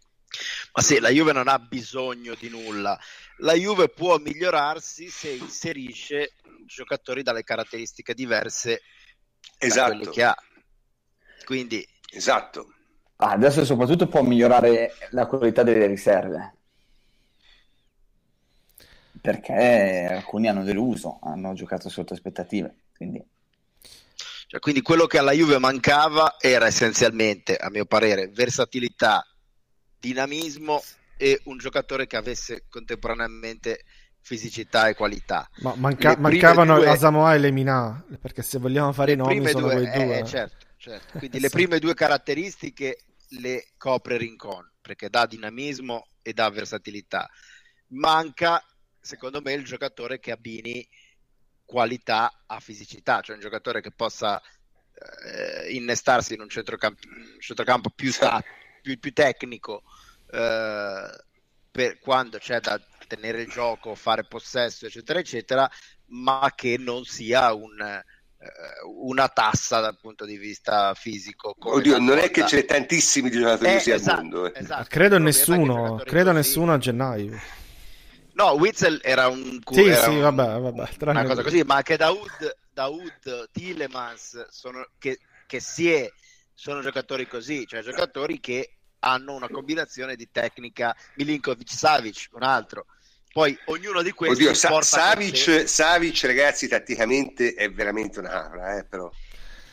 [0.74, 2.98] Ma sì, la Juve non ha bisogno di nulla.
[3.38, 6.32] La Juve può migliorarsi se inserisce
[6.64, 8.80] giocatori dalle caratteristiche diverse
[9.58, 9.90] esatto.
[9.90, 10.36] da quelle che ha.
[11.44, 11.86] Quindi...
[12.10, 12.74] Esatto.
[13.16, 16.54] Ah, adesso soprattutto può migliorare la qualità delle riserve.
[19.20, 22.86] Perché alcuni hanno deluso, hanno giocato sotto aspettative.
[22.96, 23.24] Quindi
[24.52, 29.26] cioè, quindi quello che alla Juve mancava era essenzialmente, a mio parere, versatilità,
[29.98, 30.82] dinamismo
[31.16, 33.84] e un giocatore che avesse contemporaneamente
[34.20, 35.48] fisicità e qualità.
[35.60, 36.86] Ma manca- mancavano due...
[36.86, 40.18] Asamoah e Lemina, perché se vogliamo fare i nomi sono due, quei due.
[40.18, 41.16] Eh, certo, certo.
[41.18, 43.04] Quindi le prime due caratteristiche
[43.40, 47.26] le copre Rincon, perché dà dinamismo e dà versatilità.
[47.92, 48.62] Manca,
[49.00, 50.86] secondo me, il giocatore che abbini
[51.72, 54.38] qualità a fisicità, cioè un giocatore che possa
[54.92, 57.00] eh, innestarsi in un centrocampo,
[57.40, 58.44] centrocampo più, sta,
[58.82, 59.82] più, più tecnico
[60.30, 61.10] eh,
[61.70, 65.70] per quando c'è da tenere il gioco, fare possesso, eccetera, eccetera,
[66.08, 68.04] ma che non sia un, eh,
[68.98, 71.54] una tassa dal punto di vista fisico.
[71.58, 72.22] Oddio, non volta.
[72.24, 74.52] è che c'è tantissimi giocatori eh, così esatto, al mondo.
[74.52, 74.60] Eh.
[74.60, 77.60] Esatto, credo nessuno, credo nessuno a gennaio.
[78.34, 79.60] No, Witzel era un...
[79.70, 80.90] Sì, era sì, un, vabbè, vabbè.
[81.00, 86.10] Una cosa così, ma anche Daoud, Daoud Tillemans, sono, che, che si è,
[86.54, 92.86] sono giocatori così, cioè giocatori che hanno una combinazione di tecnica Milinkovic Savic, un altro.
[93.32, 98.84] Poi ognuno di questi Oddio, Sa- Savic, Savic, ragazzi, tatticamente è veramente una capra, eh,
[98.84, 99.10] però.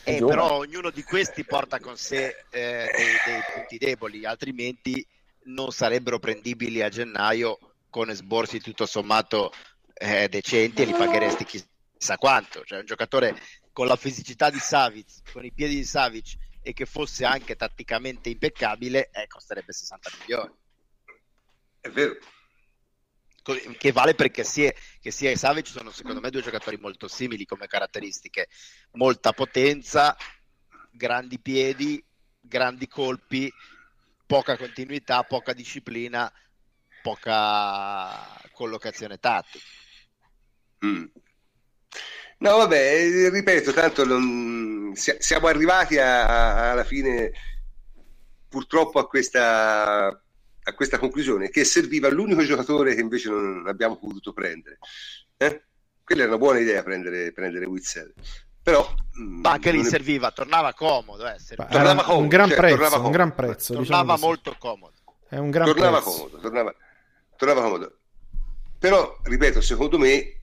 [0.04, 5.06] Eh, però ognuno di questi porta con sé eh, dei, dei, punti deboli, altrimenti
[5.44, 9.52] non sarebbero prendibili a gennaio con esborsi tutto sommato
[9.94, 12.64] eh, decenti e li pagheresti chissà quanto.
[12.64, 13.40] Cioè un giocatore
[13.72, 18.30] con la fisicità di Savic, con i piedi di Savic e che fosse anche tatticamente
[18.30, 20.52] impeccabile, eh, costerebbe 60 milioni.
[21.82, 22.18] È vero.
[23.78, 27.46] Che vale perché sia, che sia e Savic sono secondo me due giocatori molto simili
[27.46, 28.48] come caratteristiche.
[28.92, 30.16] Molta potenza,
[30.92, 32.04] grandi piedi,
[32.40, 33.52] grandi colpi,
[34.26, 36.32] poca continuità, poca disciplina,
[37.10, 39.66] poca collocazione tattica.
[40.86, 41.06] Mm.
[42.40, 44.94] No, vabbè, ripeto, tanto non...
[44.96, 47.32] siamo arrivati a, a, alla fine
[48.48, 54.32] purtroppo a questa, a questa, conclusione che serviva l'unico giocatore che invece non abbiamo potuto
[54.32, 54.78] prendere.
[55.36, 55.64] Eh?
[56.04, 58.14] Quella era una buona idea prendere, prendere Witzel.
[58.62, 58.88] Però,
[59.20, 59.84] mm, Ma anche lì è...
[59.84, 61.28] serviva, tornava comodo.
[61.28, 61.70] Eh, serviva.
[61.70, 63.74] Tornava comodo, un gran cioè, prezzo, tornava un gran prezzo.
[63.74, 64.94] Tornava diciamo molto comodo.
[65.28, 66.18] È un gran tornava prezzo.
[66.18, 66.76] comodo, tornava,
[67.40, 68.00] tornava comodo.
[68.78, 70.42] Però, ripeto, secondo me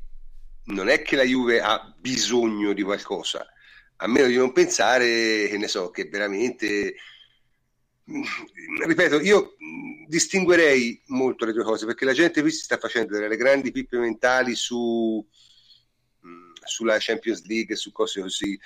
[0.65, 3.47] non è che la Juve ha bisogno di qualcosa,
[3.97, 6.95] a meno di non pensare, che ne so, che veramente...
[8.87, 9.57] Ripeto, io
[10.07, 13.99] distinguerei molto le due cose perché la gente qui si sta facendo delle grandi pippe
[13.99, 15.27] mentali su,
[16.65, 18.59] sulla Champions League, su cose così.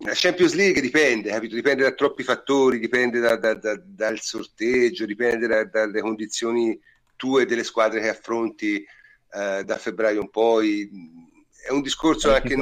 [0.00, 1.54] La Champions League dipende, capito?
[1.54, 6.78] dipende da troppi fattori, dipende da, da, da, dal sorteggio, dipende dalle condizioni
[7.16, 10.88] tue delle squadre che affronti eh, da febbraio in poi.
[11.66, 12.56] È un discorso è anche.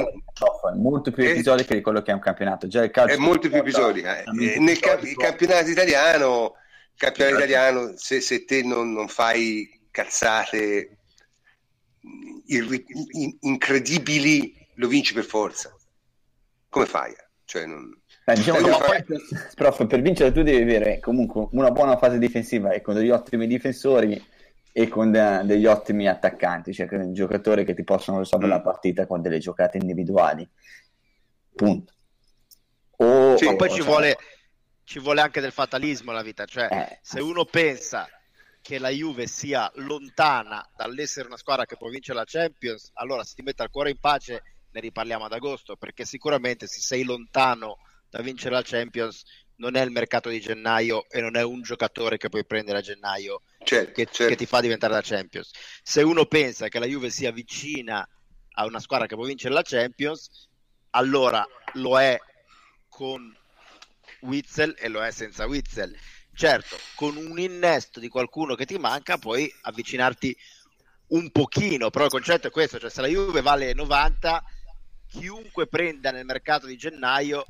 [0.75, 2.67] Molto più episodica di quello che è un campionato.
[2.67, 4.23] Già il calcio è molto più episodica.
[4.23, 6.53] Eh, nel ca- campionato italiano,
[6.95, 10.97] campionato italiano se, se, te non, non fai cazzate
[12.47, 15.76] irri- in- incredibili, lo vinci per forza.
[16.77, 17.15] Come fai?
[17.45, 17.89] Cioè, non...
[18.25, 19.03] Eh, diciamo che fai...
[19.55, 23.47] prof, per vincere tu devi avere comunque una buona fase difensiva e con degli ottimi
[23.47, 24.21] difensori
[24.73, 28.55] e con de- degli ottimi attaccanti, cioè con giocatori che ti possono risolvere mm.
[28.55, 30.47] la partita con delle giocate individuali.
[31.55, 31.93] Punto.
[32.97, 33.85] O, sì, ma poi ci, cioè...
[33.85, 34.17] vuole,
[34.83, 36.99] ci vuole anche del fatalismo la vita, cioè eh.
[37.01, 38.07] se uno pensa
[38.61, 43.35] che la Juve sia lontana dall'essere una squadra che può vincere la Champions, allora se
[43.35, 44.43] ti mette al cuore in pace
[44.77, 47.79] ne riparliamo ad agosto, perché sicuramente se sei lontano
[48.09, 49.23] da vincere la Champions
[49.55, 52.81] non è il mercato di gennaio e non è un giocatore che puoi prendere a
[52.81, 54.27] gennaio certo, che, certo.
[54.27, 55.49] che, ti fa diventare la Champions.
[55.81, 58.07] Se uno pensa che la Juve sia vicina
[58.51, 60.47] a una squadra che può vincere la Champions,
[60.91, 62.19] allora lo è
[62.87, 63.35] con
[64.21, 65.95] Witzel e lo è senza Witzel.
[66.33, 70.37] Certo, con un innesto di qualcuno che ti manca puoi avvicinarti
[71.07, 74.43] un pochino, però il concetto è questo, cioè se la Juve vale 90,
[75.07, 77.45] chiunque prenda nel mercato di gennaio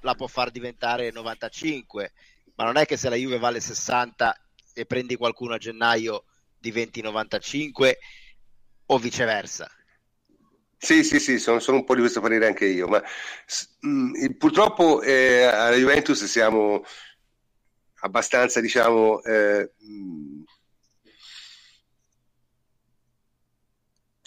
[0.00, 2.12] la può far diventare 95,
[2.54, 4.34] ma non è che se la Juve vale 60
[4.74, 6.24] e prendi qualcuno a gennaio
[6.58, 7.98] diventi 95
[8.86, 9.70] o viceversa.
[10.78, 13.02] Sì, sì, sì, sono, sono un po' di questo parere anche io, ma
[13.80, 16.84] mh, mm, purtroppo eh, alla Juventus siamo
[18.00, 20.42] abbastanza, diciamo, eh, mh,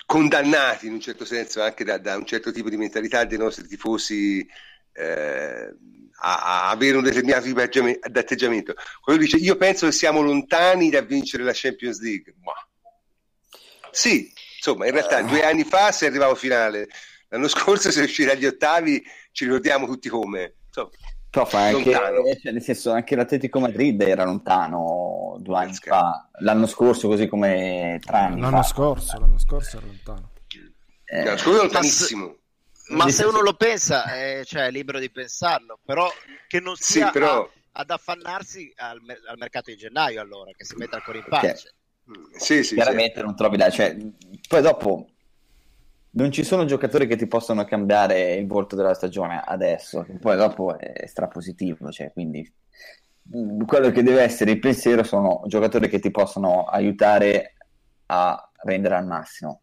[0.09, 3.67] condannati in un certo senso anche da, da, un certo tipo di mentalità dei nostri
[3.67, 4.43] tifosi
[4.91, 5.75] eh,
[6.21, 8.73] a, a, avere un determinato tipo di atteggiamento.
[9.03, 12.33] Quello dice: Io penso che siamo lontani da vincere la Champions League.
[12.41, 12.53] Ma
[13.91, 16.87] sì, insomma, in realtà due anni fa si arrivava finale,
[17.27, 20.55] l'anno scorso si è usciti agli ottavi, ci ricordiamo tutti come.
[20.65, 20.89] Insomma,
[21.29, 27.07] Prof, anche, cioè, nel senso, anche l'Atletico Madrid era lontano due anni fa, l'anno scorso
[27.07, 28.63] così come tre anni l'anno fa.
[28.63, 30.31] Scorso, l'anno scorso era lontano.
[31.05, 32.37] Eh, l'anno scorso è lontanissimo.
[32.89, 36.11] Ma se uno lo pensa, è, cioè, è libero di pensarlo, però
[36.47, 37.43] che non sia sì, però...
[37.43, 37.49] a,
[37.81, 41.75] ad affannarsi al, al, mercato di gennaio allora, che si metta ancora in pace.
[42.35, 43.25] Sì, sì, Chiaramente sì.
[43.25, 43.69] non trovi da...
[43.69, 43.95] Cioè,
[44.47, 45.09] poi dopo
[46.11, 50.77] non ci sono giocatori che ti possono cambiare il volto della stagione adesso, poi dopo
[50.77, 52.51] è strapositivo, cioè, quindi
[53.35, 57.55] mm, quello che deve essere il pensiero sono giocatori che ti possono aiutare
[58.07, 59.61] a rendere al massimo.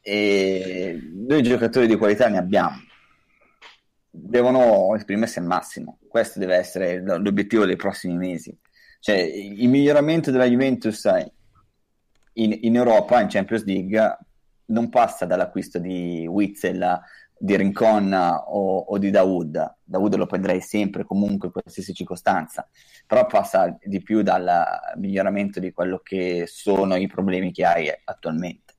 [0.00, 2.76] E noi giocatori di qualità ne abbiamo,
[4.08, 5.98] devono esprimersi al massimo.
[6.08, 8.56] Questo deve essere l'obiettivo dei prossimi mesi.
[9.00, 11.04] Cioè, il miglioramento della Juventus
[12.34, 14.18] in, in Europa, in Champions League,
[14.66, 17.00] non passa dall'acquisto di Witzel,
[17.38, 19.76] di Rincon o, o, di Dawood.
[19.84, 22.68] Dawood lo prenderei sempre, comunque, in qualsiasi circostanza,
[23.06, 24.64] però passa di più dal
[24.96, 28.74] miglioramento di quello che sono i problemi che hai attualmente.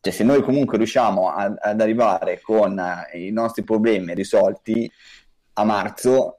[0.00, 2.80] Cioè, se noi comunque riusciamo a, ad arrivare con
[3.14, 4.90] i nostri problemi risolti
[5.54, 6.38] a marzo,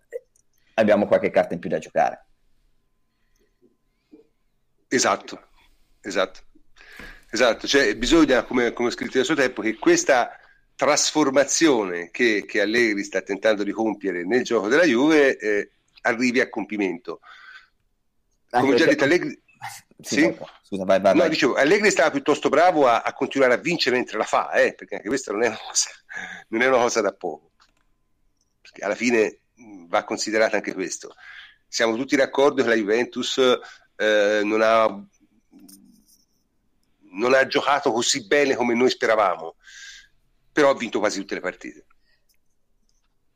[0.76, 2.26] abbiamo qualche carta in più da giocare.
[4.88, 5.42] Esatto,
[6.02, 6.47] esatto.
[7.30, 10.32] Esatto, cioè bisogna, come, come scritto nel suo tempo, che questa
[10.76, 15.72] trasformazione che, che, Allegri sta tentando di compiere nel gioco della Juve eh,
[16.02, 17.20] arrivi a compimento.
[18.50, 19.40] Come già detto Allegri...
[20.00, 20.38] Sì, sì?
[20.62, 21.30] Scusa, vai, vai, no, vai.
[21.30, 24.98] Dicevo, Allegri stava piuttosto bravo a, a, continuare a vincere mentre la fa, eh, perché
[24.98, 25.90] anche questa non è, una cosa,
[26.50, 27.54] non è una cosa da poco.
[28.62, 29.40] Perché alla fine
[29.88, 31.16] va considerato anche questo.
[31.68, 33.40] Siamo tutti d'accordo che la Juventus
[33.96, 35.04] eh, non ha
[37.18, 39.56] non ha giocato così bene come noi speravamo,
[40.52, 41.86] però ha vinto quasi tutte le partite.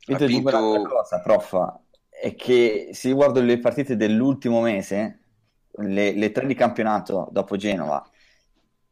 [0.06, 0.70] Ha vinto...
[0.72, 5.20] Una cosa, prof, è che se io guardo le partite dell'ultimo mese,
[5.76, 8.04] le, le tre di campionato dopo Genova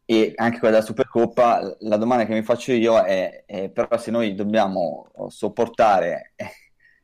[0.04, 4.10] e anche quella della Supercoppa, la domanda che mi faccio io è, è però se
[4.10, 6.32] noi dobbiamo sopportare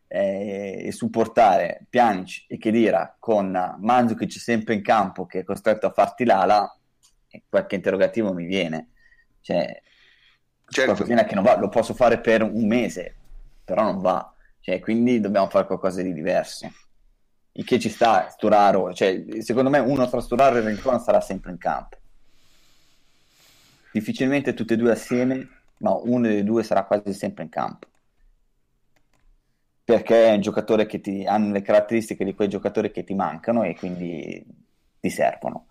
[0.08, 5.92] eh, e supportare Pjanic e Chedira con Mandzukic sempre in campo che è costretto a
[5.92, 6.76] farti l'ala,
[7.48, 8.90] qualche interrogativo mi viene.
[9.40, 9.82] Cioè,
[10.68, 10.92] certo.
[10.92, 13.14] qualcosina che non va, lo posso fare per un mese,
[13.64, 14.32] però non va.
[14.60, 16.70] Cioè, quindi dobbiamo fare qualcosa di diverso.
[17.52, 21.52] Il che ci sta, Sturaro, cioè, secondo me uno tra Sturaro e Rincon sarà sempre
[21.52, 21.96] in campo.
[23.92, 25.48] Difficilmente tutti e due assieme,
[25.78, 27.86] ma uno dei due sarà quasi sempre in campo.
[29.84, 33.62] Perché è un giocatore che ti hanno le caratteristiche di quei giocatori che ti mancano
[33.62, 34.44] e quindi
[35.00, 35.68] ti servono.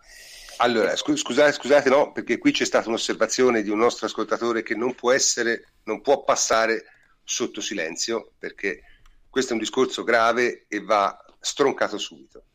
[0.57, 4.95] Allora, scusate, scusate, no, perché qui c'è stata un'osservazione di un nostro ascoltatore che non
[4.95, 6.85] può essere, non può passare
[7.23, 8.81] sotto silenzio, perché
[9.29, 12.45] questo è un discorso grave e va stroncato subito.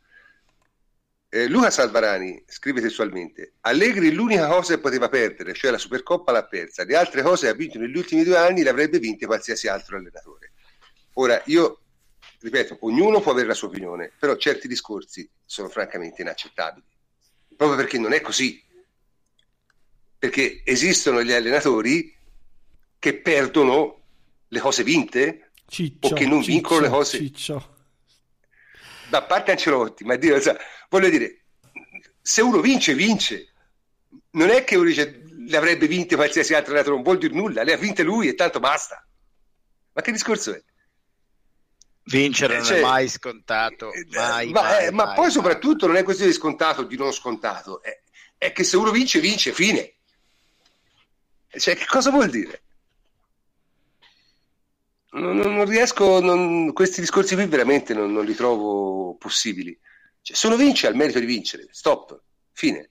[1.29, 6.47] Eh, Luca Salvarani scrive testualmente: Allegri l'unica cosa che poteva perdere, cioè la Supercoppa, l'ha
[6.47, 9.69] persa, le altre cose che ha vinto negli ultimi due anni le avrebbe vinte qualsiasi
[9.69, 10.53] altro allenatore.
[11.15, 11.81] Ora, io
[12.41, 16.87] ripeto, ognuno può avere la sua opinione, però certi discorsi sono francamente inaccettabili
[17.61, 18.65] proprio perché non è così.
[20.17, 22.17] Perché esistono gli allenatori
[22.99, 24.01] che perdono
[24.49, 27.19] le cose vinte ciccio, o che non ciccio, vincono le cose.
[27.19, 27.77] Ciccio.
[29.11, 30.41] Da parte Ancelotti, ma Dio,
[30.89, 31.43] voglio dire,
[32.23, 33.53] se uno vince, vince.
[34.31, 37.63] Non è che uno dice le avrebbe vinte qualsiasi altro allenatore, non vuol dire nulla,
[37.63, 39.07] le ha vinte lui e tanto basta.
[39.93, 40.63] Ma che discorso è?
[42.05, 45.97] Vincere non cioè, è mai scontato, eh, mai, ma, mai, eh, ma poi soprattutto non
[45.97, 48.01] è questione di scontato o di non scontato, è,
[48.37, 49.95] è, che se uno vince, vince, fine.
[51.49, 52.63] Cioè, che cosa vuol dire?
[55.11, 59.79] Non, non riesco, non, questi discorsi qui veramente non, non li trovo possibili.
[60.23, 62.21] Cioè, se uno vince, ha il merito di vincere, stop,
[62.53, 62.91] fine.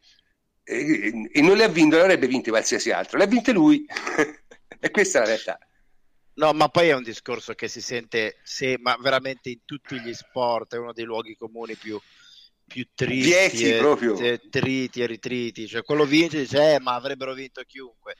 [0.63, 3.85] E, e non le ha vinte, non avrebbe vinte qualsiasi altro, le ha vinte lui.
[4.79, 5.59] e questa è la realtà.
[6.39, 10.13] No, ma poi è un discorso che si sente, se, ma veramente in tutti gli
[10.13, 11.99] sport, è uno dei luoghi comuni più,
[12.65, 14.17] più tristi, Vieti, e, proprio.
[14.17, 15.67] E, triti e ritriti.
[15.67, 18.15] Cioè, quello vince dice, eh, ma avrebbero vinto chiunque.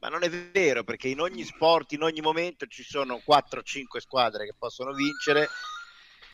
[0.00, 4.44] Ma non è vero, perché in ogni sport, in ogni momento ci sono 4-5 squadre
[4.44, 5.48] che possono vincere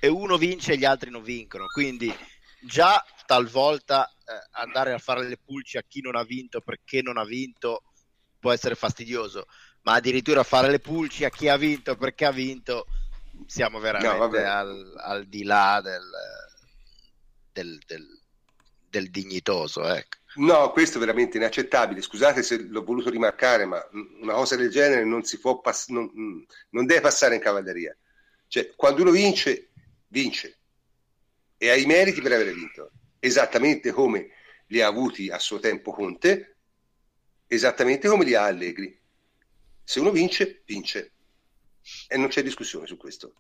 [0.01, 1.66] e uno vince e gli altri non vincono.
[1.66, 2.12] Quindi
[2.61, 7.19] già talvolta eh, andare a fare le pulci a chi non ha vinto perché non
[7.19, 7.85] ha vinto
[8.40, 9.47] può essere fastidioso
[9.82, 12.86] ma addirittura fare le pulci a chi ha vinto perché ha vinto,
[13.47, 16.02] siamo veramente no, al, al, di là del,
[17.52, 18.07] del, del,
[18.89, 19.85] del dignitoso.
[19.86, 20.19] Ecco.
[20.36, 22.02] No, questo è veramente inaccettabile.
[22.02, 23.85] Scusate se l'ho voluto rimarcare, ma
[24.20, 26.09] una cosa del genere non si può pass- non,
[26.70, 27.97] non deve passare in cavalleria.
[28.47, 29.70] Cioè, quando uno vince,
[30.09, 30.59] vince
[31.57, 34.31] e ha i meriti per aver vinto, esattamente come
[34.66, 36.57] li ha avuti a suo tempo Conte,
[37.47, 39.00] esattamente come li ha Allegri.
[39.91, 41.15] Se uno vince, vince.
[42.07, 43.33] E non c'è discussione su questo.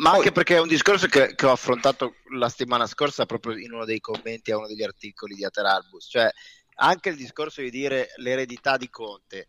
[0.00, 3.58] Ma Poi, anche perché è un discorso che, che, ho affrontato la settimana scorsa proprio
[3.58, 6.30] in uno dei commenti a uno degli articoli di Ateralbus, cioè
[6.76, 9.48] anche il discorso di dire l'eredità di Conte.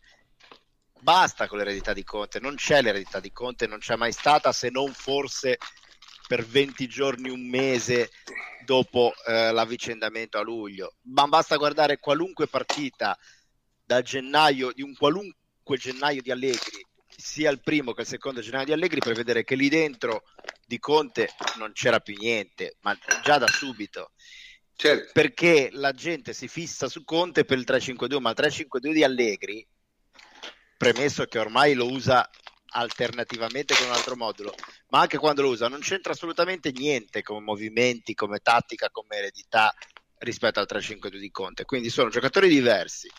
[1.00, 4.68] basta con l'eredità di Conte, non c'è l'eredità di Conte, non c'è mai stata se
[4.68, 5.56] non forse
[6.28, 8.10] per 20 giorni, un mese
[8.66, 13.18] dopo eh, l'avvicendamento a luglio, ma basta guardare qualunque partita
[13.82, 15.39] da gennaio, di un qualunque
[15.76, 19.54] gennaio di Allegri, sia il primo che il secondo gennaio di Allegri, per vedere che
[19.54, 20.22] lì dentro
[20.66, 21.28] di Conte
[21.58, 24.12] non c'era più niente, ma già da subito.
[24.74, 25.10] Certo.
[25.12, 29.66] Perché la gente si fissa su Conte per il 3-5-2, ma il 3-5-2 di Allegri,
[30.76, 32.28] premesso che ormai lo usa
[32.72, 34.54] alternativamente con un altro modulo,
[34.88, 39.74] ma anche quando lo usa non c'entra assolutamente niente come movimenti, come tattica, come eredità
[40.18, 41.64] rispetto al 3-5-2 di Conte.
[41.64, 43.10] Quindi sono giocatori diversi,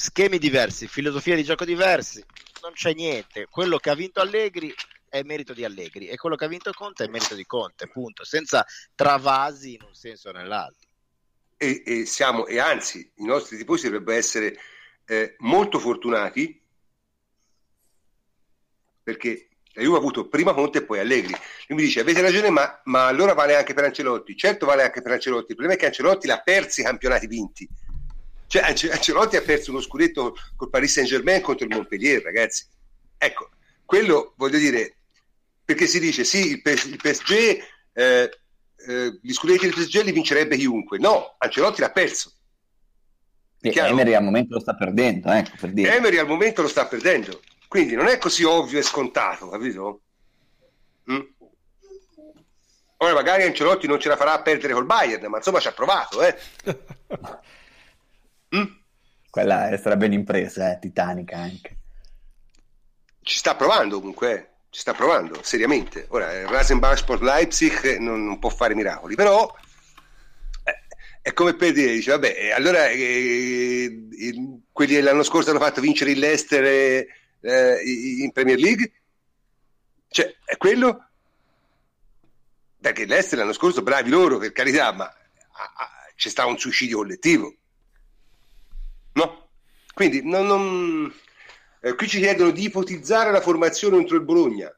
[0.00, 2.24] schemi diversi, filosofie di gioco diversi,
[2.62, 3.48] non c'è niente.
[3.50, 4.72] Quello che ha vinto Allegri
[5.08, 8.24] è merito di Allegri e quello che ha vinto Conte è merito di Conte, punto,
[8.24, 8.64] senza
[8.94, 10.86] travasi in un senso o nell'altro.
[11.56, 14.56] E, e, siamo, e anzi, i nostri tifosi dovrebbero essere
[15.04, 16.62] eh, molto fortunati
[19.02, 21.34] perché Juve ha avuto prima Conte e poi Allegri.
[21.66, 24.36] Lui mi dice: Avete ragione, ma, ma, allora vale anche per Ancelotti.
[24.36, 25.50] Certo, vale anche per Ancelotti.
[25.50, 27.68] Il problema è che Ancelotti l'ha persi i campionati vinti.
[28.48, 32.66] Cioè, Ancelotti ha perso uno scudetto col Paris Saint Germain contro il Montpellier, ragazzi.
[33.18, 33.50] Ecco,
[33.84, 34.96] quello voglio dire,
[35.62, 37.32] perché si dice sì, il, PS- il PSG,
[37.92, 38.30] eh,
[38.86, 40.98] eh, gli scudetti del PSG li vincerebbe chiunque.
[40.98, 42.32] No, Ancelotti l'ha perso.
[43.60, 45.94] Emery al momento lo sta perdendo, ecco, per dire.
[45.94, 47.42] Emery al momento lo sta perdendo.
[47.68, 50.00] Quindi non è così ovvio e scontato, capito?
[51.12, 51.20] Mm?
[53.00, 55.72] Ora magari Ancelotti non ce la farà a perdere col Bayern, ma insomma ci ha
[55.72, 56.34] provato, eh.
[58.56, 58.64] mm?
[59.30, 61.76] Quella sarà ben impresa, eh, titanica anche.
[63.22, 64.48] Ci sta provando comunque, eh.
[64.70, 66.06] ci sta provando seriamente.
[66.10, 69.54] Ora, il Rasenbach Sport Leipzig non, non, può fare miracoli, però
[70.64, 70.78] eh,
[71.20, 74.04] è come per dire, dice, vabbè, allora eh,
[74.72, 77.06] quelli dell'anno scorso hanno fatto vincere il Leicester
[77.40, 78.92] eh, in Premier League?
[80.08, 81.08] Cioè, è quello?
[82.80, 86.98] Perché l'Ester l'anno scorso, bravi loro, per carità, ma a, a, c'è stato un suicidio
[86.98, 87.54] collettivo.
[89.98, 91.12] Quindi, non, non...
[91.80, 94.72] Eh, qui ci chiedono di ipotizzare la formazione contro il Bologna.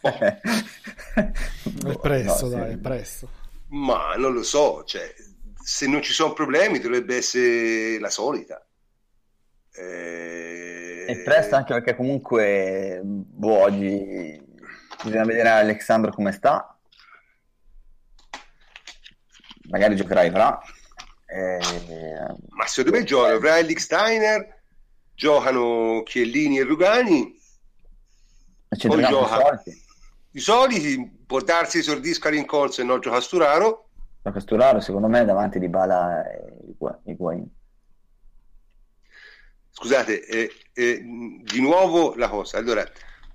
[0.00, 0.18] Oh.
[0.18, 2.74] è presto, no, dai, sì.
[2.74, 3.28] è presto.
[3.68, 5.12] Ma non lo so, cioè,
[5.62, 8.66] se non ci sono problemi dovrebbe essere la solita.
[9.72, 10.64] Eh
[11.06, 14.42] è presto anche perché comunque boh, oggi
[15.02, 16.74] bisogna vedere Alexandro come sta.
[19.68, 20.58] Magari giocherà Ivra.
[21.26, 21.58] Eh...
[22.50, 24.62] Ma secondo me giocano e Steiner,
[25.14, 27.42] giocano Chiellini e Rugani.
[28.68, 29.62] Poi gioca
[30.36, 33.88] i soliti, può darsi esordisca Rincolzo e non gioca Sturaro.
[34.22, 36.72] Gioca Sturaro secondo me davanti di Bala e
[37.04, 37.48] Higuain.
[39.70, 42.58] Scusate, eh, eh, di nuovo la cosa.
[42.58, 42.84] Allora,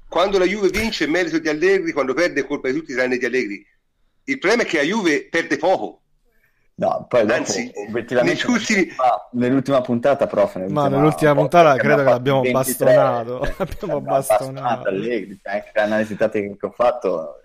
[0.09, 3.17] quando la Juve vince è merito di Allegri, quando perde è colpa di tutti tranne
[3.17, 3.65] di Allegri.
[4.25, 6.01] Il problema è che la Juve perde poco.
[6.79, 7.71] No, poi dopo, Anzi,
[8.47, 8.87] ultimi...
[9.31, 10.55] nell'ultima puntata, prof.
[10.55, 13.43] Nell'ultima, Ma nell'ultima puntata credo che l'abbiamo 23, bastonato.
[13.43, 14.87] Eh, l'abbiamo bastonato.
[14.87, 17.41] Allegri, cioè, anche l'analisi tattica che ho fatto,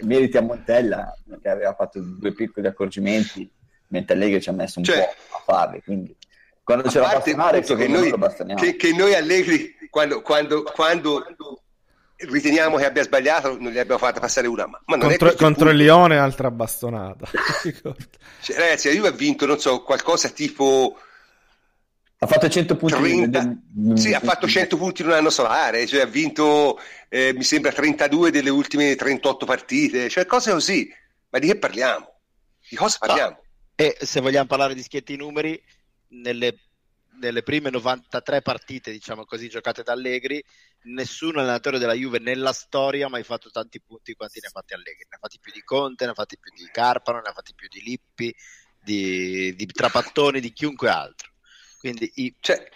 [0.00, 3.48] meriti a Montella, che aveva fatto due piccoli accorgimenti,
[3.88, 5.80] mentre Allegri ci ha messo un cioè, po' a farli.
[5.84, 6.16] Quindi
[6.64, 8.12] quando ce la bastonare che noi,
[8.56, 11.24] che, che noi Allegri quando, quando, quando,
[12.16, 15.76] riteniamo che abbia sbagliato non gli abbiamo fatto passare una ma, ma contro, contro il
[15.76, 17.28] Lione altra bastonata
[18.40, 20.98] cioè, ragazzi la Juve ha vinto non so qualcosa tipo
[22.18, 23.56] ha fatto 100 punti 30,
[23.94, 26.78] sì ha fatto 100 punti in un anno solare cioè ha vinto
[27.10, 30.90] eh, mi sembra 32 delle ultime 38 partite cioè cose così
[31.28, 32.14] ma di che parliamo?
[32.68, 33.30] di cosa parliamo?
[33.30, 33.42] No.
[33.74, 35.62] e se vogliamo parlare di schietti numeri
[36.08, 36.56] nelle,
[37.18, 40.42] nelle, prime 93 partite, diciamo così, giocate da Allegri,
[40.82, 44.74] nessun allenatore della Juve nella storia ha mai fatto tanti punti quanti ne ha fatti
[44.74, 45.06] Allegri.
[45.08, 47.54] Ne ha fatti più di Conte, ne ha fatti più di Carpano, ne ha fatti
[47.54, 48.34] più di Lippi,
[48.82, 51.32] di, di Trapattoni, di chiunque altro.
[51.78, 52.68] Quindi i, cioè,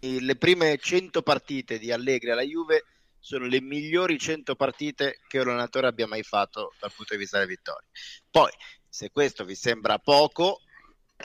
[0.00, 2.84] i, le prime 100 partite di Allegri alla Juve
[3.18, 7.38] sono le migliori 100 partite che un allenatore abbia mai fatto dal punto di vista
[7.38, 7.88] delle vittorie.
[8.30, 8.50] Poi,
[8.88, 10.62] se questo vi sembra poco,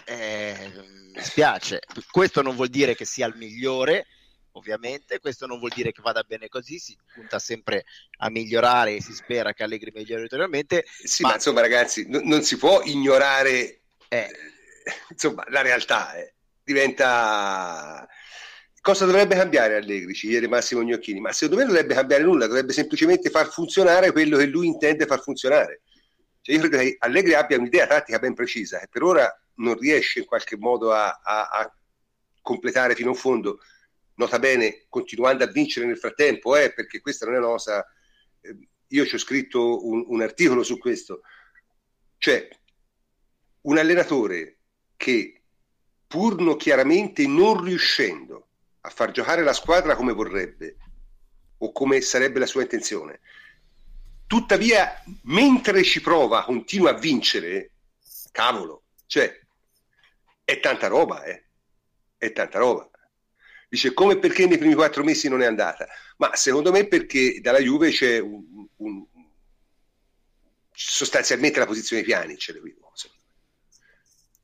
[0.05, 0.71] eh,
[1.13, 1.81] mi spiace.
[2.09, 4.07] Questo non vuol dire che sia il migliore,
[4.53, 7.85] ovviamente, questo non vuol dire che vada bene così, si punta sempre
[8.17, 10.85] a migliorare e si spera che Allegri migliori ulteriormente.
[10.85, 14.29] Sì, ma, ma insomma ragazzi, n- non si può ignorare eh.
[15.09, 16.33] insomma, la realtà, eh.
[16.63, 18.07] diventa...
[18.81, 20.13] Cosa dovrebbe cambiare Allegri?
[20.13, 24.11] Ci chiede Massimo Gnocchini, ma secondo me non dovrebbe cambiare nulla, dovrebbe semplicemente far funzionare
[24.11, 25.83] quello che lui intende far funzionare.
[26.41, 30.19] Cioè io credo che Allegri abbia un'idea tattica ben precisa e per ora non riesce
[30.19, 31.75] in qualche modo a, a, a
[32.41, 33.59] completare fino in fondo,
[34.15, 37.85] nota bene, continuando a vincere nel frattempo, eh, perché questa non è una cosa...
[38.41, 41.21] Eh, io ci ho scritto un, un articolo su questo,
[42.17, 42.47] cioè
[43.61, 44.59] un allenatore
[44.95, 45.41] che
[46.05, 48.49] pur no chiaramente non riuscendo
[48.81, 50.77] a far giocare la squadra come vorrebbe
[51.57, 53.21] o come sarebbe la sua intenzione,
[54.27, 57.71] tuttavia mentre ci prova continua a vincere,
[58.31, 59.42] cavolo, cioè
[60.43, 61.45] è tanta roba, eh?
[62.17, 62.89] è tanta roba.
[63.67, 65.87] Dice come perché nei primi quattro mesi non è andata?
[66.17, 69.05] Ma secondo me perché dalla Juve c'è un, un,
[70.71, 72.81] sostanzialmente la posizione piani, ce le vedo.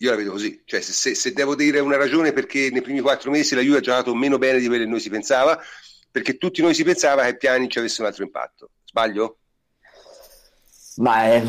[0.02, 3.02] Io la vedo così, cioè se, se, se, devo dire una ragione perché nei primi
[3.02, 5.62] quattro mesi la Juve ha giocato meno bene di quello che noi si pensava,
[6.10, 8.72] perché tutti noi si pensava che Piani ci avesse un altro impatto.
[8.86, 9.40] Sbaglio?
[10.96, 11.44] Ma è,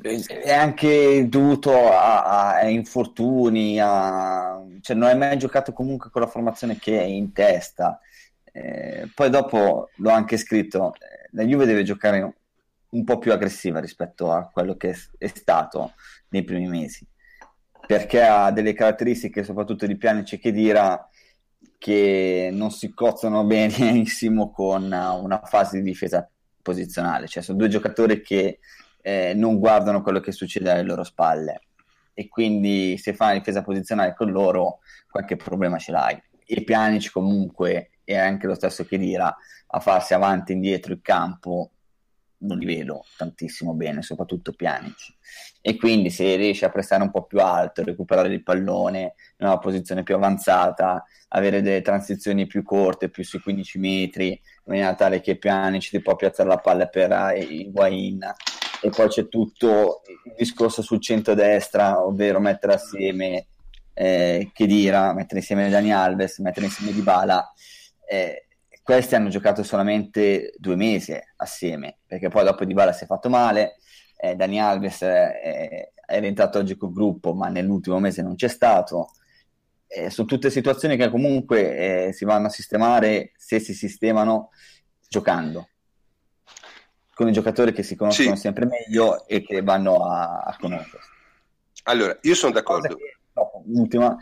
[0.00, 6.26] è anche dovuto a, a infortuni, a, cioè non hai mai giocato comunque con la
[6.26, 8.00] formazione che è in testa.
[8.50, 12.34] Eh, poi dopo l'ho anche scritto, eh, la Juve deve giocare
[12.90, 15.92] un po' più aggressiva rispetto a quello che è, stato
[16.28, 17.06] nei primi mesi,
[17.86, 21.08] perché ha delle caratteristiche, soprattutto di Pjanic e Chedira,
[21.78, 26.28] che non si cozzano benissimo con una fase di difesa
[26.60, 28.58] posizionale, cioè sono due giocatori che
[29.02, 31.60] eh, non guardano quello che succede alle loro spalle
[32.14, 34.78] e quindi se fai una difesa posizionale con loro
[35.10, 36.22] qualche problema ce l'hai.
[36.44, 39.34] E Pjanic comunque e anche lo stesso Chedira
[39.66, 41.70] a farsi avanti e indietro il campo
[42.42, 45.14] non li vedo tantissimo bene, soprattutto Pjanic.
[45.60, 49.58] E quindi se riesce a prestare un po' più alto, recuperare il pallone in una
[49.58, 55.20] posizione più avanzata, avere delle transizioni più corte, più sui 15 metri, in maniera tale
[55.20, 58.20] che Pjanic ti può piazzare la palla per eh, Higuain.
[58.84, 63.46] E poi c'è tutto il discorso sul centro-destra, ovvero mettere assieme
[63.94, 67.52] eh, Kedira, mettere insieme Dani Alves, mettere insieme Dybala.
[68.04, 68.48] Eh,
[68.82, 73.28] questi hanno giocato solamente due mesi assieme, perché poi dopo Di Bala si è fatto
[73.28, 73.76] male,
[74.16, 79.12] eh, Dani Alves è, è rientrato oggi col gruppo, ma nell'ultimo mese non c'è stato.
[79.86, 84.50] Eh, sono tutte situazioni che comunque eh, si vanno a sistemare se si sistemano
[85.08, 85.68] giocando
[87.14, 88.40] con i giocatori che si conoscono sì.
[88.40, 91.10] sempre meglio e che vanno a, a conoscersi.
[91.84, 92.94] Allora, io sono d'accordo.
[92.94, 94.16] Che, no, ultima,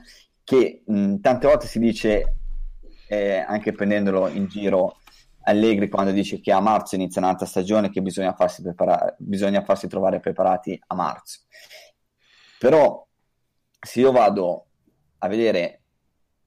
[0.44, 2.34] che mh, tante volte si dice
[3.08, 4.98] eh, anche prendendolo in giro
[5.42, 9.88] Allegri quando dice che a marzo inizia un'altra stagione che bisogna farsi, prepara- bisogna farsi
[9.88, 11.40] trovare preparati a marzo.
[12.58, 13.06] Però
[13.80, 14.66] se io vado
[15.18, 15.82] a vedere,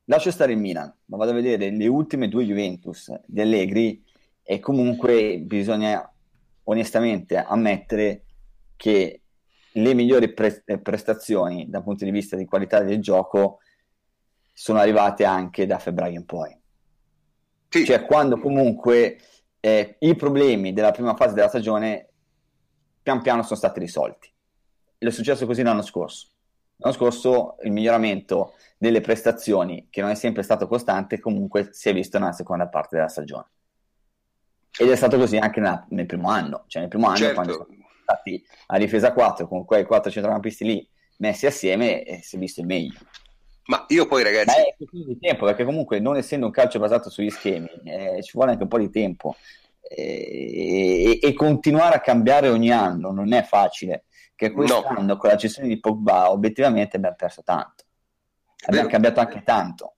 [0.06, 4.04] lascio stare il Milan, ma vado a vedere le ultime due Juventus di Allegri
[4.44, 6.13] e comunque bisogna
[6.64, 8.26] onestamente ammettere
[8.76, 9.22] che
[9.74, 13.60] le migliori pre- prestazioni dal punto di vista di qualità del gioco
[14.52, 16.56] sono arrivate anche da febbraio in poi.
[17.70, 17.86] Sì.
[17.86, 19.18] Cioè quando comunque
[19.60, 22.10] eh, i problemi della prima fase della stagione
[23.02, 24.32] pian piano sono stati risolti.
[24.98, 26.28] È successo così l'anno scorso.
[26.78, 31.94] L'anno scorso il miglioramento delle prestazioni, che non è sempre stato costante, comunque si è
[31.94, 33.48] visto nella seconda parte della stagione.
[34.78, 36.64] Ed è stato così anche nella, nel primo anno.
[36.68, 37.34] Cioè nel primo anno certo.
[37.36, 42.36] quando sono stati a difesa 4 con quei quattro centrocampisti lì messi assieme eh, si
[42.36, 43.00] è visto il meglio.
[43.66, 44.58] Ma io poi, ragazzi.
[44.58, 48.22] Ma è questione di tempo, perché comunque, non essendo un calcio basato sugli schemi, eh,
[48.22, 49.36] ci vuole anche un po' di tempo.
[49.82, 54.06] Eh, e, e, continuare a cambiare ogni anno non è facile.
[54.36, 55.18] Che quest'anno, no.
[55.18, 57.86] con la gestione di Pogba, obiettivamente abbiamo perso tanto.
[58.66, 59.96] Abbiamo cambiato anche tanto.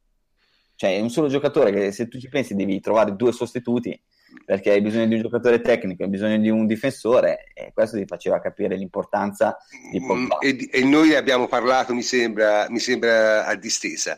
[0.75, 3.99] Cioè, è un solo giocatore che se tu ci pensi devi trovare due sostituti
[4.43, 8.05] perché hai bisogno di un giocatore tecnico, hai bisogno di un difensore e questo ti
[8.05, 9.57] faceva capire l'importanza
[9.91, 10.37] di mm, Pogba.
[10.39, 14.17] E, e noi abbiamo parlato, mi sembra, mi sembra a distesa.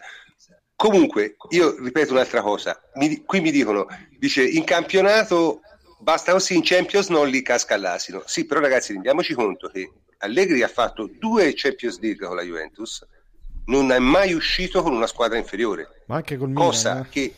[0.76, 3.88] Comunque, io ripeto un'altra cosa, mi, qui mi dicono,
[4.18, 5.61] dice, in campionato
[5.99, 8.23] basta così, in Champions non li casca l'asino.
[8.26, 13.06] Sì, però ragazzi, rendiamoci conto che Allegri ha fatto due Champions League con la Juventus,
[13.65, 16.03] non è mai uscito con una squadra inferiore.
[16.07, 17.10] Ma anche col cosa Milan, eh?
[17.10, 17.34] che,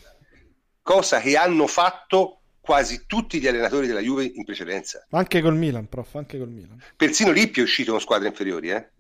[0.82, 2.39] cosa che hanno fatto
[2.70, 5.04] quasi tutti gli allenatori della Juve in precedenza.
[5.10, 6.80] Anche col Milan, prof, anche col Milan.
[6.96, 8.92] Persino Lippi è uscito con squadre inferiori, eh?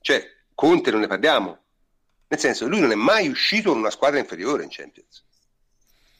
[0.00, 1.58] Cioè, Conte non ne parliamo.
[2.28, 5.24] Nel senso, lui non è mai uscito con una squadra inferiore in Champions.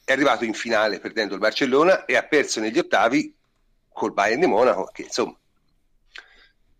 [0.03, 3.33] È arrivato in finale perdendo il Barcellona e ha perso negli ottavi
[3.87, 5.39] col Bayern di Monaco, che insomma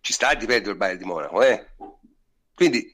[0.01, 1.67] ci sta di perdere il Bayern di Monaco, eh?
[2.53, 2.93] Quindi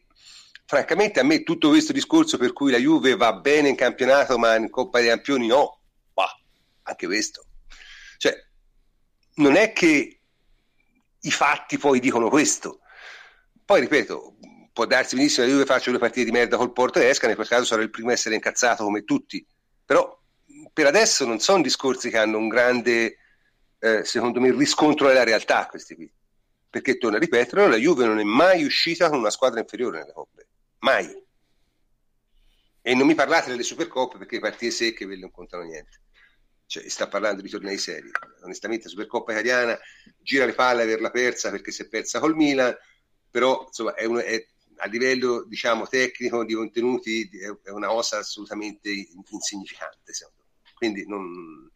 [0.67, 4.55] francamente a me tutto questo discorso per cui la Juve va bene in campionato ma
[4.55, 5.79] in Coppa dei Campioni no,
[6.85, 7.45] anche questo.
[8.17, 8.33] Cioè,
[9.35, 10.19] non è che
[11.19, 12.79] i fatti poi dicono questo.
[13.63, 14.37] Poi ripeto,
[14.71, 17.35] può darsi benissimo che Juve faccia due partite di merda col Porto e esca, in
[17.35, 19.45] quel caso sarà il primo a essere incazzato come tutti.
[19.83, 20.21] Però
[20.71, 23.17] per adesso non sono discorsi che hanno un grande,
[23.79, 26.11] eh, secondo me, riscontro nella realtà questi qui.
[26.69, 30.11] Perché, torno a ripetere, la Juve non è mai uscita con una squadra inferiore nelle
[30.11, 30.47] coppe.
[30.79, 31.23] Mai.
[32.81, 36.01] E non mi parlate delle Supercoppe perché partite secche quelle non contano niente.
[36.67, 38.09] Cioè, sta parlando di tornei seri.
[38.41, 39.77] Onestamente, Supercoppa italiana
[40.21, 42.75] gira le palle averla persa perché si è persa col Milan,
[43.29, 44.45] però insomma è, un, è
[44.77, 47.29] a livello diciamo, tecnico di contenuti
[47.63, 48.89] è una cosa assolutamente
[49.29, 50.71] insignificante secondo me.
[50.73, 51.71] quindi non,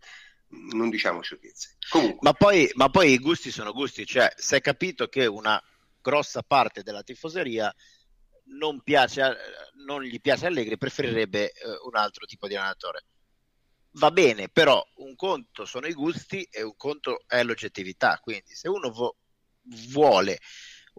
[0.47, 1.77] non diciamo sciocchezze
[2.21, 5.61] ma poi, ma poi i gusti sono gusti cioè si è capito che una
[6.01, 7.73] grossa parte della tifoseria
[8.51, 9.35] non, piace,
[9.85, 11.53] non gli piace Allegri preferirebbe eh,
[11.85, 13.05] un altro tipo di allenatore
[13.93, 18.69] va bene però un conto sono i gusti e un conto è l'oggettività quindi se
[18.69, 19.17] uno vo-
[19.91, 20.39] vuole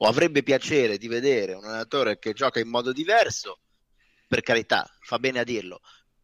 [0.02, 3.60] o avrebbe piacere di vedere un allenatore che gioca in modo diverso,
[4.26, 5.80] per carità, fa bene a dirlo,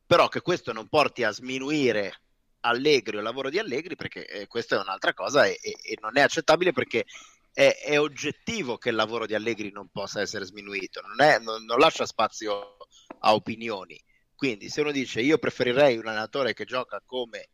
[0.07, 2.23] però che questo non porti a sminuire
[2.61, 5.99] Allegri o il lavoro di Allegri, perché eh, questa è un'altra cosa e, e, e
[6.01, 7.05] non è accettabile perché
[7.53, 11.65] è, è, oggettivo che il lavoro di Allegri non possa essere sminuito, non, è, non,
[11.65, 12.77] non lascia spazio
[13.21, 14.03] a opinioni.
[14.37, 17.49] Quindi se uno dice io preferirei un allenatore che gioca come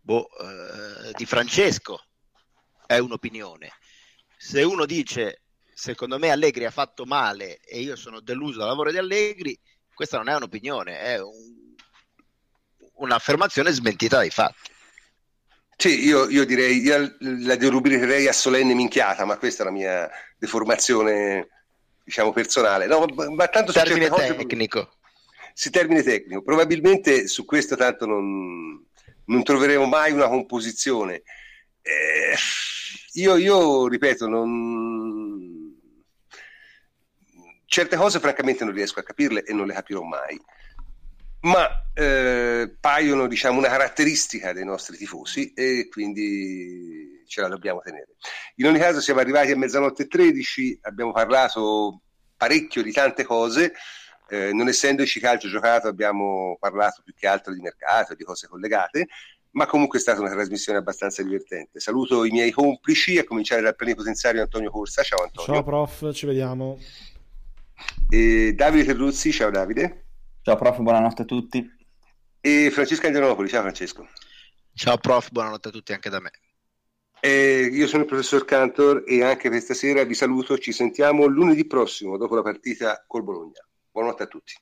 [0.00, 2.04] boh, eh, Di Francesco,
[2.86, 3.70] è un'opinione
[4.44, 5.42] se uno dice
[5.72, 9.56] secondo me Allegri ha fatto male e io sono deluso dal lavoro di Allegri,
[9.94, 11.74] questa non è un'opinione, è un,
[12.94, 14.70] un'affermazione smentita dai fatti.
[15.76, 20.10] Sì, io, io direi, io la derubricherei a solenne minchiata, ma questa è la mia
[20.36, 21.48] deformazione,
[22.02, 22.86] diciamo, personale.
[22.86, 24.96] No, ma, ma tanto termine tecnico.
[25.54, 26.42] Si termine tecnico.
[26.42, 28.84] Probabilmente su questo tanto non,
[29.26, 31.22] non troveremo mai una composizione.
[31.82, 32.34] Eh,
[33.14, 35.76] io, io ripeto, non...
[37.66, 40.40] certe cose francamente non riesco a capirle e non le capirò mai,
[41.40, 48.16] ma eh, paiono diciamo, una caratteristica dei nostri tifosi e quindi ce la dobbiamo tenere.
[48.56, 52.02] In ogni caso siamo arrivati a mezzanotte e 13, abbiamo parlato
[52.36, 53.72] parecchio di tante cose.
[54.32, 59.08] Eh, non essendoci calcio giocato abbiamo parlato più che altro di mercato, di cose collegate
[59.50, 61.80] ma comunque è stata una trasmissione abbastanza divertente.
[61.80, 65.02] Saluto i miei complici, a cominciare dal plenipotenziario Antonio Corsa.
[65.02, 65.52] Ciao Antonio.
[65.52, 66.78] Ciao prof, ci vediamo.
[68.08, 70.06] E Davide Terruzzi, ciao Davide.
[70.40, 71.70] Ciao prof, buonanotte a tutti.
[72.40, 74.08] E Francesco Angelopoli, ciao Francesco.
[74.72, 76.30] Ciao prof, buonanotte a tutti anche da me.
[77.20, 81.66] E io sono il professor Cantor e anche questa sera vi saluto, ci sentiamo lunedì
[81.66, 83.60] prossimo dopo la partita col Bologna.
[83.92, 84.54] Buonanotte a tutti.